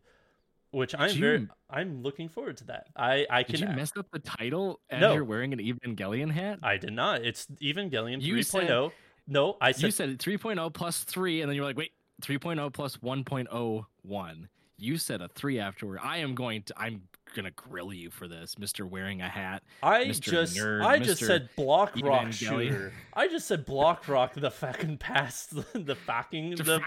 Which 0.72 0.94
I'm 0.96 1.16
very 1.18 1.48
I'm 1.68 2.00
looking 2.02 2.28
forward 2.28 2.56
to 2.58 2.64
that. 2.66 2.86
I 2.96 3.26
I 3.28 3.42
can 3.42 3.56
Did 3.56 3.68
you 3.68 3.74
mess 3.74 3.90
up 3.96 4.06
the 4.12 4.20
title 4.20 4.78
as 4.88 5.00
No. 5.00 5.14
you're 5.14 5.24
wearing 5.24 5.52
an 5.52 5.58
Evangelion 5.58 6.30
hat? 6.30 6.60
I 6.62 6.76
did 6.76 6.92
not. 6.92 7.24
It's 7.24 7.46
Evangelion 7.60 8.22
You 8.22 8.36
3.0. 8.36 8.92
no, 9.26 9.56
I 9.60 9.72
said 9.72 9.82
you 9.82 9.90
said 9.90 10.18
3.0 10.20 10.72
plus 10.72 11.02
3 11.02 11.42
and 11.42 11.48
then 11.50 11.56
you're 11.56 11.64
like, 11.64 11.76
"Wait, 11.76 11.90
3.0 12.22 12.72
plus 12.72 12.98
1.01." 12.98 14.48
You 14.78 14.96
said 14.96 15.20
a 15.20 15.28
3 15.28 15.58
afterward. 15.58 15.98
I 16.02 16.18
am 16.18 16.36
going 16.36 16.62
to 16.62 16.74
I'm 16.78 17.02
gonna 17.30 17.50
grill 17.52 17.92
you 17.92 18.10
for 18.10 18.28
this, 18.28 18.58
Mister 18.58 18.86
Wearing 18.86 19.20
a 19.22 19.28
Hat. 19.28 19.62
I 19.82 20.04
Mr. 20.04 20.20
just 20.20 20.56
Nerd, 20.56 20.84
I 20.84 20.98
just 20.98 21.20
said 21.24 21.48
block 21.56 21.94
rock 22.02 22.26
Evangelion. 22.26 22.32
shooter. 22.68 22.92
I 23.14 23.28
just 23.28 23.46
said 23.46 23.64
block 23.64 24.08
rock 24.08 24.34
the 24.34 24.50
fucking 24.50 24.98
past 24.98 25.50
the 25.74 25.94
fucking 25.94 26.56
the 26.56 26.80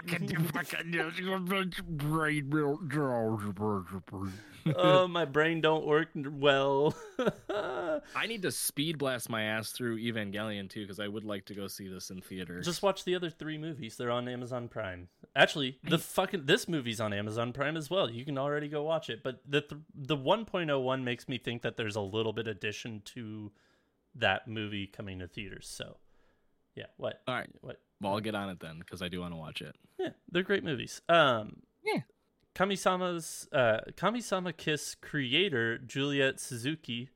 Oh 4.76 5.06
my 5.08 5.24
brain 5.24 5.60
don't 5.60 5.86
work 5.86 6.08
well. 6.14 6.94
I 7.50 8.26
need 8.26 8.42
to 8.42 8.50
speed 8.50 8.98
blast 8.98 9.28
my 9.28 9.42
ass 9.42 9.70
through 9.70 9.98
Evangelion 9.98 10.68
too 10.68 10.82
because 10.82 11.00
I 11.00 11.08
would 11.08 11.24
like 11.24 11.44
to 11.46 11.54
go 11.54 11.66
see 11.66 11.88
this 11.88 12.10
in 12.10 12.20
theaters. 12.20 12.64
Just 12.64 12.82
watch 12.82 13.04
the 13.04 13.14
other 13.14 13.30
three 13.30 13.58
movies. 13.58 13.96
They're 13.96 14.10
on 14.10 14.28
Amazon 14.28 14.68
Prime. 14.68 15.08
Actually, 15.36 15.78
the 15.82 15.98
fucking 15.98 16.46
this 16.46 16.68
movie's 16.68 17.00
on 17.00 17.12
Amazon 17.12 17.52
Prime 17.52 17.76
as 17.76 17.90
well. 17.90 18.10
You 18.10 18.24
can 18.24 18.38
already 18.38 18.68
go 18.68 18.82
watch 18.82 19.10
it. 19.10 19.22
But 19.22 19.40
the 19.48 19.60
th- 19.60 19.80
the 19.94 20.16
1.01 20.16 21.02
makes 21.02 21.28
me 21.28 21.38
think 21.38 21.62
that 21.62 21.76
there's 21.76 21.96
a 21.96 22.00
little 22.00 22.32
bit 22.32 22.46
addition 22.46 23.02
to 23.06 23.52
that 24.14 24.46
movie 24.48 24.86
coming 24.86 25.18
to 25.18 25.26
theaters. 25.28 25.66
So, 25.68 25.96
yeah. 26.74 26.86
What? 26.96 27.20
All 27.26 27.34
right. 27.34 27.50
What? 27.60 27.80
well, 28.00 28.12
I'll 28.12 28.20
get 28.20 28.34
on 28.34 28.48
it 28.50 28.60
then 28.60 28.78
because 28.78 29.02
I 29.02 29.08
do 29.08 29.20
want 29.20 29.32
to 29.32 29.36
watch 29.38 29.62
it. 29.62 29.74
Yeah, 29.98 30.10
they're 30.30 30.42
great 30.42 30.64
movies. 30.64 31.00
Um, 31.08 31.62
Yeah. 31.84 32.00
Kamisama's 32.54 33.48
uh, 33.52 33.80
Kamisama 33.96 34.56
Kiss 34.56 34.94
creator 34.94 35.78
Juliet 35.78 36.38
Suzuki 36.38 37.10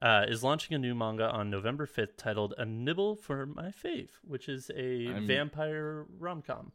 uh, 0.00 0.24
is 0.26 0.42
launching 0.42 0.74
a 0.74 0.78
new 0.78 0.94
manga 0.94 1.30
on 1.30 1.50
November 1.50 1.86
fifth 1.86 2.16
titled 2.16 2.54
"A 2.58 2.64
Nibble 2.64 3.16
for 3.16 3.46
My 3.46 3.70
Fave," 3.70 4.10
which 4.24 4.48
is 4.48 4.70
a 4.74 5.08
I'm- 5.08 5.26
vampire 5.26 6.06
rom 6.18 6.42
com. 6.42 6.72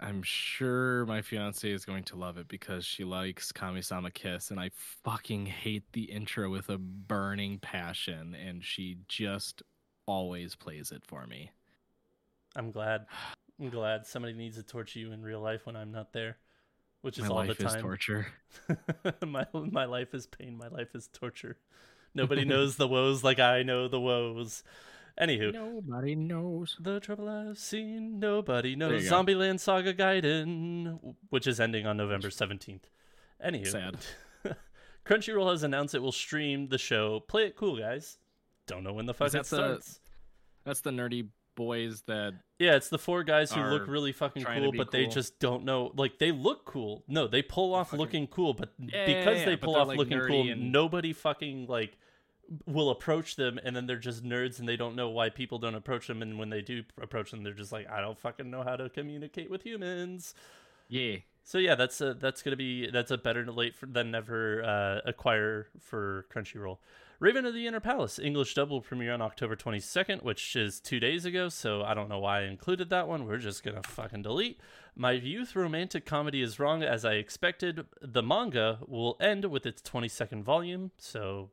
I'm 0.00 0.22
sure 0.24 1.06
my 1.06 1.22
fiance 1.22 1.70
is 1.70 1.84
going 1.84 2.02
to 2.04 2.16
love 2.16 2.36
it 2.36 2.48
because 2.48 2.84
she 2.84 3.04
likes 3.04 3.52
Kami-sama 3.52 4.10
Kiss, 4.10 4.50
and 4.50 4.58
I 4.58 4.70
fucking 5.04 5.46
hate 5.46 5.92
the 5.92 6.02
intro 6.02 6.50
with 6.50 6.68
a 6.68 6.78
burning 6.78 7.58
passion, 7.60 8.34
and 8.34 8.62
she 8.62 8.98
just 9.06 9.62
always 10.04 10.56
plays 10.56 10.90
it 10.90 11.04
for 11.06 11.26
me. 11.28 11.52
I'm 12.56 12.72
glad. 12.72 13.06
I'm 13.60 13.70
glad 13.70 14.04
somebody 14.04 14.34
needs 14.34 14.56
to 14.56 14.64
torture 14.64 14.98
you 14.98 15.12
in 15.12 15.22
real 15.22 15.40
life 15.40 15.64
when 15.64 15.76
I'm 15.76 15.92
not 15.92 16.12
there, 16.12 16.38
which 17.04 17.18
is 17.18 17.24
my 17.24 17.30
all 17.30 17.36
life 17.46 17.58
the 17.58 17.66
is 17.66 17.74
torture. 17.76 18.26
my 19.26 19.46
my 19.52 19.84
life 19.84 20.14
is 20.14 20.26
pain. 20.26 20.56
My 20.56 20.68
life 20.68 20.94
is 20.94 21.08
torture. 21.12 21.56
Nobody 22.14 22.44
knows 22.44 22.76
the 22.76 22.88
woes 22.88 23.22
like 23.24 23.38
I 23.38 23.62
know 23.62 23.88
the 23.88 24.00
woes. 24.00 24.62
Anywho, 25.20 25.52
Nobody 25.52 26.16
knows. 26.16 26.76
The 26.80 26.98
trouble 26.98 27.28
I've 27.28 27.58
seen, 27.58 28.18
nobody 28.18 28.74
knows. 28.74 29.08
Zombieland 29.08 29.60
Saga 29.60 29.94
Gaiden, 29.94 31.14
which 31.30 31.46
is 31.46 31.60
ending 31.60 31.86
on 31.86 31.96
November 31.96 32.30
17th. 32.30 32.80
Anywho, 33.44 33.66
Sad. 33.66 33.96
Crunchyroll 35.06 35.50
has 35.50 35.62
announced 35.62 35.94
it 35.94 36.02
will 36.02 36.10
stream 36.12 36.68
the 36.68 36.78
show. 36.78 37.20
Play 37.20 37.44
it 37.46 37.54
cool, 37.56 37.76
guys. 37.78 38.18
Don't 38.66 38.82
know 38.82 38.92
when 38.92 39.06
the 39.06 39.14
fuck 39.14 39.26
Is 39.28 39.32
that 39.34 39.40
it 39.40 39.50
the- 39.50 39.56
starts. 39.56 40.00
That's 40.64 40.80
the 40.80 40.90
nerdy 40.90 41.28
boys 41.54 42.02
that 42.02 42.34
Yeah, 42.58 42.76
it's 42.76 42.88
the 42.88 42.98
four 42.98 43.24
guys 43.24 43.52
who 43.52 43.62
look 43.62 43.86
really 43.86 44.12
fucking 44.12 44.44
cool, 44.44 44.72
but 44.72 44.90
they 44.90 45.06
just 45.06 45.38
don't 45.38 45.64
know. 45.64 45.92
Like 45.96 46.18
they 46.18 46.32
look 46.32 46.64
cool. 46.64 47.02
No, 47.08 47.26
they 47.26 47.42
pull 47.42 47.74
off 47.74 47.88
fucking- 47.88 47.98
looking 48.00 48.26
cool, 48.26 48.54
but 48.54 48.72
Yeah, 48.78 49.06
because 49.06 49.38
yeah, 49.40 49.44
they 49.44 49.56
pull 49.56 49.76
off 49.76 49.88
like, 49.88 49.98
looking 49.98 50.20
cool, 50.20 50.50
and- 50.50 50.72
nobody 50.72 51.12
fucking 51.12 51.66
like 51.66 51.96
will 52.66 52.90
approach 52.90 53.36
them, 53.36 53.58
and 53.64 53.74
then 53.74 53.86
they're 53.86 53.96
just 53.96 54.22
nerds, 54.22 54.58
and 54.58 54.68
they 54.68 54.76
don't 54.76 54.94
know 54.94 55.08
why 55.08 55.30
people 55.30 55.58
don't 55.58 55.74
approach 55.74 56.06
them, 56.08 56.20
and 56.20 56.38
when 56.38 56.50
they 56.50 56.60
do 56.60 56.82
approach 57.00 57.30
them, 57.30 57.42
they're 57.42 57.54
just 57.54 57.72
like, 57.72 57.88
I 57.88 58.02
don't 58.02 58.18
fucking 58.18 58.50
know 58.50 58.62
how 58.62 58.76
to 58.76 58.90
communicate 58.90 59.50
with 59.50 59.62
humans. 59.62 60.34
yeah. 60.88 61.16
So 61.46 61.58
yeah, 61.58 61.74
that's 61.74 62.00
a 62.00 62.14
that's 62.14 62.40
gonna 62.42 62.56
be 62.56 62.90
that's 62.90 63.10
a 63.10 63.18
better 63.18 63.44
late 63.52 63.74
for, 63.74 63.84
than 63.84 64.10
never 64.10 64.64
uh, 64.64 65.00
acquire 65.06 65.66
for 65.78 66.24
Crunchyroll. 66.34 66.78
Raven 67.24 67.46
of 67.46 67.54
the 67.54 67.66
Inner 67.66 67.80
Palace 67.80 68.18
English 68.18 68.52
double 68.52 68.82
premiere 68.82 69.14
on 69.14 69.22
October 69.22 69.56
22nd, 69.56 70.22
which 70.22 70.54
is 70.54 70.78
two 70.78 71.00
days 71.00 71.24
ago. 71.24 71.48
So 71.48 71.82
I 71.82 71.94
don't 71.94 72.10
know 72.10 72.18
why 72.18 72.40
I 72.40 72.42
included 72.42 72.90
that 72.90 73.08
one. 73.08 73.24
We're 73.24 73.38
just 73.38 73.64
gonna 73.64 73.82
fucking 73.82 74.20
delete. 74.20 74.60
My 74.94 75.12
youth 75.12 75.56
romantic 75.56 76.04
comedy 76.04 76.42
is 76.42 76.58
wrong 76.58 76.82
as 76.82 77.02
I 77.02 77.14
expected. 77.14 77.86
The 78.02 78.22
manga 78.22 78.80
will 78.86 79.16
end 79.22 79.46
with 79.46 79.64
its 79.64 79.80
22nd 79.80 80.42
volume. 80.42 80.90
So 80.98 81.48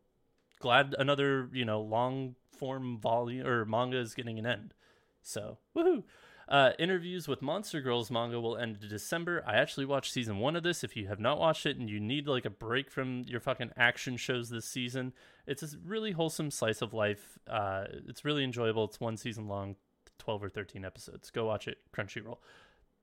glad 0.59 0.93
another 0.99 1.49
you 1.53 1.63
know 1.63 1.79
long 1.79 2.35
form 2.49 2.99
volume 2.99 3.47
or 3.47 3.63
manga 3.63 3.97
is 3.97 4.13
getting 4.13 4.37
an 4.37 4.45
end. 4.45 4.73
So 5.21 5.57
woohoo! 5.73 6.03
Uh, 6.51 6.73
interviews 6.77 7.29
with 7.29 7.41
Monster 7.41 7.79
Girls 7.79 8.11
manga 8.11 8.37
will 8.41 8.57
end 8.57 8.77
in 8.83 8.89
December. 8.89 9.41
I 9.47 9.55
actually 9.55 9.85
watched 9.85 10.11
season 10.11 10.37
one 10.39 10.57
of 10.57 10.63
this. 10.63 10.83
If 10.83 10.97
you 10.97 11.07
have 11.07 11.17
not 11.19 11.39
watched 11.39 11.65
it 11.65 11.77
and 11.77 11.89
you 11.89 11.97
need 12.01 12.27
like 12.27 12.43
a 12.43 12.49
break 12.49 12.91
from 12.91 13.23
your 13.25 13.39
fucking 13.39 13.71
action 13.77 14.17
shows 14.17 14.49
this 14.49 14.65
season, 14.65 15.13
it's 15.47 15.63
a 15.63 15.67
really 15.85 16.11
wholesome 16.11 16.51
slice 16.51 16.81
of 16.81 16.93
life. 16.93 17.39
Uh, 17.49 17.85
it's 18.09 18.25
really 18.25 18.43
enjoyable. 18.43 18.83
It's 18.83 18.99
one 18.99 19.15
season 19.15 19.47
long, 19.47 19.77
twelve 20.19 20.43
or 20.43 20.49
thirteen 20.49 20.83
episodes. 20.83 21.29
Go 21.29 21.45
watch 21.45 21.69
it. 21.69 21.77
Crunchyroll, 21.95 22.39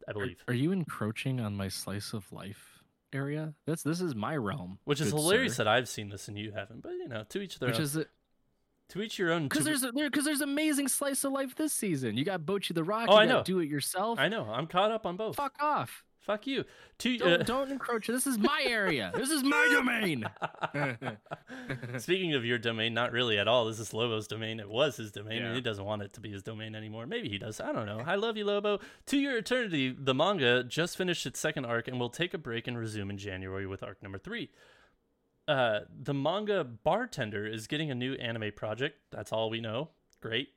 I 0.07 0.11
Are, 0.11 0.15
believe. 0.15 0.45
are 0.47 0.53
you 0.55 0.71
encroaching 0.73 1.41
on 1.41 1.57
my 1.57 1.69
slice 1.69 2.13
of 2.13 2.31
life 2.31 2.83
area? 3.15 3.55
That's 3.65 3.83
this 3.83 4.03
is 4.03 4.15
my 4.15 4.37
realm. 4.37 4.79
Which 4.85 5.01
is 5.01 5.09
hilarious 5.11 5.55
sir. 5.57 5.65
that 5.65 5.71
I've 5.71 5.89
seen 5.89 6.11
this 6.11 6.29
and 6.29 6.37
you 6.37 6.53
haven't. 6.55 6.83
But 6.83 6.93
you 6.93 7.09
know, 7.09 7.25
to 7.31 7.41
each 7.41 7.59
their 7.61 7.71
Which 7.71 7.77
own. 7.79 7.83
is 7.85 7.97
it? 7.97 8.09
To 8.91 9.03
each 9.03 9.19
your 9.19 9.33
own. 9.33 9.49
Because 9.49 9.65
there's 9.65 9.85
because 9.85 10.25
there's 10.25 10.41
amazing 10.41 10.89
slice 10.89 11.23
of 11.25 11.33
life 11.33 11.55
this 11.55 11.73
season. 11.73 12.17
You 12.17 12.25
got 12.25 12.43
Bocchi 12.43 12.75
the 12.75 12.85
Rock. 12.85 13.09
Oh, 13.11 13.17
you 13.17 13.21
I 13.21 13.27
know. 13.27 13.43
Do 13.43 13.61
it 13.61 13.69
yourself. 13.69 14.19
I 14.19 14.29
know. 14.29 14.45
I'm 14.45 14.67
caught 14.67 14.91
up 14.91 15.05
on 15.05 15.17
both. 15.17 15.37
Fuck 15.37 15.57
off. 15.61 16.05
Fuck 16.29 16.47
you. 16.47 16.65
To 16.99 17.17
Don't, 17.17 17.41
uh, 17.41 17.45
don't 17.45 17.71
encroach. 17.71 18.07
This 18.07 18.27
is 18.27 18.37
my 18.37 18.63
area. 18.67 19.11
This 19.15 19.31
is 19.31 19.43
my 19.43 19.67
domain. 19.73 20.29
Speaking 21.99 22.35
of 22.35 22.45
your 22.45 22.59
domain, 22.59 22.93
not 22.93 23.13
really 23.13 23.39
at 23.39 23.49
all. 23.49 23.65
This 23.65 23.79
is 23.79 23.95
Lobo's 23.95 24.27
domain. 24.27 24.61
It 24.61 24.69
was 24.69 24.97
his 24.99 25.11
domain, 25.11 25.43
and 25.43 25.55
he 25.55 25.63
doesn't 25.63 25.87
want 25.87 26.03
it 26.03 26.13
to 26.13 26.21
be 26.21 26.31
his 26.31 26.43
domain 26.43 26.75
anymore. 26.75 27.07
Maybe 27.07 27.31
he 27.31 27.39
does. 27.39 27.63
I 27.63 27.73
don't 27.73 27.87
know. 27.87 28.03
I 28.05 28.17
love 28.17 28.37
you, 28.37 28.45
Lobo. 28.45 28.79
To 29.07 29.17
Your 29.17 29.39
Eternity, 29.39 29.97
the 29.99 30.15
manga 30.15 30.65
just 30.65 30.99
finished 30.99 31.25
its 31.25 31.41
second 31.41 31.65
arc 31.65 31.89
and 31.89 31.99
will 31.99 32.11
take 32.11 32.35
a 32.35 32.39
break 32.39 32.67
and 32.67 32.77
resume 32.77 33.09
in 33.09 33.17
January 33.17 33.67
with 33.67 33.83
arc 33.83 34.03
number 34.03 34.19
three. 34.19 34.51
Uh, 35.49 35.81
the 36.03 36.13
manga 36.15 36.63
Bartender 36.63 37.47
is 37.47 37.67
getting 37.67 37.91
a 37.91 37.95
new 37.95 38.13
anime 38.15 38.53
project. 38.55 38.99
That's 39.11 39.33
all 39.33 39.49
we 39.51 39.61
know. 39.61 39.89
Great. 40.21 40.49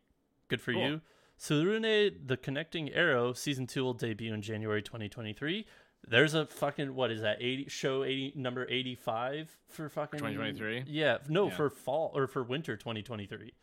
Good 0.50 0.60
for 0.62 0.74
Cool. 0.74 0.82
you. 0.86 1.02
Tsurune, 1.40 2.28
the 2.28 2.38
Connecting 2.38 2.92
Arrow, 2.92 3.34
season 3.34 3.66
two 3.66 3.84
will 3.84 3.94
debut 3.94 4.34
in 4.34 4.42
January 4.42 4.82
2023. 4.84 5.66
There's 6.08 6.34
a 6.34 6.46
fucking 6.46 6.94
what 6.94 7.10
is 7.12 7.22
that? 7.22 7.38
Eighty 7.42 7.70
show 7.70 8.04
eighty 8.04 8.34
number 8.36 8.68
eighty 8.70 8.96
five 8.96 9.56
for 9.70 9.88
fucking 9.88 10.20
2023? 10.20 10.84
Yeah, 10.88 11.20
no, 11.30 11.48
Yeah. 11.48 11.56
for 11.56 11.70
fall 11.70 12.12
or 12.16 12.28
for 12.28 12.44
winter 12.44 12.76
2023. 12.76 13.54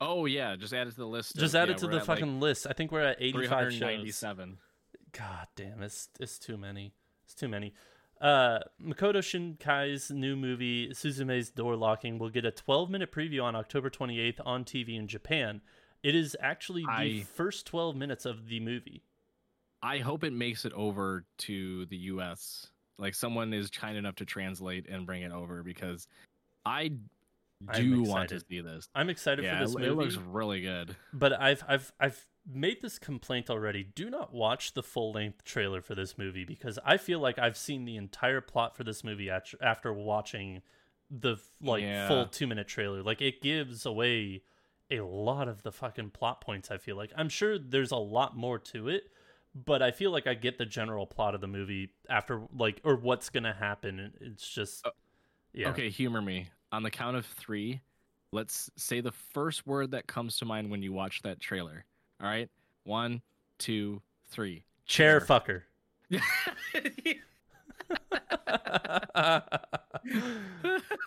oh 0.00 0.26
yeah, 0.26 0.54
just 0.56 0.72
add 0.74 0.86
it 0.86 0.90
to 0.92 0.96
the 0.96 1.06
list. 1.06 1.36
Just 1.36 1.54
add 1.54 1.68
yeah, 1.68 1.74
it 1.74 1.78
to 1.78 1.86
the 1.86 1.92
at, 1.96 2.08
like, 2.08 2.18
fucking 2.18 2.40
list. 2.40 2.66
I 2.68 2.72
think 2.72 2.92
we're 2.92 3.00
at 3.00 3.16
eighty 3.20 3.46
five 3.46 3.72
shows. 3.72 4.22
God 5.12 5.46
damn, 5.56 5.82
it's 5.82 6.08
it's 6.20 6.38
too 6.38 6.56
many. 6.56 6.92
It's 7.24 7.34
too 7.34 7.48
many. 7.48 7.72
Uh, 8.22 8.60
Makoto 8.80 9.18
Shinkai's 9.18 10.12
new 10.12 10.36
movie 10.36 10.94
Suzume's 10.94 11.50
Door 11.50 11.74
Locking 11.74 12.18
will 12.18 12.30
get 12.30 12.44
a 12.44 12.52
12 12.52 12.88
minute 12.88 13.10
preview 13.10 13.42
on 13.42 13.56
October 13.56 13.90
28th 13.90 14.40
on 14.46 14.64
TV 14.64 14.96
in 14.96 15.08
Japan. 15.08 15.60
It 16.04 16.14
is 16.14 16.36
actually 16.40 16.82
the 16.82 16.90
I- 16.90 17.26
first 17.34 17.66
12 17.66 17.96
minutes 17.96 18.24
of 18.24 18.46
the 18.48 18.60
movie. 18.60 19.02
I 19.82 19.98
hope 19.98 20.22
it 20.22 20.32
makes 20.32 20.64
it 20.64 20.72
over 20.74 21.24
to 21.38 21.86
the 21.86 21.96
U.S. 21.96 22.68
Like 22.98 23.16
someone 23.16 23.52
is 23.52 23.68
kind 23.70 23.96
enough 23.96 24.14
to 24.16 24.24
translate 24.24 24.88
and 24.88 25.04
bring 25.04 25.22
it 25.22 25.32
over 25.32 25.64
because 25.64 26.06
I 26.64 26.92
do 27.74 28.02
want 28.04 28.28
to 28.28 28.40
see 28.48 28.60
this. 28.60 28.88
I'm 28.94 29.10
excited 29.10 29.44
yeah, 29.44 29.58
for 29.58 29.64
this 29.64 29.74
it, 29.74 29.78
movie. 29.80 29.90
it 29.90 29.94
looks 29.94 30.16
really 30.16 30.60
good. 30.60 30.94
but 31.12 31.32
I've 31.32 31.64
I've 31.66 31.92
I've 31.98 32.28
made 32.46 32.82
this 32.82 32.98
complaint 32.98 33.48
already. 33.50 33.84
Do 33.84 34.10
not 34.10 34.32
watch 34.34 34.74
the 34.74 34.82
full 34.82 35.12
length 35.12 35.44
trailer 35.44 35.80
for 35.80 35.94
this 35.94 36.18
movie 36.18 36.44
because 36.44 36.78
I 36.84 36.96
feel 36.96 37.20
like 37.20 37.38
I've 37.38 37.56
seen 37.56 37.84
the 37.84 37.96
entire 37.96 38.40
plot 38.40 38.76
for 38.76 38.84
this 38.84 39.04
movie 39.04 39.30
at- 39.30 39.52
after 39.60 39.92
watching 39.92 40.62
the 41.10 41.36
like 41.60 41.82
Yeah. 41.82 42.08
full 42.08 42.26
two 42.26 42.46
minute 42.46 42.66
trailer. 42.68 43.02
Like 43.02 43.20
it 43.20 43.40
gives 43.42 43.86
away 43.86 44.42
a 44.90 45.00
lot 45.00 45.46
of 45.48 45.62
the 45.62 45.70
fucking 45.72 46.10
plot 46.10 46.40
points. 46.40 46.70
I 46.70 46.78
feel 46.78 46.96
like 46.96 47.12
I'm 47.16 47.28
sure 47.28 47.58
there's 47.58 47.92
a 47.92 47.96
lot 47.96 48.36
more 48.36 48.58
to 48.58 48.88
it, 48.88 49.04
but 49.54 49.80
I 49.82 49.90
feel 49.90 50.10
like 50.10 50.26
I 50.26 50.34
get 50.34 50.58
the 50.58 50.66
general 50.66 51.06
plot 51.06 51.34
of 51.34 51.40
the 51.40 51.46
movie 51.46 51.90
after 52.08 52.42
like 52.56 52.80
or 52.84 52.96
what's 52.96 53.30
gonna 53.30 53.52
happen. 53.52 54.12
It's 54.20 54.48
just 54.48 54.86
uh, 54.86 54.90
yeah. 55.52 55.68
Okay, 55.70 55.90
humor 55.90 56.22
me. 56.22 56.48
On 56.72 56.82
the 56.82 56.90
count 56.90 57.16
of 57.16 57.26
three, 57.26 57.82
let's 58.32 58.70
say 58.76 59.00
the 59.00 59.12
first 59.12 59.66
word 59.66 59.90
that 59.92 60.06
comes 60.06 60.38
to 60.38 60.44
mind 60.46 60.70
when 60.70 60.82
you 60.82 60.92
watch 60.92 61.22
that 61.22 61.38
trailer. 61.40 61.84
All 62.22 62.28
right, 62.28 62.48
one, 62.84 63.20
two, 63.58 64.00
three. 64.28 64.64
Chair 64.86 65.20
Chair. 65.20 65.26
fucker. 65.26 65.62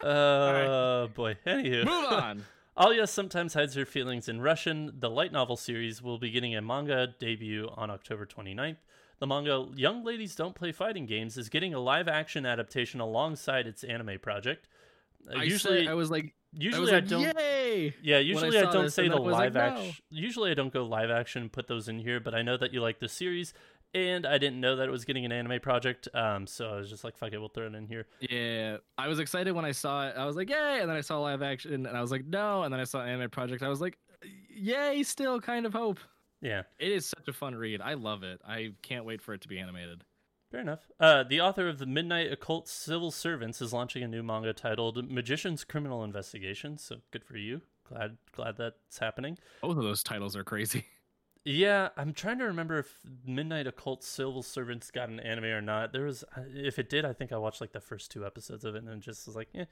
Oh 0.04 1.10
boy. 1.14 1.38
Anywho. 1.46 1.86
Move 1.86 2.06
on. 2.12 2.44
Alya 2.78 3.08
sometimes 3.08 3.54
hides 3.54 3.74
her 3.76 3.86
feelings 3.86 4.28
in 4.28 4.42
Russian. 4.42 4.92
The 5.00 5.10
light 5.10 5.32
novel 5.32 5.56
series 5.56 6.02
will 6.02 6.18
be 6.18 6.30
getting 6.30 6.56
a 6.56 6.62
manga 6.62 7.08
debut 7.20 7.70
on 7.76 7.90
October 7.90 8.26
29th. 8.26 8.78
the 9.20 9.28
manga 9.28 9.68
Young 9.76 10.04
Ladies 10.04 10.36
Don't 10.36 10.54
Play 10.56 10.72
Fighting 10.74 11.06
Games 11.06 11.38
is 11.38 11.48
getting 11.50 11.74
a 11.74 11.80
live 11.80 12.08
action 12.10 12.46
adaptation 12.46 13.00
alongside 13.00 13.66
its 13.66 13.84
anime 13.84 14.20
project. 14.20 14.68
Uh, 15.30 15.40
I 15.40 15.44
usually, 15.44 15.86
said, 15.86 15.92
I 15.92 15.94
was 15.94 16.12
like, 16.12 16.34
usually 16.56 16.94
I, 16.94 16.98
I 16.98 17.00
don't. 17.02 17.22
Yay! 17.22 17.94
Yeah, 18.02 18.16
when 18.16 18.26
I 18.26 18.28
usually 18.28 18.58
I, 18.58 18.72
don't 18.72 18.90
say 18.90 19.08
the 19.08 19.22
was 19.22 19.34
like, 19.34 19.54
live 19.54 19.58
action. 19.58 19.86
no. 19.88 19.92
Usually 20.20 20.52
I 20.52 20.54
don't 20.54 20.74
go 20.74 20.86
live 20.86 21.10
action 21.10 21.44
and 21.44 21.52
put 21.52 21.68
those 21.68 21.88
in 21.88 22.00
here, 22.00 22.20
but 22.20 22.34
I 22.34 22.42
know 22.42 22.58
that 22.58 22.74
you 22.74 22.82
like 22.82 23.00
the 23.00 23.10
series, 23.10 23.54
and 23.94 24.26
I 24.26 24.38
didn't 24.38 24.60
know 24.60 24.76
that 24.78 24.88
it 24.88 24.92
was 24.92 25.06
getting 25.06 25.26
an 25.26 25.32
anime 25.32 25.60
project. 25.60 26.08
Um, 26.14 26.48
so 26.48 26.70
I 26.70 26.76
was 26.78 26.90
just 26.90 27.04
like, 27.04 27.18
fuck 27.18 27.34
it, 27.34 27.38
we'll 27.40 27.50
throw 27.50 27.68
it 27.68 27.76
in 27.76 27.88
here. 27.88 28.08
Yeah, 28.20 28.78
I 28.98 29.08
was 29.08 29.20
excited 29.20 29.54
when 29.54 29.66
I 29.66 29.72
saw 29.72 30.08
it. 30.08 30.16
I 30.18 30.26
was 30.26 30.36
like, 30.36 30.50
yay! 30.50 30.80
And 30.82 30.90
then 30.90 30.98
I 30.98 31.02
saw 31.02 31.20
live 31.20 31.42
action, 31.42 31.86
and 31.86 31.98
I 31.98 32.02
was 32.02 32.12
like, 32.12 32.26
no. 32.26 32.64
And 32.64 32.74
then 32.74 32.80
I 32.80 32.86
saw 32.86 33.02
anime 33.04 33.30
project. 33.30 33.64
I 33.64 33.70
was 33.70 33.82
like, 33.82 33.98
yay! 34.50 35.04
Still 35.04 35.40
kind 35.40 35.66
of 35.66 35.74
hope. 35.74 36.00
Yeah, 36.42 36.64
It 36.78 36.92
is 36.92 37.08
such 37.08 37.28
a 37.28 37.34
fun 37.34 37.56
read. 37.56 37.82
I 37.82 37.96
love 37.96 38.22
it. 38.22 38.40
I 38.48 38.74
can't 38.84 39.04
wait 39.04 39.22
for 39.22 39.34
it 39.34 39.42
to 39.42 39.48
be 39.48 39.58
animated. 39.58 40.04
Fair 40.56 40.62
enough. 40.62 40.88
Uh, 41.00 41.24
the 41.24 41.42
author 41.42 41.68
of 41.68 41.80
the 41.80 41.86
Midnight 41.86 42.32
Occult 42.32 42.70
Civil 42.70 43.12
Servants 43.12 43.62
is 43.62 43.74
launching 43.74 44.04
a 44.04 44.08
new 44.08 44.24
manga 44.24 44.54
titled 44.54 45.10
Magician's 45.12 45.66
Criminal 45.66 46.04
Investigation. 46.04 46.78
So 46.78 46.98
good 47.12 47.26
for 47.26 47.36
you. 47.36 47.62
Glad 47.90 48.18
glad 48.34 48.56
that's 48.58 49.00
happening. 49.00 49.38
Both 49.62 49.78
of 49.78 49.84
those 49.84 50.02
titles 50.02 50.36
are 50.36 50.44
crazy. 50.44 50.86
Yeah, 51.48 51.90
I'm 51.96 52.14
trying 52.14 52.40
to 52.40 52.46
remember 52.46 52.80
if 52.80 52.92
Midnight 53.24 53.68
Occult 53.68 54.04
Civil 54.04 54.42
Servants 54.42 54.90
got 54.90 55.10
an 55.10 55.20
anime 55.20 55.44
or 55.44 55.62
not. 55.62 55.94
There 55.94 56.06
was, 56.06 56.24
uh, 56.36 56.42
if 56.52 56.80
it 56.80 56.90
did, 56.90 57.06
I 57.06 57.14
think 57.14 57.32
I 57.32 57.38
watched 57.38 57.62
like 57.62 57.72
the 57.72 57.80
first 57.80 58.10
two 58.10 58.26
episodes 58.26 58.66
of 58.66 58.74
it 58.74 58.84
and 58.84 59.00
just 59.00 59.28
was 59.28 59.36
like, 59.36 59.50
eh. 59.54 59.66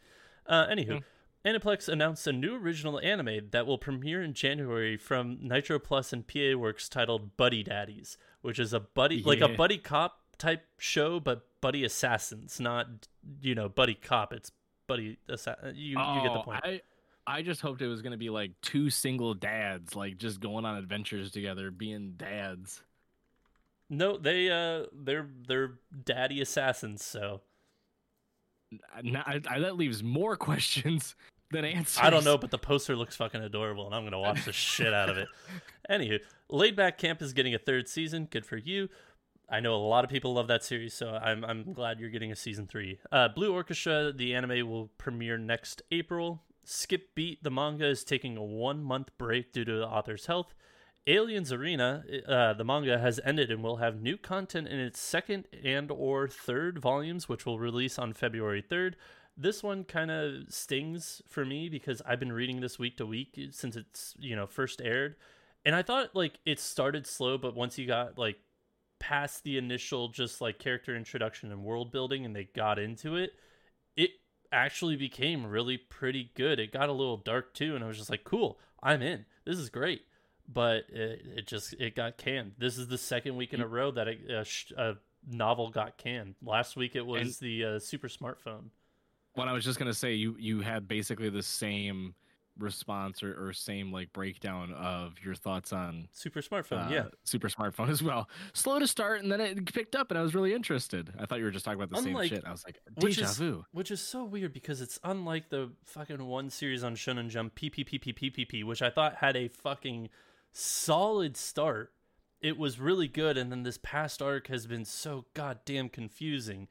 Uh, 0.46 0.68
anywho, 0.68 1.02
Aniplex 1.44 1.90
announced 1.90 2.28
a 2.28 2.32
new 2.32 2.56
original 2.56 3.00
anime 3.00 3.50
that 3.50 3.66
will 3.66 3.80
premiere 3.80 4.22
in 4.22 4.36
January 4.36 4.98
from 4.98 5.40
Nitro 5.42 5.80
Plus 5.80 6.14
and 6.14 6.28
PA 6.28 6.56
Works 6.56 6.88
titled 6.88 7.38
Buddy 7.38 7.64
Daddies, 7.64 8.20
which 8.44 8.60
is 8.60 8.72
a 8.72 8.80
buddy, 8.80 9.24
like 9.24 9.42
a 9.42 9.50
buddy 9.50 9.80
cop 9.80 10.20
type 10.38 10.66
show, 10.78 11.20
but 11.20 11.46
buddy 11.62 11.84
assassins, 11.84 12.60
not 12.60 12.88
you 13.42 13.56
know 13.56 13.70
buddy 13.70 13.94
cop. 13.96 14.34
It's 14.34 14.52
buddy 14.88 15.18
assassin. 15.30 15.74
You 15.76 15.98
you 16.00 16.22
get 16.22 16.34
the 16.34 16.40
Oh, 16.40 16.44
point. 16.44 16.62
I, 16.64 16.82
I 17.26 17.42
just 17.42 17.62
hoped 17.62 17.82
it 17.82 17.88
was 17.88 18.02
gonna 18.02 18.18
be 18.18 18.30
like 18.30 18.52
two 18.62 18.90
single 18.90 19.34
dads, 19.34 19.96
like 19.96 20.18
just 20.18 20.40
going 20.40 20.66
on 20.66 20.78
adventures 20.78 21.32
together, 21.32 21.72
being 21.72 22.14
dads. 22.18 22.82
No, 23.90 24.18
they 24.18 24.50
uh, 24.50 24.88
they're 24.94 25.28
they're 25.48 25.74
daddy 26.06 26.42
assassins. 26.42 27.04
So 27.04 27.42
I, 28.94 29.42
I, 29.50 29.60
that 29.60 29.78
leaves 29.78 30.04
more 30.04 30.36
questions 30.38 31.16
than 31.52 31.64
answers. 31.66 32.00
I 32.02 32.10
don't 32.10 32.24
know, 32.26 32.38
but 32.38 32.50
the 32.52 32.58
poster 32.58 32.96
looks 32.96 33.16
fucking 33.16 33.42
adorable, 33.42 33.86
and 33.86 33.94
I'm 33.96 34.04
gonna 34.04 34.20
watch 34.20 34.46
the 34.46 34.54
shit 34.54 34.94
out 34.94 35.10
of 35.10 35.18
it. 35.18 35.28
Anywho, 35.90 36.20
Laid 36.50 36.76
Back 36.76 36.98
Camp 36.98 37.22
is 37.22 37.34
getting 37.34 37.54
a 37.54 37.60
third 37.60 37.88
season. 37.88 38.28
Good 38.30 38.46
for 38.46 38.58
you. 38.58 38.90
I 39.54 39.60
know 39.60 39.76
a 39.76 39.78
lot 39.78 40.04
of 40.04 40.10
people 40.10 40.34
love 40.34 40.48
that 40.48 40.64
series, 40.64 40.96
so 40.96 41.12
I'm 41.12 41.46
I'm 41.46 41.74
glad 41.74 42.00
you're 42.00 42.10
getting 42.10 42.32
a 42.32 42.36
season 42.36 42.66
three. 42.66 42.98
Uh, 43.12 43.28
Blue 43.28 43.54
Orchestra, 43.54 44.12
the 44.12 44.34
anime 44.34 44.68
will 44.68 44.88
premiere 44.98 45.38
next 45.38 45.84
April. 45.92 46.42
Skip 46.66 47.14
Beat, 47.14 47.44
the 47.44 47.52
manga 47.52 47.86
is 47.86 48.04
taking 48.04 48.36
a 48.36 48.44
one 48.44 48.84
month 48.84 49.16
break 49.20 49.54
due 49.54 49.64
to 49.64 49.74
the 49.74 49.88
author's 49.88 50.26
health. 50.26 50.56
Aliens 51.06 51.52
Arena, 51.52 52.04
uh, 52.28 52.54
the 52.54 52.64
manga 52.64 52.98
has 52.98 53.20
ended 53.24 53.52
and 53.52 53.62
will 53.62 53.76
have 53.76 54.02
new 54.02 54.18
content 54.18 54.68
in 54.68 54.80
its 54.80 55.00
second 55.00 55.48
and 55.64 55.92
or 55.92 56.28
third 56.28 56.80
volumes, 56.80 57.30
which 57.30 57.46
will 57.46 57.60
release 57.60 58.00
on 58.00 58.14
February 58.14 58.64
third. 58.68 58.96
This 59.38 59.62
one 59.62 59.84
kind 59.84 60.10
of 60.10 60.52
stings 60.52 61.22
for 61.28 61.46
me 61.46 61.70
because 61.70 62.02
I've 62.08 62.20
been 62.20 62.32
reading 62.32 62.62
this 62.62 62.80
week 62.80 62.98
to 62.98 63.06
week 63.06 63.40
since 63.52 63.76
it's 63.76 64.16
you 64.18 64.36
know 64.36 64.48
first 64.48 64.82
aired, 64.82 65.16
and 65.64 65.76
I 65.76 65.84
thought 65.84 66.16
like 66.16 66.40
it 66.44 66.60
started 66.60 67.06
slow, 67.06 67.38
but 67.38 67.54
once 67.54 67.78
you 67.78 67.86
got 67.86 68.18
like 68.18 68.38
past 69.08 69.44
the 69.44 69.58
initial 69.58 70.08
just 70.08 70.40
like 70.40 70.60
character 70.60 70.96
introduction 70.96 71.52
and 71.52 71.62
world 71.64 71.92
building 71.92 72.24
and 72.26 72.34
they 72.34 72.46
got 72.56 72.80
into 72.80 73.16
it, 73.18 73.32
it 73.98 74.12
actually 74.52 74.96
became 74.96 75.46
really 75.46 75.78
pretty 75.78 76.32
good. 76.36 76.58
It 76.60 76.72
got 76.72 76.88
a 76.88 76.94
little 76.94 77.18
dark 77.18 77.54
too, 77.54 77.76
and 77.76 77.84
I 77.84 77.88
was 77.88 77.98
just 77.98 78.10
like, 78.10 78.24
cool, 78.24 78.60
I'm 78.82 79.02
in. 79.02 79.26
This 79.46 79.58
is 79.58 79.70
great. 79.70 80.04
But 80.48 80.86
it, 80.90 81.22
it 81.38 81.48
just 81.48 81.74
it 81.80 81.96
got 81.96 82.18
canned. 82.18 82.54
This 82.58 82.78
is 82.78 82.88
the 82.88 82.98
second 82.98 83.36
week 83.36 83.54
in 83.54 83.62
a 83.62 83.68
row 83.68 83.92
that 83.92 84.08
a, 84.08 84.40
a, 84.42 84.46
sh- 84.46 84.72
a 84.78 84.96
novel 85.30 85.70
got 85.70 85.98
canned. 85.98 86.36
Last 86.42 86.76
week 86.76 86.96
it 86.96 87.06
was 87.06 87.22
And- 87.22 87.36
the 87.42 87.66
uh, 87.66 87.80
super 87.80 88.08
smartphone. 88.08 88.66
What 89.36 89.48
I 89.48 89.54
was 89.54 89.64
just 89.66 89.80
gonna 89.80 89.94
say, 89.94 90.14
you 90.14 90.36
you 90.40 90.62
had 90.62 90.88
basically 90.88 91.30
the 91.30 91.42
same 91.44 92.14
response 92.60 93.24
or, 93.24 93.48
or 93.48 93.52
same 93.54 93.92
like 93.92 94.14
breakdown 94.14 94.72
of 94.74 95.14
your 95.24 95.34
thoughts 95.36 95.74
on 95.74 96.08
Super 96.12 96.42
smartphone, 96.42 96.88
uh, 96.88 96.94
yeah. 96.94 97.04
super 97.24 97.50
smartphone 97.50 97.90
as 97.92 98.04
well. 98.04 98.30
Slow 98.54 98.78
to 98.80 98.88
start, 98.88 99.22
and 99.24 99.32
then 99.32 99.42
it 99.42 99.74
picked 99.74 99.96
up, 99.96 100.12
and 100.12 100.18
I 100.20 100.22
was 100.22 100.36
really 100.36 100.54
interested. 100.54 101.12
I 101.20 101.26
thought 101.26 101.40
you 101.40 101.46
were 101.46 101.52
just 101.52 101.66
talking 101.66 101.82
about 101.82 101.90
the 101.90 102.08
Unlike- 102.10 102.30
same 102.30 102.38
shit. 102.38 102.48
I 102.48 102.52
was 102.52 102.64
like, 102.66 102.80
Which 103.02 103.16
deja 103.16 103.30
is, 103.30 103.38
vu. 103.38 103.66
which 103.72 103.90
is 103.92 104.02
so 104.02 104.24
weird 104.24 104.54
because 104.54 104.82
it's 104.82 105.00
unlike 105.04 105.50
the 105.50 105.72
fucking 105.86 106.24
one 106.26 106.50
series 106.50 106.84
on 106.84 106.96
Shonen 106.96 107.30
Jump 107.30 107.56
PPPPPPP, 107.56 108.64
which 108.64 108.82
I 108.82 108.90
thought 108.90 109.16
had 109.16 109.36
a 109.36 109.48
fucking 109.48 110.10
solid 110.52 111.36
start. 111.38 111.92
It 112.42 112.58
was 112.58 112.80
really 112.80 113.08
good, 113.08 113.38
and 113.38 113.52
then 113.52 113.64
this 113.64 113.80
past 113.82 114.22
arc 114.22 114.48
has 114.48 114.68
been 114.68 114.86
so 114.86 115.26
goddamn 115.34 115.90
confusing. 115.90 116.68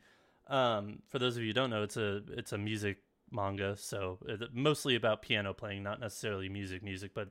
Um, 0.49 0.99
for 1.09 1.19
those 1.19 1.37
of 1.37 1.43
you 1.43 1.49
who 1.49 1.55
don't 1.55 1.71
know, 1.71 1.83
it's 1.83 1.97
a 1.97 2.23
it's 2.31 2.53
a 2.53 2.59
music 2.59 2.99
manga, 3.33 3.77
so 3.77 4.19
mostly 4.53 4.95
about 4.95 5.23
piano 5.23 5.53
playing, 5.53 5.83
not 5.83 6.01
necessarily 6.01 6.49
music 6.49 6.83
music, 6.83 7.13
but 7.15 7.29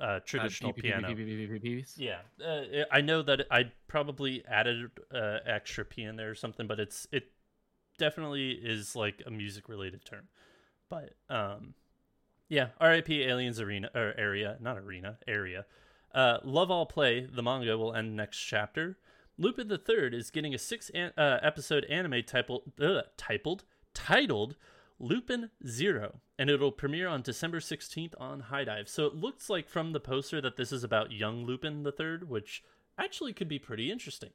uh, 0.00 0.20
traditional 0.24 0.70
Uh, 0.70 0.72
piano. 0.82 1.08
Yeah, 1.96 2.20
uh, 2.44 2.84
I 2.90 3.00
know 3.00 3.22
that 3.22 3.46
I 3.50 3.70
probably 3.86 4.44
added 4.46 4.90
uh, 5.12 5.38
extra 5.46 5.84
p 5.84 6.02
in 6.02 6.16
there 6.16 6.30
or 6.30 6.34
something, 6.34 6.66
but 6.66 6.80
it's 6.80 7.06
it 7.12 7.30
definitely 7.98 8.50
is 8.52 8.96
like 8.96 9.22
a 9.26 9.30
music 9.30 9.68
related 9.68 10.04
term. 10.04 10.28
But 10.88 11.14
um, 11.30 11.74
yeah, 12.48 12.68
RIP 12.80 13.10
Aliens 13.10 13.60
Arena 13.60 13.90
or 13.94 14.14
area, 14.18 14.56
not 14.60 14.78
arena 14.78 15.18
area. 15.26 15.64
Uh, 16.14 16.38
Love 16.44 16.70
All 16.70 16.86
Play, 16.86 17.26
the 17.26 17.42
manga 17.42 17.76
will 17.78 17.94
end 17.94 18.16
next 18.16 18.38
chapter. 18.38 18.98
Lupin 19.36 19.66
the 19.68 19.78
Third 19.78 20.14
is 20.14 20.30
getting 20.30 20.54
a 20.54 20.58
six 20.58 20.90
an- 20.90 21.12
uh, 21.16 21.38
episode 21.42 21.84
anime 21.86 22.22
titled 22.24 22.72
uh, 22.80 23.02
titled 23.16 23.64
titled 23.94 24.54
Lupin 24.98 25.50
Zero, 25.66 26.20
and 26.38 26.48
it'll 26.48 26.72
premiere 26.72 27.08
on 27.08 27.22
December 27.22 27.60
sixteenth 27.60 28.14
on 28.18 28.42
HIDIVE. 28.50 28.88
So 28.88 29.06
it 29.06 29.14
looks 29.14 29.50
like 29.50 29.68
from 29.68 29.92
the 29.92 30.00
poster 30.00 30.40
that 30.40 30.56
this 30.56 30.72
is 30.72 30.84
about 30.84 31.12
young 31.12 31.44
Lupin 31.44 31.82
the 31.82 31.92
Third, 31.92 32.28
which 32.28 32.62
actually 32.98 33.32
could 33.32 33.48
be 33.48 33.58
pretty 33.58 33.90
interesting. 33.90 34.30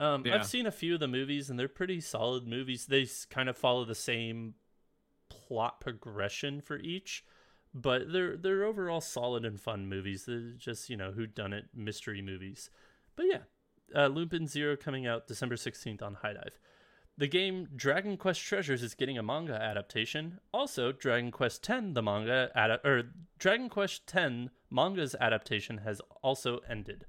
Um, 0.00 0.24
Yeah. 0.24 0.36
I've 0.36 0.46
seen 0.46 0.66
a 0.66 0.72
few 0.72 0.94
of 0.94 1.00
the 1.00 1.08
movies, 1.08 1.50
and 1.50 1.58
they're 1.58 1.68
pretty 1.68 2.00
solid 2.00 2.46
movies. 2.46 2.86
They 2.86 3.06
kind 3.28 3.48
of 3.48 3.56
follow 3.56 3.84
the 3.84 3.94
same 3.94 4.54
plot 5.28 5.80
progression 5.80 6.60
for 6.60 6.78
each, 6.78 7.24
but 7.74 8.12
they're 8.12 8.36
they're 8.36 8.64
overall 8.64 9.00
solid 9.02 9.44
and 9.44 9.60
fun 9.60 9.88
movies. 9.88 10.24
They're 10.24 10.52
just 10.56 10.88
you 10.88 10.96
know 10.96 11.12
who 11.12 11.26
done 11.26 11.52
it 11.52 11.66
mystery 11.74 12.22
movies. 12.22 12.70
But 13.14 13.26
yeah, 13.26 13.40
uh, 13.94 14.06
Lupin 14.06 14.46
Zero 14.46 14.76
coming 14.76 15.06
out 15.06 15.26
December 15.26 15.56
sixteenth 15.56 16.02
on 16.02 16.16
HIDIVE. 16.22 16.58
The 17.18 17.26
game 17.26 17.68
Dragon 17.74 18.16
Quest 18.16 18.40
Treasures 18.40 18.82
is 18.82 18.94
getting 18.94 19.18
a 19.18 19.22
manga 19.24 19.54
adaptation. 19.60 20.38
Also, 20.54 20.92
Dragon 20.92 21.30
Quest 21.32 21.68
X, 21.68 21.84
the 21.92 22.02
manga 22.02 22.50
ad- 22.54 22.80
or 22.84 23.10
Dragon 23.38 23.68
Quest 23.68 24.02
X 24.14 24.32
manga's 24.70 25.14
adaptation 25.20 25.78
has 25.78 26.00
also 26.22 26.60
ended. 26.68 27.06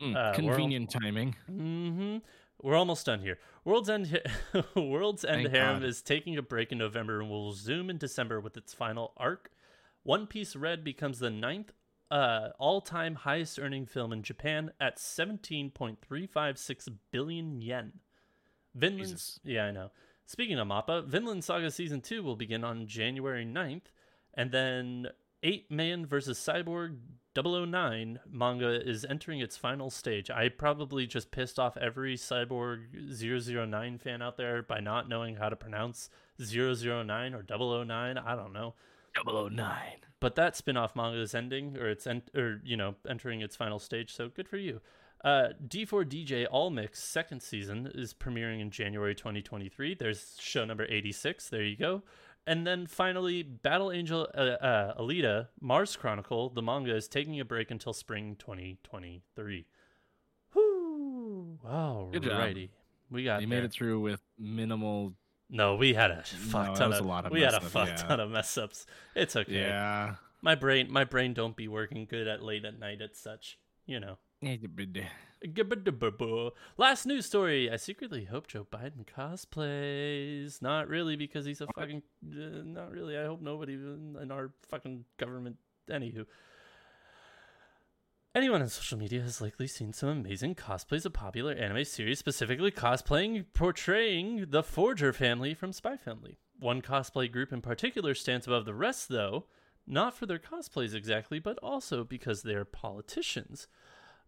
Mm, 0.00 0.10
Uh, 0.10 0.12
we're 0.14 0.20
al- 0.28 0.34
convenient 0.34 0.90
timing. 0.90 1.34
hmm 1.46 2.18
We're 2.62 2.76
almost 2.76 3.06
done 3.06 3.20
here. 3.20 3.38
World's 3.64 3.90
End, 3.90 4.20
World's 4.76 5.24
End 5.24 5.42
Thank 5.42 5.54
Harem 5.56 5.80
God. 5.80 5.88
is 5.88 6.00
taking 6.00 6.36
a 6.38 6.42
break 6.42 6.70
in 6.70 6.78
November 6.78 7.20
and 7.20 7.28
will 7.28 7.50
resume 7.50 7.90
in 7.90 7.98
December 7.98 8.40
with 8.40 8.56
its 8.56 8.72
final 8.72 9.12
arc. 9.16 9.50
One 10.04 10.26
Piece 10.28 10.54
Red 10.54 10.84
becomes 10.84 11.18
the 11.18 11.30
ninth 11.30 11.72
uh, 12.10 12.50
all-time 12.60 13.16
highest 13.16 13.58
earning 13.58 13.86
film 13.86 14.12
in 14.12 14.22
Japan 14.22 14.70
at 14.78 14.98
17.356 14.98 16.88
billion 17.10 17.60
yen. 17.60 17.92
Vinland's, 18.74 19.10
Jesus. 19.10 19.40
yeah, 19.44 19.64
I 19.64 19.70
know. 19.70 19.90
Speaking 20.26 20.58
of 20.58 20.66
Mappa, 20.68 21.04
Vinland 21.04 21.44
Saga 21.44 21.70
Season 21.70 22.00
2 22.00 22.22
will 22.22 22.36
begin 22.36 22.64
on 22.64 22.86
January 22.86 23.44
9th, 23.44 23.92
and 24.34 24.50
then 24.50 25.08
8 25.42 25.70
Man 25.70 26.06
versus 26.06 26.38
Cyborg 26.38 26.96
009 27.36 28.20
manga 28.30 28.88
is 28.88 29.04
entering 29.04 29.40
its 29.40 29.56
final 29.56 29.90
stage. 29.90 30.30
I 30.30 30.48
probably 30.48 31.06
just 31.06 31.30
pissed 31.30 31.58
off 31.58 31.76
every 31.76 32.16
Cyborg 32.16 32.86
009 33.20 33.98
fan 33.98 34.22
out 34.22 34.36
there 34.36 34.62
by 34.62 34.80
not 34.80 35.08
knowing 35.08 35.36
how 35.36 35.48
to 35.48 35.56
pronounce 35.56 36.08
009 36.38 37.34
or 37.34 37.42
009. 37.42 38.18
I 38.18 38.36
don't 38.36 38.52
know. 38.52 38.74
009. 39.26 39.76
But 40.20 40.36
that 40.36 40.56
spin-off 40.56 40.96
manga 40.96 41.20
is 41.20 41.34
ending, 41.34 41.76
or 41.76 41.88
it's 41.88 42.06
en- 42.06 42.22
or 42.34 42.60
you 42.64 42.76
know 42.76 42.94
entering 43.08 43.42
its 43.42 43.56
final 43.56 43.78
stage. 43.78 44.14
So 44.14 44.28
good 44.28 44.48
for 44.48 44.56
you. 44.56 44.80
Uh, 45.24 45.48
D4DJ 45.66 46.46
All 46.50 46.68
Mix 46.68 47.02
second 47.02 47.40
season 47.42 47.90
is 47.94 48.12
premiering 48.12 48.60
in 48.60 48.70
January 48.70 49.14
2023. 49.14 49.94
There's 49.94 50.36
show 50.38 50.66
number 50.66 50.86
86. 50.88 51.48
There 51.48 51.62
you 51.62 51.76
go. 51.76 52.02
And 52.46 52.66
then 52.66 52.86
finally, 52.86 53.42
Battle 53.42 53.90
Angel 53.90 54.28
uh, 54.36 54.40
uh, 54.40 55.00
Alita 55.00 55.48
Mars 55.62 55.96
Chronicle, 55.96 56.50
the 56.50 56.60
manga 56.60 56.94
is 56.94 57.08
taking 57.08 57.40
a 57.40 57.44
break 57.44 57.70
until 57.70 57.94
spring 57.94 58.36
2023. 58.38 59.64
Whoo! 60.54 61.58
Alrighty, 61.66 62.68
we 63.10 63.24
got 63.24 63.40
You 63.40 63.48
there. 63.48 63.56
made 63.58 63.64
it 63.64 63.72
through 63.72 64.00
with 64.00 64.20
minimal. 64.38 65.14
No, 65.48 65.76
we 65.76 65.94
had 65.94 66.10
a 66.10 66.22
fuck 66.22 66.66
that 66.66 66.76
ton 66.76 66.90
was 66.90 66.98
of, 66.98 67.06
a 67.06 67.08
lot 67.08 67.24
of 67.24 67.32
we 67.32 67.40
had 67.40 67.54
a 67.54 67.60
mess 67.60 67.64
up, 67.64 67.70
fuck 67.70 67.88
yeah. 67.88 67.96
ton 67.96 68.20
of 68.20 68.30
mess 68.30 68.58
ups. 68.58 68.86
It's 69.14 69.36
okay. 69.36 69.52
Yeah. 69.60 70.16
My 70.42 70.54
brain 70.54 70.92
my 70.92 71.04
brain 71.04 71.32
don't 71.32 71.56
be 71.56 71.68
working 71.68 72.04
good 72.04 72.28
at 72.28 72.42
late 72.42 72.66
at 72.66 72.78
night 72.78 73.00
at 73.00 73.16
such, 73.16 73.58
you 73.86 74.00
know. 74.00 74.18
Last 76.76 77.06
news 77.06 77.26
story. 77.26 77.70
I 77.70 77.76
secretly 77.76 78.24
hope 78.24 78.46
Joe 78.46 78.66
Biden 78.70 79.04
cosplays. 79.04 80.62
Not 80.62 80.88
really 80.88 81.16
because 81.16 81.44
he's 81.44 81.60
a 81.60 81.66
fucking 81.66 82.02
uh, 82.24 82.62
not 82.64 82.90
really. 82.90 83.18
I 83.18 83.24
hope 83.24 83.40
nobody 83.40 83.74
in 83.74 84.16
in 84.20 84.30
our 84.30 84.52
fucking 84.68 85.04
government 85.18 85.56
anywho. 85.90 86.26
Anyone 88.34 88.62
on 88.62 88.68
social 88.68 88.98
media 88.98 89.22
has 89.22 89.40
likely 89.40 89.68
seen 89.68 89.92
some 89.92 90.08
amazing 90.08 90.56
cosplays 90.56 91.06
of 91.06 91.12
popular 91.12 91.52
anime 91.52 91.84
series, 91.84 92.18
specifically 92.18 92.72
cosplaying 92.72 93.44
portraying 93.54 94.46
the 94.48 94.62
Forger 94.62 95.12
family 95.12 95.54
from 95.54 95.72
Spy 95.72 95.96
Family. 95.96 96.38
One 96.58 96.82
cosplay 96.82 97.30
group 97.30 97.52
in 97.52 97.60
particular 97.60 98.12
stands 98.14 98.46
above 98.46 98.64
the 98.64 98.74
rest, 98.74 99.08
though, 99.08 99.44
not 99.86 100.16
for 100.16 100.26
their 100.26 100.38
cosplays 100.38 100.94
exactly, 100.94 101.38
but 101.38 101.58
also 101.62 102.02
because 102.02 102.42
they're 102.42 102.64
politicians. 102.64 103.68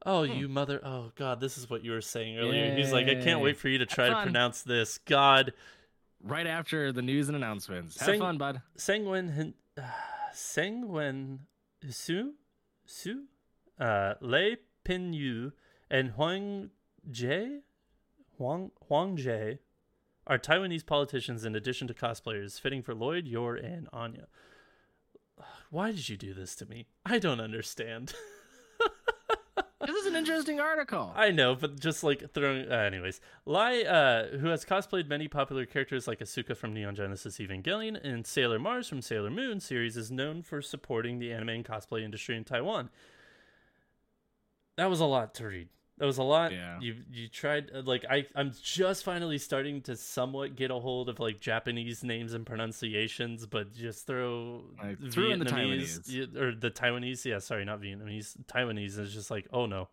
Oh, 0.06 0.22
you 0.22 0.48
mother! 0.48 0.80
Oh 0.84 1.10
God, 1.16 1.40
this 1.40 1.58
is 1.58 1.68
what 1.68 1.84
you 1.84 1.90
were 1.90 2.00
saying 2.00 2.38
earlier. 2.38 2.74
He's 2.74 2.92
like, 2.92 3.08
I 3.08 3.16
can't 3.16 3.40
wait 3.40 3.56
for 3.56 3.68
you 3.68 3.78
to 3.78 3.86
try 3.86 4.08
to 4.08 4.22
pronounce 4.22 4.62
this. 4.62 4.98
God, 4.98 5.52
Right 6.22 6.46
after 6.46 6.92
the 6.92 7.02
news 7.02 7.28
and 7.28 7.36
announcements. 7.36 7.98
Have 8.00 8.06
Sing- 8.06 8.20
fun, 8.20 8.38
bud. 8.38 8.62
Sengwen 8.76 9.54
uh, 9.78 9.82
Sengwen 10.34 11.38
Su 11.88 12.34
Su 12.84 13.24
uh 13.78 14.14
Lei 14.20 14.56
Pinyu 14.84 15.52
and 15.90 16.10
Huang 16.10 16.70
Jie 17.10 17.60
Huang 18.38 18.70
Huang 18.88 19.16
Jie 19.16 19.58
are 20.26 20.38
Taiwanese 20.38 20.84
politicians 20.84 21.44
in 21.44 21.54
addition 21.54 21.86
to 21.86 21.94
cosplayers, 21.94 22.60
fitting 22.60 22.82
for 22.82 22.94
Lloyd, 22.94 23.28
Yor, 23.28 23.54
and 23.54 23.88
Anya. 23.92 24.26
Why 25.70 25.92
did 25.92 26.08
you 26.08 26.16
do 26.16 26.34
this 26.34 26.56
to 26.56 26.66
me? 26.66 26.86
I 27.04 27.20
don't 27.20 27.40
understand. 27.40 28.12
This 30.16 30.22
is 30.22 30.28
an 30.28 30.34
interesting 30.34 30.60
article. 30.60 31.12
I 31.14 31.30
know, 31.30 31.54
but 31.54 31.78
just 31.80 32.02
like 32.04 32.32
throwing. 32.32 32.70
Uh, 32.70 32.74
anyways, 32.74 33.20
Lai, 33.44 33.82
uh, 33.82 34.36
who 34.38 34.48
has 34.48 34.64
cosplayed 34.64 35.08
many 35.08 35.28
popular 35.28 35.66
characters 35.66 36.06
like 36.08 36.20
Asuka 36.20 36.56
from 36.56 36.72
Neon 36.74 36.94
Genesis 36.94 37.38
Evangelion 37.38 38.02
and 38.02 38.26
Sailor 38.26 38.58
Mars 38.58 38.88
from 38.88 39.02
Sailor 39.02 39.30
Moon 39.30 39.60
series, 39.60 39.96
is 39.96 40.10
known 40.10 40.42
for 40.42 40.60
supporting 40.62 41.18
the 41.18 41.32
anime 41.32 41.48
and 41.50 41.64
cosplay 41.64 42.02
industry 42.02 42.36
in 42.36 42.44
Taiwan. 42.44 42.90
That 44.76 44.90
was 44.90 45.00
a 45.00 45.06
lot 45.06 45.34
to 45.36 45.46
read. 45.46 45.68
That 45.98 46.04
was 46.04 46.18
a 46.18 46.22
lot. 46.22 46.52
Yeah. 46.52 46.78
You 46.78 46.96
you 47.10 47.26
tried 47.28 47.70
uh, 47.74 47.80
like 47.86 48.04
I 48.10 48.26
I'm 48.34 48.52
just 48.62 49.02
finally 49.02 49.38
starting 49.38 49.80
to 49.82 49.96
somewhat 49.96 50.54
get 50.54 50.70
a 50.70 50.74
hold 50.78 51.08
of 51.08 51.18
like 51.18 51.40
Japanese 51.40 52.04
names 52.04 52.34
and 52.34 52.44
pronunciations, 52.44 53.46
but 53.46 53.72
just 53.72 54.06
throw 54.06 54.64
Like, 54.82 54.98
threw 55.10 55.30
in 55.30 55.38
the 55.38 55.46
Vietnamese- 55.46 56.00
Taiwanese. 56.06 56.36
or 56.36 56.54
the 56.54 56.70
Taiwanese. 56.70 57.24
Yeah, 57.24 57.38
sorry, 57.38 57.64
not 57.64 57.80
Vietnamese. 57.80 58.36
Taiwanese 58.44 58.98
is 58.98 59.14
just 59.14 59.30
like 59.30 59.46
oh 59.54 59.64
no, 59.64 59.88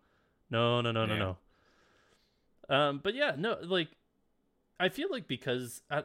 no 0.50 0.80
no 0.80 0.90
no 0.92 1.06
no 1.06 1.14
Yeah. 1.14 1.18
no. 1.20 1.36
Um, 2.68 3.00
but 3.02 3.14
yeah, 3.14 3.34
no, 3.36 3.58
like 3.62 3.88
I 4.80 4.88
feel 4.88 5.08
like 5.10 5.26
because 5.26 5.82
uh, 5.90 6.02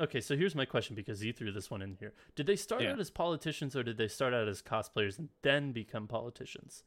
okay, 0.00 0.20
so 0.20 0.36
here's 0.36 0.54
my 0.54 0.64
question 0.64 0.96
because 0.96 1.22
you 1.22 1.32
threw 1.32 1.52
this 1.52 1.70
one 1.70 1.82
in 1.82 1.96
here. 2.00 2.12
Did 2.34 2.46
they 2.46 2.56
start 2.56 2.82
Yeah. 2.82 2.92
out 2.92 3.00
as 3.00 3.10
politicians 3.10 3.76
or 3.76 3.82
did 3.82 3.98
they 3.98 4.08
start 4.08 4.32
out 4.34 4.48
as 4.48 4.62
cosplayers 4.62 5.18
and 5.18 5.28
then 5.42 5.72
become 5.72 6.06
politicians? 6.08 6.84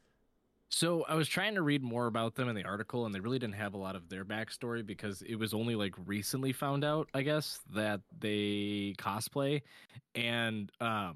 So 0.70 1.04
I 1.08 1.16
was 1.16 1.30
trying 1.30 1.56
to 1.56 1.62
read 1.62 1.82
more 1.82 2.08
about 2.08 2.36
them 2.36 2.50
in 2.50 2.56
the 2.56 2.66
article, 2.66 3.06
and 3.06 3.16
they 3.16 3.22
really 3.22 3.40
didn't 3.40 3.56
have 3.56 3.74
a 3.74 3.78
lot 3.78 3.96
of 3.96 4.10
their 4.10 4.26
backstory 4.26 4.86
because 4.86 5.22
it 5.22 5.36
was 5.36 5.54
only 5.54 5.76
like 5.76 5.94
recently 6.06 6.52
found 6.52 6.84
out, 6.84 7.08
I 7.14 7.22
guess, 7.22 7.62
that 7.74 8.02
they 8.20 8.94
cosplay, 8.98 9.62
and 10.14 10.70
um, 10.82 11.16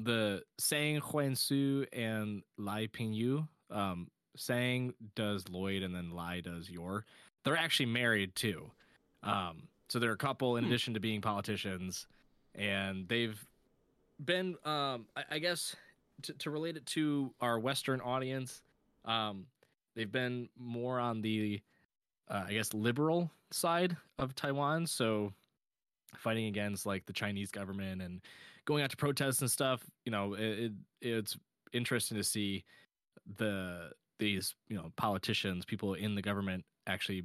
the 0.00 0.42
Sang 0.58 0.98
Huansu 1.02 1.86
and 1.92 2.42
Lai 2.56 2.86
Pingyu, 2.86 3.46
um, 3.70 4.08
Sang 4.36 4.94
does 5.14 5.48
Lloyd, 5.48 5.82
and 5.82 5.94
then 5.94 6.10
Lai 6.10 6.40
does 6.40 6.70
Yor. 6.70 7.04
They're 7.44 7.56
actually 7.56 7.86
married 7.86 8.34
too, 8.34 8.70
um, 9.22 9.68
so 9.88 9.98
they're 9.98 10.12
a 10.12 10.16
couple 10.16 10.56
in 10.56 10.64
addition 10.64 10.94
to 10.94 11.00
being 11.00 11.20
politicians, 11.20 12.06
and 12.54 13.08
they've 13.08 13.44
been, 14.24 14.56
um, 14.64 15.06
I, 15.16 15.24
I 15.32 15.38
guess, 15.38 15.76
to, 16.22 16.32
to 16.34 16.50
relate 16.50 16.76
it 16.76 16.86
to 16.86 17.32
our 17.40 17.58
Western 17.58 18.00
audience. 18.00 18.62
Um, 19.04 19.46
they've 19.94 20.10
been 20.10 20.48
more 20.58 20.98
on 20.98 21.20
the, 21.20 21.60
uh, 22.28 22.44
I 22.48 22.52
guess, 22.54 22.74
liberal 22.74 23.30
side 23.50 23.96
of 24.18 24.34
Taiwan. 24.34 24.86
So 24.86 25.32
fighting 26.16 26.46
against 26.46 26.86
like 26.86 27.06
the 27.06 27.12
Chinese 27.12 27.50
government 27.50 28.02
and 28.02 28.20
going 28.64 28.82
out 28.82 28.90
to 28.90 28.96
protests 28.96 29.40
and 29.40 29.50
stuff. 29.50 29.84
You 30.04 30.12
know, 30.12 30.34
it, 30.34 30.40
it 30.40 30.72
it's 31.00 31.36
interesting 31.72 32.16
to 32.16 32.24
see 32.24 32.64
the 33.36 33.90
these 34.18 34.54
you 34.68 34.76
know 34.76 34.92
politicians, 34.96 35.64
people 35.64 35.94
in 35.94 36.14
the 36.14 36.22
government 36.22 36.64
actually 36.86 37.24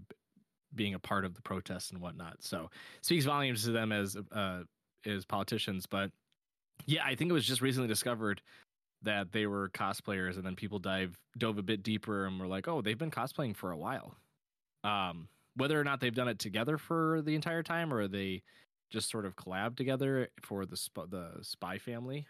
being 0.74 0.94
a 0.94 1.00
part 1.00 1.26
of 1.26 1.36
the 1.36 1.42
protests 1.42 1.92
and 1.92 2.02
whatnot. 2.02 2.38
So 2.40 2.70
speaks 3.02 3.26
volumes 3.26 3.64
to 3.66 3.72
them 3.72 3.92
as 3.92 4.18
uh 4.32 4.64
as 5.06 5.26
politicians. 5.26 5.86
But 5.86 6.12
yeah, 6.86 7.04
I 7.06 7.16
think 7.16 7.30
it 7.30 7.34
was 7.34 7.46
just 7.46 7.62
recently 7.62 7.88
discovered 7.88 8.42
that 9.04 9.32
they 9.32 9.48
were 9.48 9.70
cosplayers 9.70 10.36
and 10.36 10.46
then 10.46 10.56
people 10.56 10.80
dive 10.80 11.18
dove 11.38 11.58
a 11.58 11.64
bit 11.64 11.84
deeper 11.84 12.26
and 12.26 12.40
were 12.40 12.48
like 12.48 12.68
oh 12.68 12.82
they've 12.82 12.98
been 12.98 13.12
cosplaying 13.12 13.56
for 13.56 13.72
a 13.72 13.78
while 13.78 14.16
um 14.84 15.28
whether 15.56 15.80
or 15.80 15.84
not 15.84 16.00
they've 16.00 16.16
done 16.16 16.28
it 16.28 16.40
together 16.40 16.78
for 16.78 17.22
the 17.24 17.36
entire 17.36 17.64
time 17.64 17.94
or 17.94 18.08
they 18.08 18.42
just 18.90 19.10
sort 19.10 19.26
of 19.26 19.36
collab 19.36 19.76
together 19.76 20.30
for 20.42 20.66
the 20.66 20.78
sp- 20.78 21.10
the 21.10 21.32
spy 21.42 21.78
family 21.78 22.26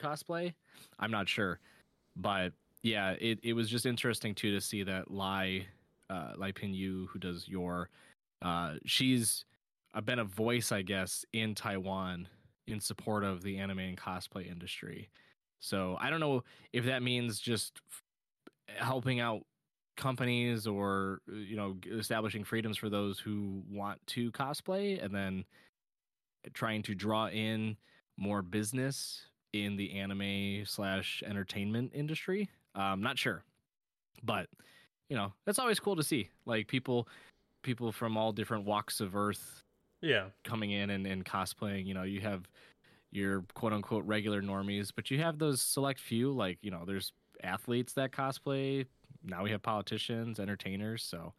cosplay 0.00 0.52
i'm 0.98 1.10
not 1.10 1.28
sure 1.28 1.58
but 2.16 2.52
yeah 2.82 3.12
it, 3.20 3.38
it 3.42 3.52
was 3.52 3.68
just 3.68 3.86
interesting 3.86 4.34
too 4.34 4.50
to 4.52 4.60
see 4.60 4.82
that 4.82 5.10
lai 5.10 5.64
uh 6.08 6.32
lai 6.36 6.52
pin 6.52 6.72
yu 6.74 7.08
who 7.12 7.18
does 7.18 7.46
your 7.48 7.88
uh 8.42 8.74
she's 8.86 9.44
uh, 9.94 10.00
been 10.00 10.20
a 10.20 10.24
voice 10.24 10.72
i 10.72 10.82
guess 10.82 11.24
in 11.32 11.54
taiwan 11.54 12.26
in 12.66 12.80
support 12.80 13.24
of 13.24 13.42
the 13.42 13.58
anime 13.58 13.80
and 13.80 13.98
cosplay 13.98 14.50
industry 14.50 15.08
so 15.60 15.96
I 16.00 16.10
don't 16.10 16.20
know 16.20 16.42
if 16.72 16.86
that 16.86 17.02
means 17.02 17.38
just 17.38 17.80
f- 17.90 18.76
helping 18.76 19.20
out 19.20 19.42
companies 19.96 20.66
or 20.66 21.20
uh, 21.30 21.36
you 21.36 21.56
know 21.56 21.76
establishing 21.92 22.42
freedoms 22.42 22.78
for 22.78 22.88
those 22.88 23.18
who 23.18 23.62
want 23.70 24.04
to 24.08 24.32
cosplay 24.32 25.02
and 25.04 25.14
then 25.14 25.44
trying 26.54 26.82
to 26.82 26.94
draw 26.94 27.28
in 27.28 27.76
more 28.16 28.40
business 28.40 29.26
in 29.52 29.76
the 29.76 29.92
anime 29.92 30.64
slash 30.64 31.22
entertainment 31.26 31.92
industry. 31.94 32.48
I'm 32.74 33.02
not 33.02 33.18
sure, 33.18 33.42
but 34.22 34.48
you 35.08 35.16
know 35.16 35.32
that's 35.44 35.58
always 35.58 35.80
cool 35.80 35.96
to 35.96 36.02
see 36.02 36.28
like 36.46 36.66
people 36.68 37.08
people 37.62 37.92
from 37.92 38.16
all 38.16 38.32
different 38.32 38.64
walks 38.64 39.00
of 39.00 39.14
earth 39.14 39.62
Yeah. 40.00 40.26
coming 40.44 40.70
in 40.70 40.90
and, 40.90 41.06
and 41.06 41.24
cosplaying. 41.24 41.84
You 41.86 41.92
know, 41.94 42.04
you 42.04 42.20
have 42.22 42.48
your 43.12 43.44
quote 43.54 43.72
unquote 43.74 44.04
regular 44.06 44.40
normies, 44.40 44.90
but 44.94 45.10
you 45.10 45.18
have 45.18 45.38
those 45.38 45.60
select 45.60 46.00
few, 46.00 46.32
like, 46.32 46.56
you 46.62 46.70
know, 46.70 46.84
there's 46.86 47.12
athletes 47.42 47.92
that 47.94 48.12
cosplay. 48.12 48.86
Now 49.22 49.42
we 49.42 49.50
have 49.50 49.60
politicians, 49.62 50.40
entertainers. 50.40 51.02
So 51.02 51.34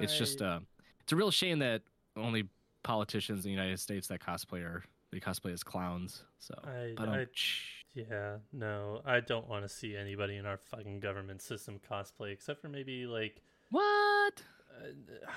it's 0.00 0.16
just, 0.16 0.40
I- 0.42 0.46
uh, 0.46 0.60
it's 1.00 1.12
a 1.12 1.16
real 1.16 1.32
shame 1.32 1.58
that 1.58 1.82
only 2.16 2.46
politicians 2.84 3.44
in 3.44 3.50
the 3.50 3.56
United 3.56 3.80
States 3.80 4.06
that 4.08 4.20
cosplay 4.20 4.60
are, 4.62 4.84
they 5.10 5.18
cosplay 5.18 5.52
as 5.52 5.64
clowns. 5.64 6.22
So 6.38 6.54
I- 6.62 6.94
um, 6.98 7.08
I- 7.08 7.26
Yeah, 7.94 8.38
no, 8.52 9.00
I 9.06 9.20
don't 9.20 9.48
want 9.48 9.64
to 9.64 9.68
see 9.68 9.96
anybody 9.96 10.36
in 10.36 10.46
our 10.46 10.56
fucking 10.56 11.00
government 11.00 11.40
system 11.42 11.78
cosplay, 11.90 12.32
except 12.32 12.60
for 12.60 12.68
maybe 12.68 13.06
like 13.06 13.40
what? 13.70 14.42
uh, 14.82 14.88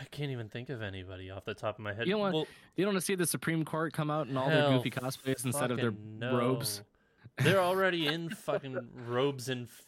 I 0.01 0.05
can't 0.05 0.31
even 0.31 0.49
think 0.49 0.69
of 0.69 0.81
anybody 0.81 1.29
off 1.29 1.45
the 1.45 1.53
top 1.53 1.75
of 1.77 1.83
my 1.83 1.93
head. 1.93 2.07
You 2.07 2.13
don't 2.13 2.21
want- 2.21 2.33
Well, 2.33 2.47
You 2.75 2.85
don't 2.85 2.93
want 2.95 3.01
to 3.01 3.05
see 3.05 3.13
the 3.15 3.27
Supreme 3.27 3.63
Court 3.63 3.93
come 3.93 4.09
out 4.09 4.27
in 4.27 4.35
all 4.37 4.49
their 4.49 4.69
goofy 4.69 4.89
cosplays 4.89 5.45
instead 5.45 5.69
of 5.71 5.77
their 5.77 5.91
no. 5.91 6.35
robes. 6.35 6.81
They're 7.37 7.59
already 7.61 8.07
in 8.07 8.29
fucking 8.31 8.77
robes 9.07 9.49
and 9.49 9.67
f- 9.67 9.81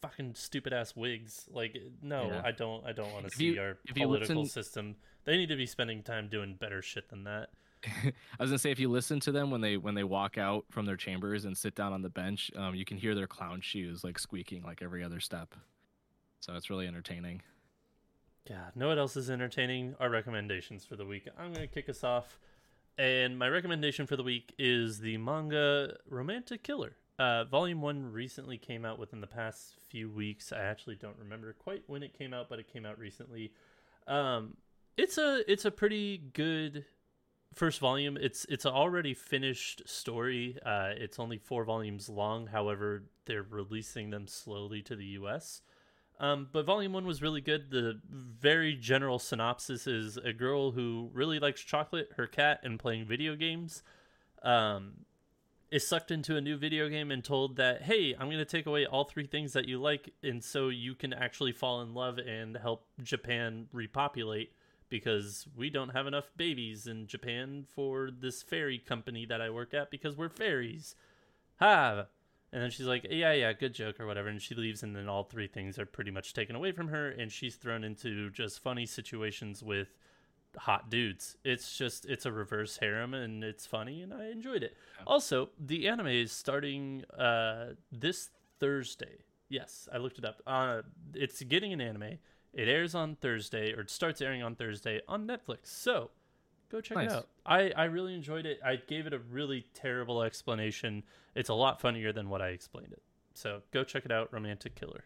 fucking 0.00 0.34
stupid 0.34 0.72
ass 0.72 0.96
wigs. 0.96 1.46
Like, 1.52 1.76
no, 2.02 2.28
Yeah. 2.28 2.42
I 2.42 2.52
don't. 2.52 2.84
I 2.86 2.92
don't 2.92 3.12
want 3.12 3.28
to 3.28 3.36
see 3.36 3.44
you- 3.52 3.60
our 3.60 3.76
political 3.94 4.42
listen- 4.42 4.46
system. 4.64 4.96
They 5.24 5.36
need 5.36 5.48
to 5.50 5.56
be 5.56 5.66
spending 5.66 6.02
time 6.02 6.28
doing 6.28 6.54
better 6.54 6.80
shit 6.80 7.08
than 7.10 7.24
that. 7.24 7.50
I 8.04 8.12
was 8.42 8.50
gonna 8.50 8.58
say 8.58 8.70
if 8.70 8.78
you 8.78 8.88
listen 8.88 9.20
to 9.20 9.32
them 9.32 9.50
when 9.50 9.60
they 9.60 9.76
when 9.76 9.94
they 9.94 10.04
walk 10.04 10.38
out 10.38 10.64
from 10.70 10.86
their 10.86 10.96
chambers 10.96 11.44
and 11.44 11.56
sit 11.56 11.74
down 11.74 11.92
on 11.92 12.02
the 12.02 12.10
bench, 12.10 12.50
um, 12.56 12.74
you 12.74 12.84
can 12.84 12.96
hear 12.96 13.14
their 13.14 13.26
clown 13.26 13.60
shoes 13.60 14.04
like 14.04 14.18
squeaking 14.18 14.62
like 14.62 14.82
every 14.82 15.02
other 15.02 15.20
step. 15.20 15.54
So 16.40 16.54
it's 16.54 16.70
really 16.70 16.86
entertaining. 16.86 17.42
Yeah, 18.48 18.66
know 18.74 18.88
what 18.88 18.98
else 18.98 19.16
is 19.16 19.30
entertaining? 19.30 19.94
Our 19.98 20.10
recommendations 20.10 20.84
for 20.84 20.96
the 20.96 21.06
week. 21.06 21.28
I'm 21.38 21.54
to 21.54 21.66
kick 21.66 21.88
us 21.88 22.04
off. 22.04 22.38
And 22.98 23.38
my 23.38 23.48
recommendation 23.48 24.06
for 24.06 24.16
the 24.16 24.22
week 24.22 24.54
is 24.58 25.00
the 25.00 25.16
manga 25.16 25.96
Romantic 26.08 26.62
Killer. 26.62 26.96
Uh, 27.18 27.44
volume 27.44 27.80
1 27.80 28.12
recently 28.12 28.58
came 28.58 28.84
out 28.84 28.98
within 28.98 29.20
the 29.20 29.26
past 29.26 29.74
few 29.88 30.10
weeks. 30.10 30.52
I 30.52 30.60
actually 30.60 30.96
don't 30.96 31.16
remember 31.18 31.54
quite 31.54 31.84
when 31.86 32.02
it 32.02 32.16
came 32.16 32.34
out, 32.34 32.48
but 32.48 32.58
it 32.58 32.72
came 32.72 32.84
out 32.84 32.98
recently. 32.98 33.52
Um, 34.06 34.56
it's 34.96 35.18
a 35.18 35.50
it's 35.50 35.64
a 35.64 35.70
pretty 35.70 36.18
good 36.34 36.84
first 37.54 37.80
volume. 37.80 38.16
It's 38.20 38.44
it's 38.48 38.64
an 38.64 38.72
already 38.72 39.14
finished 39.14 39.82
story. 39.86 40.58
Uh, 40.64 40.90
it's 40.96 41.18
only 41.18 41.38
four 41.38 41.64
volumes 41.64 42.08
long. 42.08 42.46
However, 42.48 43.04
they're 43.26 43.46
releasing 43.48 44.10
them 44.10 44.26
slowly 44.26 44.82
to 44.82 44.96
the 44.96 45.04
U.S. 45.04 45.62
Um, 46.20 46.48
but 46.52 46.64
volume 46.64 46.92
one 46.92 47.06
was 47.06 47.22
really 47.22 47.40
good. 47.40 47.70
The 47.70 48.00
very 48.08 48.74
general 48.74 49.18
synopsis 49.18 49.86
is 49.86 50.16
a 50.16 50.32
girl 50.32 50.70
who 50.70 51.10
really 51.12 51.38
likes 51.38 51.60
chocolate, 51.60 52.10
her 52.16 52.26
cat, 52.26 52.60
and 52.62 52.78
playing 52.78 53.06
video 53.06 53.34
games. 53.34 53.82
Um, 54.42 55.06
is 55.70 55.84
sucked 55.84 56.12
into 56.12 56.36
a 56.36 56.40
new 56.40 56.56
video 56.56 56.88
game 56.88 57.10
and 57.10 57.24
told 57.24 57.56
that, 57.56 57.82
hey, 57.82 58.14
I'm 58.14 58.28
going 58.28 58.38
to 58.38 58.44
take 58.44 58.66
away 58.66 58.86
all 58.86 59.04
three 59.04 59.26
things 59.26 59.54
that 59.54 59.66
you 59.66 59.80
like, 59.80 60.12
and 60.22 60.44
so 60.44 60.68
you 60.68 60.94
can 60.94 61.12
actually 61.12 61.50
fall 61.50 61.82
in 61.82 61.94
love 61.94 62.18
and 62.18 62.56
help 62.56 62.86
Japan 63.02 63.66
repopulate 63.72 64.52
because 64.94 65.48
we 65.56 65.70
don't 65.70 65.88
have 65.88 66.06
enough 66.06 66.30
babies 66.36 66.86
in 66.86 67.08
Japan 67.08 67.66
for 67.74 68.10
this 68.16 68.44
fairy 68.44 68.78
company 68.78 69.26
that 69.26 69.40
I 69.40 69.50
work 69.50 69.74
at 69.74 69.90
because 69.90 70.16
we're 70.16 70.28
fairies. 70.28 70.94
Ha! 71.58 72.06
And 72.52 72.62
then 72.62 72.70
she's 72.70 72.86
like, 72.86 73.04
yeah, 73.10 73.32
yeah, 73.32 73.52
good 73.54 73.74
joke 73.74 73.98
or 73.98 74.06
whatever. 74.06 74.28
And 74.28 74.40
she 74.40 74.54
leaves, 74.54 74.84
and 74.84 74.94
then 74.94 75.08
all 75.08 75.24
three 75.24 75.48
things 75.48 75.80
are 75.80 75.84
pretty 75.84 76.12
much 76.12 76.32
taken 76.32 76.54
away 76.54 76.70
from 76.70 76.86
her, 76.86 77.08
and 77.08 77.32
she's 77.32 77.56
thrown 77.56 77.82
into 77.82 78.30
just 78.30 78.62
funny 78.62 78.86
situations 78.86 79.64
with 79.64 79.88
hot 80.56 80.90
dudes. 80.90 81.36
It's 81.42 81.76
just, 81.76 82.06
it's 82.06 82.24
a 82.24 82.30
reverse 82.30 82.76
harem, 82.76 83.14
and 83.14 83.42
it's 83.42 83.66
funny, 83.66 84.00
and 84.00 84.14
I 84.14 84.26
enjoyed 84.26 84.62
it. 84.62 84.76
Also, 85.08 85.48
the 85.58 85.88
anime 85.88 86.06
is 86.06 86.30
starting 86.30 87.02
uh, 87.18 87.70
this 87.90 88.30
Thursday. 88.60 89.24
Yes, 89.48 89.88
I 89.92 89.98
looked 89.98 90.18
it 90.18 90.24
up. 90.24 90.40
Uh, 90.46 90.82
it's 91.14 91.42
getting 91.42 91.72
an 91.72 91.80
anime. 91.80 92.18
It 92.54 92.68
airs 92.68 92.94
on 92.94 93.16
Thursday, 93.16 93.72
or 93.74 93.80
it 93.80 93.90
starts 93.90 94.20
airing 94.20 94.42
on 94.42 94.54
Thursday 94.54 95.00
on 95.08 95.26
Netflix. 95.26 95.58
So 95.64 96.10
go 96.70 96.80
check 96.80 96.96
Nice. 96.96 97.10
it 97.10 97.16
out. 97.16 97.28
I, 97.44 97.70
I 97.76 97.84
really 97.84 98.14
enjoyed 98.14 98.46
it. 98.46 98.60
I 98.64 98.76
gave 98.76 99.06
it 99.06 99.12
a 99.12 99.18
really 99.18 99.66
terrible 99.74 100.22
explanation. 100.22 101.02
It's 101.34 101.48
a 101.48 101.54
lot 101.54 101.80
funnier 101.80 102.12
than 102.12 102.28
what 102.28 102.40
I 102.40 102.48
explained 102.48 102.92
it. 102.92 103.02
So 103.34 103.60
go 103.72 103.82
check 103.82 104.04
it 104.04 104.12
out, 104.12 104.32
Romantic 104.32 104.76
Killer. 104.76 105.04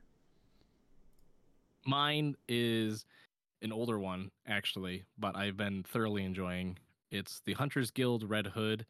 Mine 1.87 2.37
is 2.49 3.07
an 3.63 3.73
older 3.73 3.99
one, 3.99 4.31
actually, 4.47 5.05
but 5.19 5.35
I've 5.35 5.57
been 5.57 5.83
thoroughly 5.85 6.25
enjoying. 6.25 6.79
It's 7.11 7.41
the 7.47 7.55
Hunters 7.55 7.91
Guild 7.91 8.29
Red 8.29 8.47
Hood. 8.47 8.85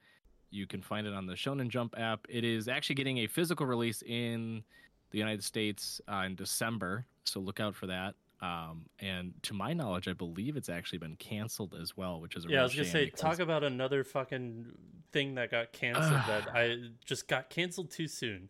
You 0.50 0.66
can 0.66 0.82
find 0.82 1.06
it 1.06 1.14
on 1.14 1.26
the 1.26 1.34
Shonen 1.34 1.68
Jump 1.68 1.94
app. 1.96 2.26
It 2.28 2.42
is 2.42 2.66
actually 2.66 2.96
getting 2.96 3.18
a 3.18 3.28
physical 3.28 3.66
release 3.66 4.02
in 4.02 4.64
the 5.10 5.18
United 5.18 5.44
States 5.44 6.00
uh, 6.10 6.24
in 6.26 6.34
December, 6.34 7.06
so 7.24 7.38
look 7.38 7.60
out 7.60 7.74
for 7.76 7.86
that. 7.86 8.14
Um, 8.40 8.86
and 9.00 9.34
to 9.42 9.54
my 9.54 9.72
knowledge, 9.72 10.06
I 10.06 10.12
believe 10.12 10.56
it's 10.56 10.68
actually 10.68 10.98
been 10.98 11.16
canceled 11.16 11.74
as 11.74 11.96
well, 11.96 12.20
which 12.20 12.36
is 12.36 12.44
a 12.44 12.48
Yeah, 12.48 12.60
I 12.60 12.62
was 12.64 12.74
gonna 12.74 12.84
say, 12.84 13.06
because- 13.06 13.20
talk 13.20 13.38
about 13.40 13.64
another 13.64 14.04
fucking 14.04 14.76
thing 15.10 15.34
that 15.34 15.50
got 15.50 15.72
canceled 15.72 16.12
that 16.28 16.48
I 16.54 16.90
just 17.04 17.26
got 17.26 17.50
canceled 17.50 17.90
too 17.90 18.06
soon. 18.06 18.48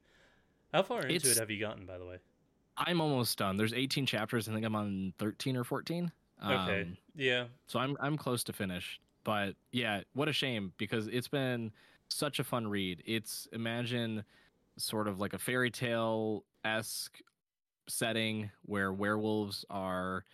How 0.72 0.82
far 0.82 1.01
into 1.01 1.14
It's- 1.14 1.36
it 1.36 1.41
have 1.41 1.51
you 1.51 1.59
gotten, 1.61 1.86
by 1.86 1.97
the 1.99 2.05
way? 2.05 2.18
I'm 2.76 3.01
almost 3.01 3.39
done. 3.39 3.57
There's 3.57 3.72
18 3.72 4.07
chapters. 4.07 4.49
I 4.49 4.53
think 4.53 4.64
I'm 4.64 4.76
on 4.76 5.12
13 5.18 5.57
or 5.57 5.64
14. 5.64 6.12
Okay, 6.45 6.82
Um, 6.82 6.97
yeah, 7.16 7.47
So 7.66 7.80
I'm 7.80 7.97
I'm 7.99 8.16
close 8.16 8.45
to 8.45 8.53
finish. 8.53 9.01
But 9.24 9.57
yeah, 9.72 10.03
what 10.12 10.28
a 10.28 10.32
shame 10.32 10.72
because 10.76 11.09
it's 11.09 11.26
been 11.28 11.72
such 12.09 12.39
a 12.39 12.45
fun 12.45 12.68
read. 12.68 13.03
It's 13.05 13.49
imagine 13.53 14.24
sort 14.76 15.09
of 15.09 15.18
like 15.18 15.32
a 15.32 15.39
fairy 15.39 15.70
tale 15.70 16.45
esque 16.64 17.20
setting 17.89 18.51
where 18.62 18.93
werewolves 18.93 19.64
are 19.70 20.24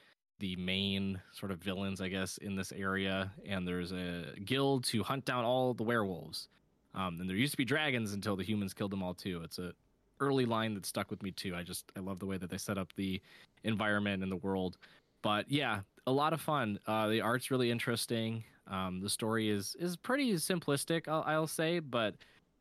the 0.40 0.56
main 0.56 1.20
sort 1.32 1.52
of 1.52 1.58
villains, 1.58 2.00
I 2.00 2.08
guess, 2.08 2.38
in 2.38 2.56
this 2.56 2.72
area, 2.72 3.32
and 3.46 3.66
there's 3.66 3.92
a 3.92 4.34
guild 4.44 4.84
to 4.84 5.02
hunt 5.02 5.24
down 5.24 5.44
all 5.44 5.74
the 5.74 5.84
werewolves. 5.84 6.48
Um, 6.94 7.18
and 7.20 7.28
there 7.28 7.36
used 7.36 7.52
to 7.52 7.56
be 7.56 7.64
dragons 7.64 8.12
until 8.12 8.36
the 8.36 8.44
humans 8.44 8.74
killed 8.74 8.92
them 8.92 9.02
all 9.02 9.14
too. 9.14 9.40
It's 9.44 9.58
a 9.58 9.72
early 10.20 10.46
line 10.46 10.74
that 10.74 10.86
stuck 10.86 11.10
with 11.10 11.22
me 11.22 11.30
too. 11.32 11.54
I 11.54 11.62
just 11.62 11.90
I 11.96 12.00
love 12.00 12.18
the 12.18 12.26
way 12.26 12.36
that 12.36 12.50
they 12.50 12.58
set 12.58 12.78
up 12.78 12.92
the 12.96 13.20
environment 13.64 14.22
and 14.22 14.30
the 14.30 14.36
world. 14.36 14.76
But 15.22 15.50
yeah, 15.50 15.80
a 16.06 16.12
lot 16.12 16.32
of 16.32 16.40
fun. 16.40 16.78
Uh, 16.86 17.08
the 17.08 17.20
art's 17.20 17.50
really 17.50 17.70
interesting. 17.70 18.44
Um, 18.66 19.00
the 19.00 19.08
story 19.08 19.50
is 19.50 19.76
is 19.78 19.96
pretty 19.96 20.32
simplistic, 20.34 21.08
I'll, 21.08 21.24
I'll 21.26 21.46
say, 21.46 21.80
but 21.80 22.14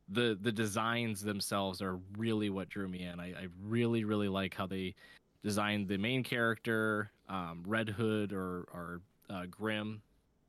the 0.10 0.38
the 0.42 0.52
designs 0.52 1.22
themselves 1.22 1.82
are 1.82 2.00
really 2.18 2.50
what 2.50 2.70
drew 2.70 2.88
me 2.88 3.04
in. 3.04 3.20
I, 3.20 3.28
I 3.30 3.48
really 3.62 4.04
really 4.04 4.30
like 4.30 4.54
how 4.54 4.68
they 4.68 4.96
designed 5.44 5.88
the 5.88 5.98
main 5.98 6.24
character, 6.24 7.12
um, 7.30 7.64
Red 7.66 7.90
Hood 7.90 8.34
or 8.34 8.66
or 8.74 9.02
uh, 9.30 9.46
Grim, 9.50 10.02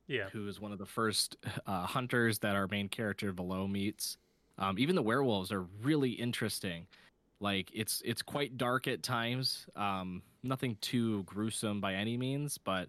yeah. 0.07 0.29
who 0.33 0.49
is 0.49 0.61
one 0.61 0.73
of 0.73 0.79
the 0.79 0.87
first 0.87 1.37
uh, 1.67 1.87
hunters 1.87 2.39
that 2.41 2.57
our 2.57 2.67
main 2.69 2.89
character 2.89 3.33
Velou 3.33 3.71
meets. 3.71 4.17
Um, 4.57 4.79
even 4.79 4.95
the 4.95 5.03
werewolves 5.03 5.51
are 5.51 5.63
really 5.83 6.11
interesting. 6.11 6.87
Like 7.41 7.71
it's 7.75 8.01
it's 8.05 8.23
quite 8.23 8.57
dark 8.57 8.87
at 8.87 9.03
times. 9.03 9.67
Um, 9.77 10.23
nothing 10.43 10.77
too 10.81 11.25
gruesome 11.25 11.81
by 11.81 11.95
any 11.95 12.17
means, 12.17 12.59
but 12.59 12.89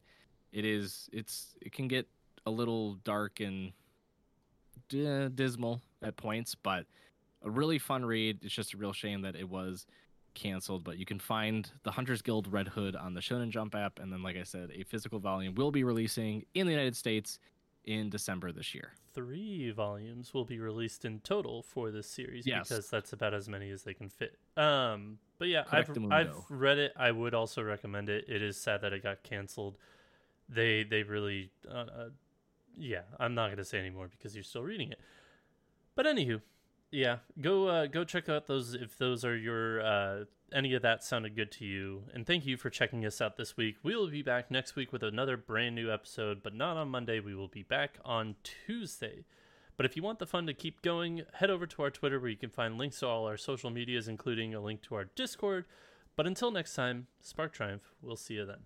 it 0.51 0.65
is 0.65 1.09
it's 1.11 1.55
it 1.61 1.71
can 1.71 1.87
get 1.87 2.07
a 2.45 2.51
little 2.51 2.93
dark 3.03 3.39
and 3.39 3.73
di- 4.89 5.29
dismal 5.29 5.81
at 6.05 6.15
points. 6.17 6.55
But 6.55 6.85
a 7.43 7.49
really 7.49 7.79
fun 7.79 8.05
read. 8.05 8.39
It's 8.43 8.53
just 8.53 8.73
a 8.73 8.77
real 8.77 8.93
shame 8.93 9.21
that 9.21 9.35
it 9.35 9.49
was 9.49 9.85
canceled, 10.33 10.83
but 10.83 10.97
you 10.97 11.05
can 11.05 11.19
find 11.19 11.71
the 11.83 11.91
Hunters 11.91 12.21
Guild 12.21 12.51
Red 12.51 12.67
Hood 12.67 12.95
on 12.95 13.13
the 13.13 13.21
Shonen 13.21 13.49
Jump 13.49 13.73
app, 13.75 13.99
and 13.99 14.11
then, 14.11 14.21
like 14.21 14.35
I 14.35 14.43
said, 14.43 14.69
a 14.75 14.83
physical 14.83 15.19
volume 15.19 15.55
will 15.55 15.71
be 15.71 15.83
releasing 15.83 16.45
in 16.53 16.67
the 16.67 16.73
United 16.73 16.95
States 16.95 17.39
in 17.85 18.09
December 18.09 18.51
this 18.51 18.73
year. 18.75 18.91
Three 19.13 19.71
volumes 19.71 20.33
will 20.33 20.43
be 20.43 20.59
released 20.59 21.05
in 21.05 21.19
total 21.21 21.61
for 21.61 21.89
this 21.91 22.09
series 22.09 22.45
Yes. 22.45 22.67
because 22.67 22.89
that's 22.89 23.13
about 23.13 23.33
as 23.33 23.47
many 23.47 23.69
as 23.69 23.83
they 23.83 23.93
can 23.93 24.09
fit. 24.09 24.37
Um, 24.57 25.19
but 25.37 25.47
yeah, 25.47 25.63
I've 25.71 25.87
Correctamundo. 25.87 26.11
I've 26.11 26.35
read 26.49 26.79
it. 26.79 26.91
I 26.97 27.11
would 27.11 27.33
also 27.33 27.61
recommend 27.61 28.09
it. 28.09 28.25
It 28.27 28.41
is 28.41 28.57
sad 28.57 28.81
that 28.81 28.91
it 28.91 29.03
got 29.03 29.23
canceled. 29.23 29.77
They 30.49 30.83
they 30.83 31.03
really, 31.03 31.51
uh, 31.69 31.73
uh, 31.73 32.09
yeah. 32.75 33.03
I'm 33.19 33.35
not 33.35 33.51
gonna 33.51 33.63
say 33.63 33.79
anymore 33.79 34.09
because 34.09 34.35
you're 34.35 34.43
still 34.43 34.63
reading 34.63 34.91
it. 34.91 34.99
But 35.95 36.05
anywho, 36.05 36.41
yeah, 36.91 37.17
go 37.39 37.67
uh, 37.67 37.87
go 37.87 38.03
check 38.03 38.29
out 38.29 38.47
those 38.47 38.73
if 38.73 38.97
those 38.97 39.23
are 39.23 39.35
your 39.35 39.81
uh, 39.81 40.25
any 40.53 40.73
of 40.73 40.81
that 40.81 41.03
sounded 41.03 41.35
good 41.35 41.51
to 41.53 41.65
you. 41.65 42.03
And 42.13 42.25
thank 42.25 42.45
you 42.45 42.57
for 42.57 42.69
checking 42.69 43.05
us 43.05 43.21
out 43.21 43.37
this 43.37 43.57
week. 43.57 43.77
We 43.83 43.95
will 43.95 44.09
be 44.09 44.21
back 44.21 44.51
next 44.51 44.75
week 44.75 44.91
with 44.91 45.03
another 45.03 45.37
brand 45.37 45.75
new 45.75 45.91
episode, 45.91 46.43
but 46.43 46.53
not 46.53 46.77
on 46.77 46.89
Monday. 46.89 47.19
We 47.19 47.35
will 47.35 47.47
be 47.47 47.63
back 47.63 47.97
on 48.03 48.35
Tuesday. 48.43 49.25
But 49.77 49.85
if 49.85 49.97
you 49.97 50.03
want 50.03 50.19
the 50.19 50.25
fun 50.25 50.47
to 50.47 50.53
keep 50.53 50.81
going, 50.81 51.23
head 51.33 51.49
over 51.49 51.67
to 51.67 51.81
our 51.83 51.89
Twitter 51.89 52.19
where 52.19 52.29
you 52.29 52.37
can 52.37 52.49
find 52.49 52.77
links 52.77 52.99
to 52.99 53.07
all 53.07 53.25
our 53.27 53.35
social 53.35 53.69
medias, 53.69 54.07
including 54.07 54.55
a 54.55 54.61
link 54.61 54.81
to 54.83 54.95
our 54.95 55.03
Discord. 55.03 55.65
But 56.15 56.27
until 56.27 56.49
next 56.51 56.75
time, 56.75 57.07
Spark 57.19 57.51
Triumph. 57.51 57.91
We'll 58.01 58.15
see 58.15 58.35
you 58.35 58.45
then. 58.45 58.59